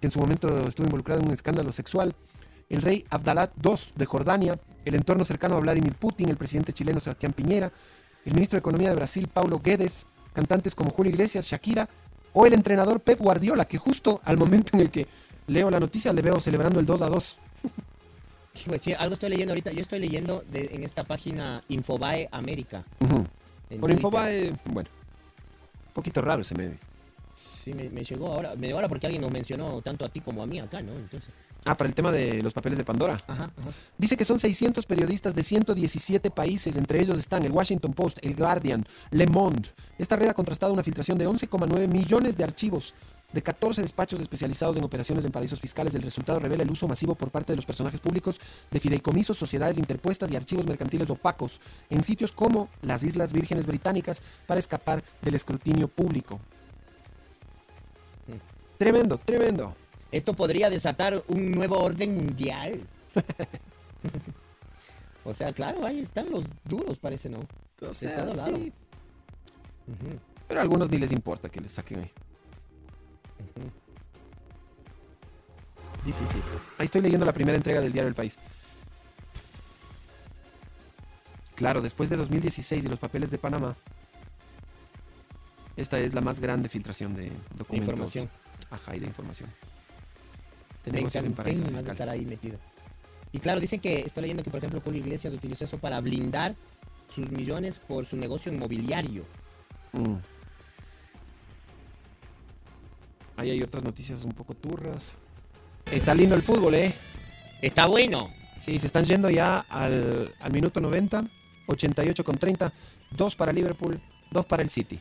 [0.00, 2.14] que en su momento estuvo involucrado en un escándalo sexual,
[2.68, 7.00] el rey Abdalá II de Jordania, el entorno cercano a Vladimir Putin, el presidente chileno
[7.00, 7.72] Sebastián Piñera,
[8.24, 11.88] el ministro de Economía de Brasil Paulo Guedes, cantantes como Julio Iglesias, Shakira
[12.38, 15.06] o el entrenador Pep Guardiola, que justo al momento en el que
[15.46, 17.38] leo la noticia le veo celebrando el 2 a 2.
[18.56, 19.72] Hijo de- sí, algo estoy leyendo ahorita.
[19.72, 22.84] Yo estoy leyendo de- en esta página Infobae América.
[23.80, 23.90] Por.
[23.90, 24.90] Infobae, bueno,
[25.88, 26.76] un poquito raro ese medio.
[27.34, 28.54] Sí, me, me llegó ahora.
[28.54, 30.92] Me llegó ahora porque alguien nos mencionó tanto a ti como a mí acá, ¿no?
[30.92, 31.30] Entonces.
[31.66, 33.16] Ah, para el tema de los papeles de Pandora.
[33.26, 33.70] Ajá, ajá.
[33.98, 38.36] Dice que son 600 periodistas de 117 países, entre ellos están el Washington Post, el
[38.36, 39.68] Guardian, Le Monde.
[39.98, 42.94] Esta red ha contrastado una filtración de 11,9 millones de archivos
[43.32, 45.92] de 14 despachos especializados en operaciones en paraísos fiscales.
[45.96, 48.40] El resultado revela el uso masivo por parte de los personajes públicos
[48.70, 51.60] de fideicomisos, sociedades interpuestas y archivos mercantiles opacos
[51.90, 56.38] en sitios como las Islas Vírgenes Británicas para escapar del escrutinio público.
[58.78, 59.74] Tremendo, tremendo.
[60.12, 62.80] Esto podría desatar un nuevo orden mundial.
[65.24, 67.40] o sea, claro, ahí están los duros, parece, ¿no?
[67.82, 68.56] O De todo lado.
[68.56, 68.72] sí.
[69.88, 70.18] Ujú.
[70.48, 72.10] Pero a algunos ni les importa que les saquen ahí.
[76.04, 76.40] Difícil.
[76.78, 78.38] Ahí estoy leyendo la primera entrega del diario El País.
[81.56, 83.74] Claro, después de 2016 y los papeles de Panamá,
[85.76, 87.88] esta es la más grande filtración de documentos.
[87.88, 88.30] Información.
[88.70, 89.48] Ajá, y de información.
[90.92, 92.14] Negocios en paraísos de estar fiscales.
[92.14, 92.58] ahí metido.
[93.32, 96.54] Y claro, dicen que, estoy leyendo que por ejemplo Julio Iglesias utilizó eso para blindar
[97.14, 99.24] sus millones por su negocio inmobiliario.
[99.92, 100.14] Mm.
[103.36, 105.14] Ahí hay otras noticias un poco turras.
[105.90, 106.94] Está lindo el fútbol, ¿eh?
[107.60, 108.30] Está bueno.
[108.58, 111.24] Sí, se están yendo ya al, al minuto 90,
[111.66, 112.72] 88 con 30,
[113.10, 114.00] dos para Liverpool,
[114.30, 114.98] dos para el City.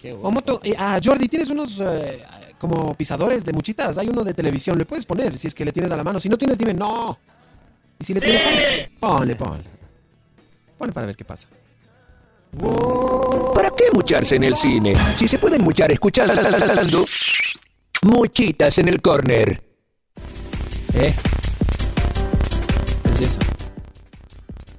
[0.00, 0.30] Qué O bueno.
[0.32, 2.24] moto, eh, ah, Jordi, tienes unos eh,
[2.64, 3.98] como pisadores de muchitas.
[3.98, 6.18] Hay uno de televisión, le puedes poner si es que le tienes a la mano.
[6.18, 7.18] Si no tienes, dime no.
[7.98, 9.64] Y si le tienes, ponle, ponle, ponle.
[10.78, 11.46] Ponle para ver qué pasa.
[13.54, 14.94] ¿Para qué mucharse en el cine?
[15.18, 16.32] Si se pueden muchar escuchando
[18.00, 19.62] muchitas en el corner.
[20.94, 21.14] ¿Eh?
[23.04, 23.40] Belleza.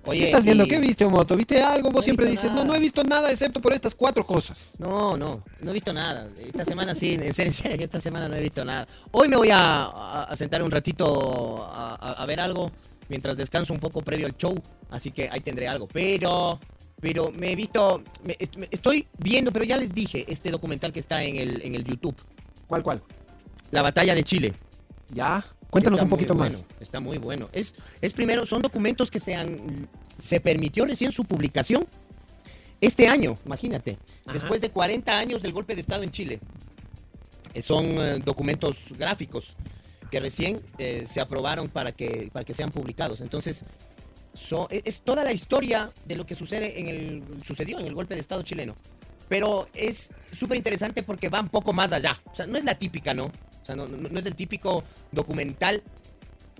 [0.07, 0.67] Oye, ¿Qué estás viendo?
[0.67, 1.35] ¿Qué viste, Moto?
[1.35, 1.91] ¿Viste algo?
[1.91, 2.67] Vos siempre dices, no, nada.
[2.67, 4.75] no he visto nada excepto por estas cuatro cosas.
[4.77, 6.29] No, no, no he visto nada.
[6.39, 8.87] Esta semana sí, en serio, en serio, esta semana no he visto nada.
[9.11, 12.71] Hoy me voy a, a- a sentar un ratito a, ver algo
[13.09, 14.53] mientras descanso un poco previo al show,
[14.91, 15.87] así que ahí tendré algo.
[15.87, 16.59] Pero,
[17.01, 20.91] pero me he visto, me- est- me- estoy viendo, pero ya les dije, este documental
[20.93, 22.15] que está en el, en el YouTube,
[22.67, 23.01] ¿Cuál, cuál?
[23.71, 24.53] La Batalla de Chile.
[25.13, 25.43] Ya,
[25.75, 26.61] cuéntanos un poquito muy más.
[26.63, 27.49] bueno, está muy bueno.
[27.53, 29.87] Es, es primero, son documentos que se han,
[30.17, 31.85] se permitió recién su publicación
[32.81, 34.33] este año, imagínate, Ajá.
[34.33, 36.39] después de 40 años del golpe de Estado en Chile.
[37.53, 39.55] Eh, Son eh, documentos gráficos
[40.11, 43.21] que recién eh, se aprobaron para que, para que sean publicados.
[43.21, 43.63] Entonces,
[44.33, 47.93] so- e- es toda la historia de lo que sucede en el, sucedió en el
[47.95, 48.75] golpe de Estado chileno.
[49.29, 52.21] Pero es súper interesante porque va un poco más allá.
[52.31, 53.31] O sea, no es la típica, ¿no?
[53.65, 55.81] O sea, no, no- no es el típico documental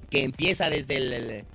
[0.10, 1.45] que empieza desde el, el-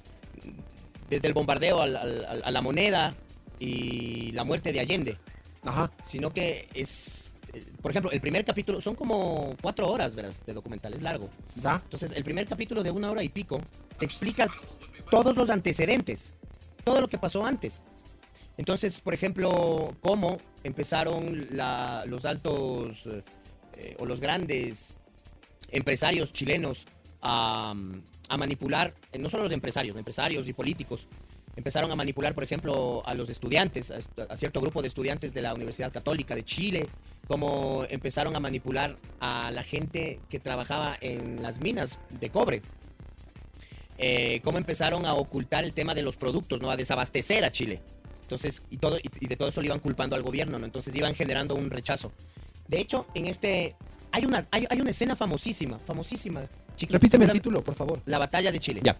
[1.08, 3.16] desde el bombardeo al- al- al- a la moneda
[3.58, 5.18] y la muerte de Allende
[5.64, 5.90] Ajá.
[6.04, 10.52] sino que es, eh, por ejemplo, el primer capítulo son como cuatro horas, verás, de
[10.54, 11.28] documental, es largo.
[11.56, 11.80] ¿Ya?
[11.82, 13.60] Entonces, el primer capítulo de una hora y pico
[13.98, 14.46] te explica
[15.10, 16.32] todos los antecedentes,
[16.84, 17.82] todo lo que pasó antes.
[18.56, 23.08] Entonces, por ejemplo, cómo empezaron la- los altos
[23.76, 24.94] eh, o los grandes
[25.72, 26.86] empresarios chilenos
[27.22, 27.74] a,
[28.38, 31.08] manipular, no solo los empresarios, empresarios y políticos,
[31.56, 35.52] empezaron a manipular, por ejemplo, a los estudiantes, a, cierto grupo de estudiantes de la
[35.52, 36.86] Universidad Católica de Chile,
[37.26, 42.62] como empezaron a manipular a la gente que trabajaba en las minas de cobre.
[43.98, 46.70] Eh, cómo empezaron a ocultar el tema de los productos, ¿no?
[46.70, 47.82] A desabastecer a Chile.
[48.22, 50.64] Entonces, y, todo, y de todo eso le iban culpando al gobierno, ¿no?
[50.64, 52.12] Entonces iban generando un rechazo.
[52.68, 53.74] De hecho, en este...
[54.12, 56.42] Hay una, hay, hay una escena famosísima, famosísima.
[56.76, 58.00] chiquis, Repíteme el título, por favor.
[58.06, 58.80] La batalla de Chile.
[58.82, 58.96] Ya.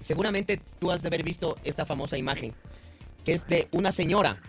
[0.00, 2.54] Seguramente tú has de haber visto esta famosa imagen,
[3.24, 4.40] que es de una señora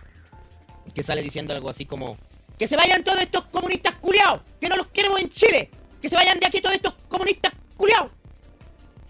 [0.94, 2.16] que sale diciendo algo así como,
[2.58, 6.16] que se vayan todos estos comunistas culiados, que no los queremos en Chile, que se
[6.16, 8.10] vayan de aquí todos estos comunistas culiados.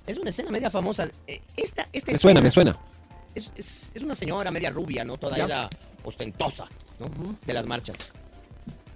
[0.06, 1.08] Es una escena media famosa.
[1.26, 2.76] Eh, Esta, esta Me suena, me suena.
[3.34, 5.16] Es, es- es una señora media rubia, ¿no?
[5.16, 5.44] Toda Ya.
[5.44, 5.70] ella
[6.02, 6.66] ostentosa,
[6.98, 7.36] ¿no?
[7.46, 8.10] De las marchas.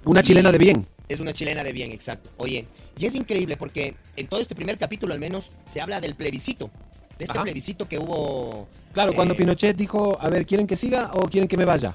[0.04, 0.86] Una chilena de bien.
[1.08, 2.30] Es una chilena de bien, exacto.
[2.36, 2.66] Oye,
[2.98, 6.70] y es increíble porque en todo este primer capítulo al menos se habla del plebiscito.
[7.18, 7.44] De este Ajá.
[7.44, 8.68] plebiscito que hubo...
[8.92, 11.94] Claro, cuando eh, Pinochet dijo, a ver, ¿quieren que siga o quieren que me vaya?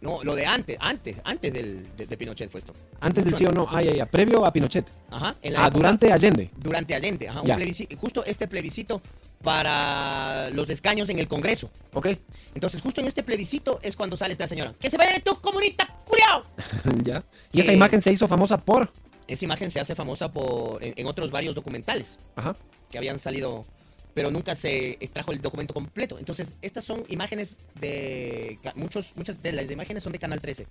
[0.00, 2.72] No, lo de antes, antes, antes del, de, de Pinochet fue esto.
[3.00, 3.66] Antes del sí o no.
[3.68, 4.06] Ah, ya, ya.
[4.06, 4.86] Previo a Pinochet.
[5.10, 5.36] Ajá.
[5.42, 6.50] En la Ah, época- durante Allende.
[6.56, 7.40] Durante Allende, ajá.
[7.40, 9.02] Un plebiscito, justo este plebiscito
[9.42, 11.70] para los escaños en el Congreso.
[11.92, 12.08] ¿Ok?
[12.54, 14.74] Entonces, justo en este plebiscito es cuando sale esta señora.
[14.78, 16.44] ¡Que se vayan estos comunistas, culiao!
[17.04, 17.24] ya.
[17.52, 18.90] Y esa imagen se hizo famosa por...
[19.26, 22.18] Esa imagen se hace famosa por, en, en otros varios documentales.
[22.36, 22.56] Ajá.
[22.90, 23.64] que habían salido,
[24.12, 26.18] pero nunca se extrajo el documento completo.
[26.18, 30.66] Entonces, estas son imágenes de muchos, muchas de las imágenes son de Canal 13.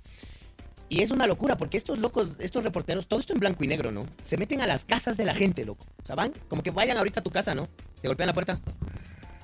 [0.90, 3.91] Y es una locura porque estos locos, estos reporteros, todo esto en blanco y negro,
[3.91, 4.07] ¿no?
[4.24, 5.86] Se meten a las casas de la gente, loco.
[6.10, 7.70] O como que vayan ahorita a tu casa, ¿no?
[8.02, 8.60] Te golpean la puerta.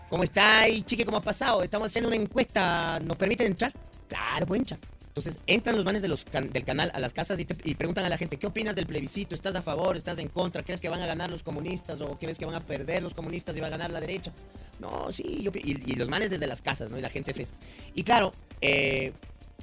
[0.09, 1.05] ¿Cómo está ahí, chique?
[1.05, 1.61] ¿Cómo ha pasado?
[1.61, 2.99] Estamos haciendo una encuesta.
[2.99, 3.73] ¿Nos permiten entrar?
[4.07, 4.79] Claro, pueden entrar.
[5.15, 8.47] Entonces entran los manes del canal a las casas y, preguntan a la gente, ¿qué
[8.47, 9.33] opinas del plebiscito?
[9.33, 9.95] ¿Estás a favor?
[9.95, 10.61] ¿Estás en contra?
[10.61, 12.01] ¿Crees que van a ganar los comunistas?
[12.01, 14.33] ¿O crees que van a perder los comunistas y va a ganar la derecha?
[14.81, 16.97] No, sí, yo y, y los manes desde las casas, ¿no?
[16.97, 17.55] Y la gente festa.
[17.93, 19.13] Y claro, eh,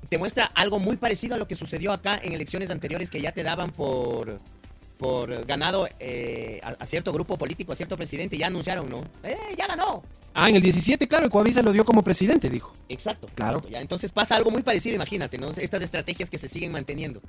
[0.08, 3.32] te muestra algo muy parecido a lo que sucedió acá en elecciones anteriores que ya
[3.32, 4.40] te daban por,
[4.98, 9.00] por ganado eh, a, a cierto grupo político, a cierto presidente, ya anunciaron, ¿no?
[9.22, 10.02] ¡Eh, ya ganó!
[10.34, 12.74] Ah, en el 17, claro, Coavisa lo dio como presidente, dijo.
[12.88, 13.28] Exacto.
[13.34, 13.58] Claro.
[13.58, 13.80] exacto, ya.
[13.82, 15.50] Entonces pasa algo muy parecido, imagínate, ¿no?
[15.50, 17.20] Estas estrategias que se siguen manteniendo.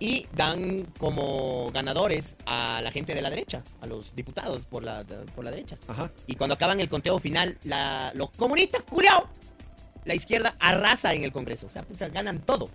[0.00, 5.04] Y dan como ganadores a la gente de la derecha, a los diputados por la,
[5.36, 5.76] por la derecha.
[5.86, 6.10] Ajá.
[6.26, 9.28] Y cuando acaban el conteo final, la- los comunistas, culiao,
[10.04, 11.66] la izquierda arrasa en el Congreso.
[11.66, 12.68] O sea, pucha, ganan todo.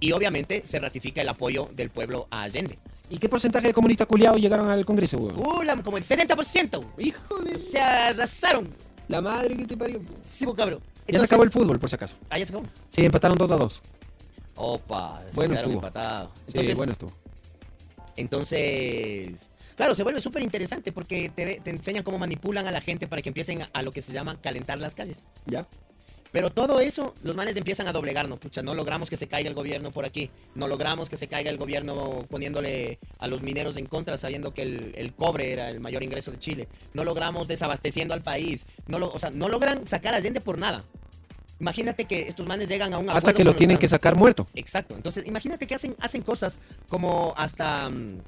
[0.00, 2.78] Y obviamente se ratifica el apoyo del pueblo a Allende.
[3.08, 5.38] ¿Y qué porcentaje de comunistas culiados llegaron al Congreso, weón?
[5.38, 6.84] Uh, la- como el 70%.
[6.98, 7.58] Hijo de...
[7.58, 8.68] Se arrasaron.
[9.08, 10.00] La madre que te parió.
[10.26, 10.80] Sí, pues, cabrón.
[10.80, 12.16] Ya se Entonces- acabó el fútbol, por si acaso.
[12.28, 12.66] Ah, ya se acabó.
[12.90, 13.82] Sí, empataron 2 a 2.
[14.56, 15.74] Opa, se Bueno estuvo.
[15.74, 16.30] empatados.
[16.34, 17.12] Sí, Entonces, bueno estuvo.
[18.16, 23.06] entonces, claro, se vuelve súper interesante porque te, te enseñan cómo manipulan a la gente
[23.06, 25.26] para que empiecen a, a lo que se llama calentar las calles.
[25.46, 25.66] ¿Ya?
[26.36, 28.38] Pero todo eso, los manes empiezan a doblegarnos.
[28.38, 30.28] Pucha, no logramos que se caiga el gobierno por aquí.
[30.54, 34.60] No logramos que se caiga el gobierno poniéndole a los mineros en contra, sabiendo que
[34.60, 36.68] el, el cobre era el mayor ingreso de Chile.
[36.92, 38.66] No logramos desabasteciendo al país.
[38.86, 40.84] No lo, o sea, no logran sacar a Allende por nada.
[41.58, 44.46] Imagínate que estos manes llegan a un Hasta acuerdo que lo tienen que sacar muerto.
[44.54, 44.94] Exacto.
[44.94, 46.58] Entonces, imagínate que hacen, hacen cosas
[46.90, 48.18] como hasta mm,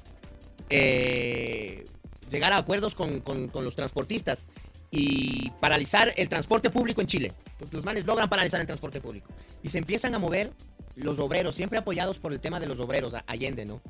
[0.71, 1.85] eh,
[2.31, 4.45] llegar a acuerdos con, con- con los transportistas
[4.91, 7.33] y paralizar el transporte público en Chile.
[7.71, 9.29] Los manes logran paralizar el transporte público.
[9.61, 10.51] Y se empiezan a mover
[10.95, 13.81] los obreros, siempre apoyados por el tema de los obreros, Allende, ¿no?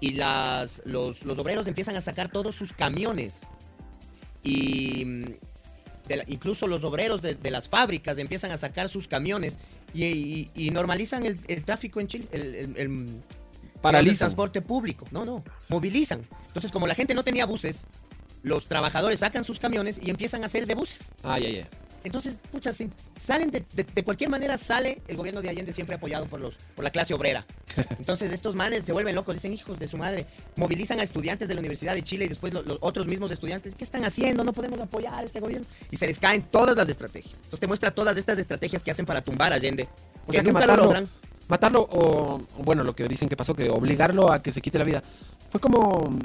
[0.00, 3.42] Y las, los, los obreros empiezan a sacar todos sus camiones.
[4.42, 5.24] Y mm,
[6.08, 9.58] de la- incluso los obreros de, de las fábricas empiezan a sacar sus camiones
[9.94, 13.22] y, y- y normalizan el, el tráfico en Chile, el, el- el- el
[13.80, 14.18] Paralizan.
[14.18, 15.06] transporte público.
[15.10, 16.26] No, no, movilizan.
[16.48, 17.86] Entonces, como la gente no tenía buses,
[18.42, 21.12] los trabajadores sacan sus camiones y empiezan a hacer de buses.
[21.22, 21.66] Ay, ay, ay.
[22.02, 22.70] Entonces, pucha,
[23.20, 26.54] salen de, de- de cualquier manera, sale el gobierno de Allende siempre apoyado por los
[26.74, 27.44] por la clase obrera.
[27.98, 30.26] Entonces, estos manes se vuelven locos, dicen hijos de su madre,
[30.56, 33.74] movilizan a estudiantes de la Universidad de Chile y después lo- los, otros mismos estudiantes,
[33.74, 34.44] ¿qué están haciendo?
[34.44, 35.66] No podemos apoyar a este gobierno.
[35.90, 37.34] Y se les caen todas las estrategias.
[37.34, 39.86] Entonces, te muestra todas estas estrategias que hacen para tumbar a Allende.
[40.26, 41.08] O sea que nunca matarlo, lo logran.
[41.48, 44.84] matarlo o bueno, lo que dicen que pasó, que obligarlo a que se quite la
[44.84, 45.02] vida,
[45.50, 46.18] fue como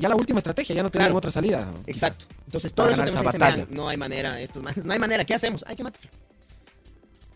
[0.00, 1.18] ya la última estrategia, ya no tenían Claro.
[1.18, 1.72] otra salida.
[1.86, 2.08] quizá.
[2.08, 2.24] Exacto.
[2.46, 3.56] Entonces, todo eso esa dicen, batalla.
[3.56, 5.64] "Vean, no hay manera, estos manes, no hay manera, ¿qué hacemos?
[5.66, 6.10] Hay que matarlo.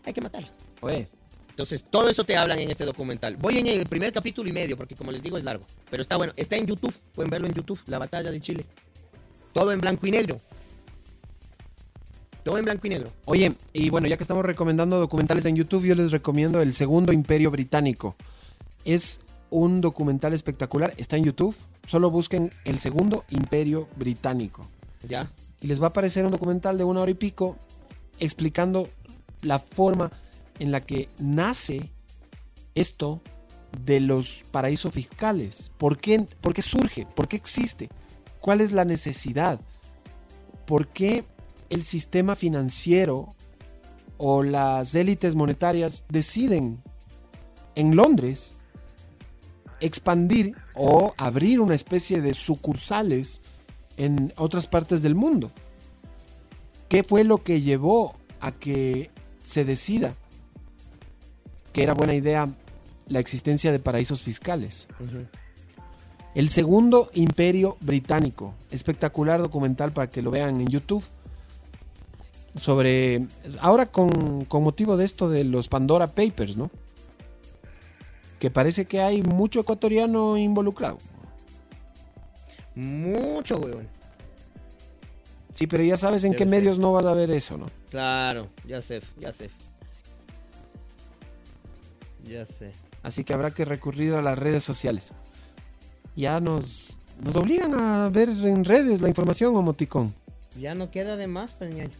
[0.03, 0.49] Hay que matarlo.
[0.81, 1.07] Oye,
[1.49, 3.37] Entonces, todo eso te hablan en este documental.
[3.37, 5.65] Voy en el primer capítulo y medio, porque como les digo, es largo.
[5.89, 6.33] Pero está bueno.
[6.35, 6.93] Está en YouTube.
[7.13, 7.79] Pueden verlo en YouTube.
[7.87, 8.65] La batalla de Chile.
[9.53, 10.41] Todo en blanco y negro.
[12.43, 13.11] Todo en blanco y negro.
[13.25, 17.11] Oye, y bueno, ya que estamos recomendando documentales en YouTube, yo les recomiendo El Segundo
[17.13, 18.15] Imperio Británico.
[18.83, 21.55] Es un documental espectacular, está en YouTube.
[21.85, 24.67] Solo busquen El Segundo Imperio Británico.
[25.07, 25.31] ¿Ya?
[25.61, 27.57] Y les va a aparecer un documental de una hora y pico
[28.19, 28.89] explicando
[29.41, 30.11] la forma
[30.59, 31.91] en la que nace
[32.73, 33.21] esto
[33.83, 35.71] de los paraísos fiscales.
[35.77, 37.05] ¿Por qué, por qué surge?
[37.05, 37.89] ¿Por qué existe?
[38.39, 39.59] ¿Cuál es la necesidad?
[40.65, 41.23] ¿Por qué
[41.69, 43.35] el sistema financiero
[44.17, 46.81] o las élites monetarias deciden
[47.75, 48.55] en Londres
[49.79, 53.41] expandir o abrir una especie de sucursales
[53.97, 55.51] en otras partes del mundo?
[56.89, 59.09] ¿Qué fue lo que llevó a que
[59.43, 60.15] se decida
[61.73, 62.47] que era buena idea
[63.07, 64.87] la existencia de paraísos fiscales?
[66.35, 68.53] El segundo imperio británico.
[68.69, 71.03] Espectacular documental para que lo vean en YouTube.
[72.55, 73.25] Sobre.
[73.59, 76.71] Ahora con, con motivo de esto de los Pandora Papers, ¿no?
[78.39, 80.97] Que parece que hay mucho ecuatoriano involucrado.
[82.75, 83.87] Mucho, weón.
[85.53, 86.59] Sí, pero ya sabes en Debe qué ser.
[86.59, 87.67] medios no vas a ver eso, ¿no?
[87.89, 88.49] Claro.
[88.65, 89.49] Ya sé, ya sé.
[92.25, 92.71] Ya sé.
[93.03, 95.13] Así que habrá que recurrir a las redes sociales.
[96.15, 100.13] Ya nos, nos obligan a ver en redes la información, Omoticón.
[100.59, 101.91] Ya no queda de más, pues, ñaño.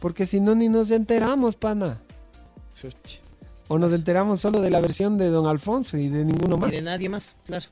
[0.00, 2.00] Porque si no, ni nos enteramos, pana.
[2.80, 3.20] Chuch.
[3.72, 6.72] O nos enteramos solo de la versión de Don Alfonso y de ninguno Y más.
[6.72, 7.64] de nadie más, claro.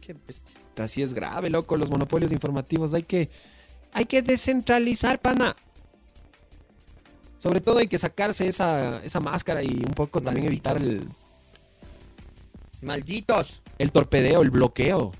[0.00, 0.56] Qué bestia.
[0.76, 2.92] Así es grave, loco, los monopolios informativos.
[2.92, 3.30] Hay que,
[3.92, 5.54] hay que descentralizar, pana.
[7.38, 11.08] Sobre todo hay que sacarse esa, esa máscara y un poco también evitar el,
[12.82, 13.62] Malditos.
[13.78, 15.12] el torpedeo, el bloqueo.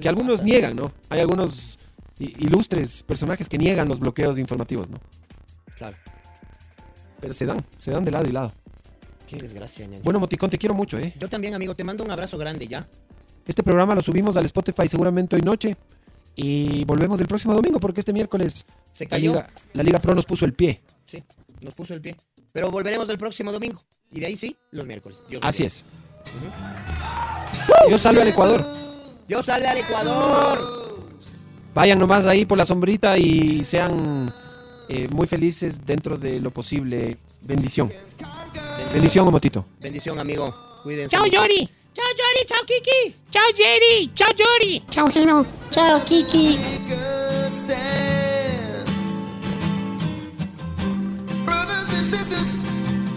[0.00, 0.92] Que algunos niegan, ¿no?
[1.08, 1.80] Hay algunos
[2.20, 4.98] ilustres personajes que niegan los bloqueos informativos, ¿no?
[5.76, 5.96] Claro.
[7.20, 8.52] Pero se dan, se dan de lado y lado.
[9.26, 10.02] Qué desgracia, ñaño.
[10.02, 11.12] Bueno, Moticón, te quiero mucho, ¿eh?
[11.18, 12.88] Yo también, amigo, te mando un abrazo grande ya.
[13.46, 15.76] Este programa lo subimos al Spotify seguramente hoy noche.
[16.34, 19.32] Y volvemos el próximo domingo porque este miércoles Se la cayó.
[19.32, 20.80] Liga, la Liga Pro nos puso el pie.
[21.04, 21.22] Sí,
[21.60, 22.16] nos puso el pie.
[22.52, 23.82] Pero volveremos el próximo domingo.
[24.10, 25.24] Y de ahí sí, los miércoles.
[25.28, 25.84] Dios Así es.
[27.90, 28.64] Yo salgo al Ecuador.
[29.28, 30.58] Yo sale al Ecuador.
[31.74, 34.32] Vayan nomás ahí por la sombrita y sean
[34.88, 37.18] eh, muy felices dentro de lo posible.
[37.42, 37.92] Bendición.
[38.92, 39.64] Bendición, Motito.
[39.80, 40.54] Bendición, amigo.
[40.82, 41.10] Cuídense.
[41.16, 41.26] Chao.
[41.26, 41.68] Yori.
[41.94, 42.46] Chao, Yori.
[42.46, 43.14] Chao, Kiki.
[43.30, 44.10] Chao, Jerry.
[44.14, 44.82] Chao, Yori.
[44.88, 45.44] Chao, Gino.
[45.70, 46.56] Chao, Kiki.
[46.56, 48.86] Take a stand.
[51.44, 52.52] Brothers and sisters,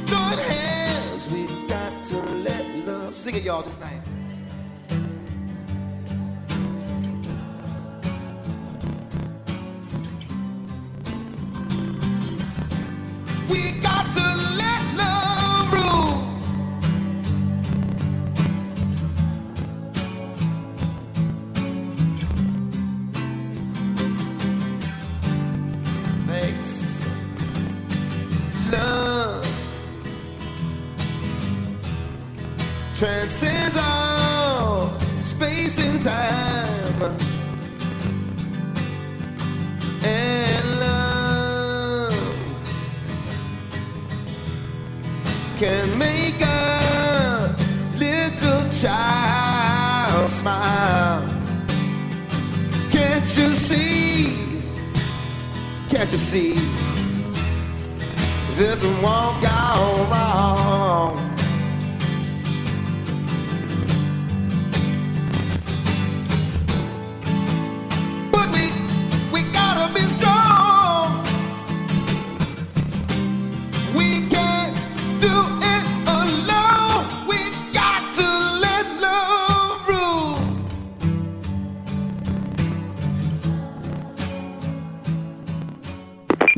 [0.06, 1.30] join hands.
[1.30, 3.14] We got to let love.
[3.16, 4.21] Sing it, y'all, just nice.
[33.02, 34.90] Transcends all
[35.24, 37.41] space and time.
[45.62, 47.56] Can make a
[47.96, 51.22] little child smile.
[52.90, 54.36] Can't you see?
[55.88, 56.54] Can't you see?
[58.56, 61.31] This won't go wrong.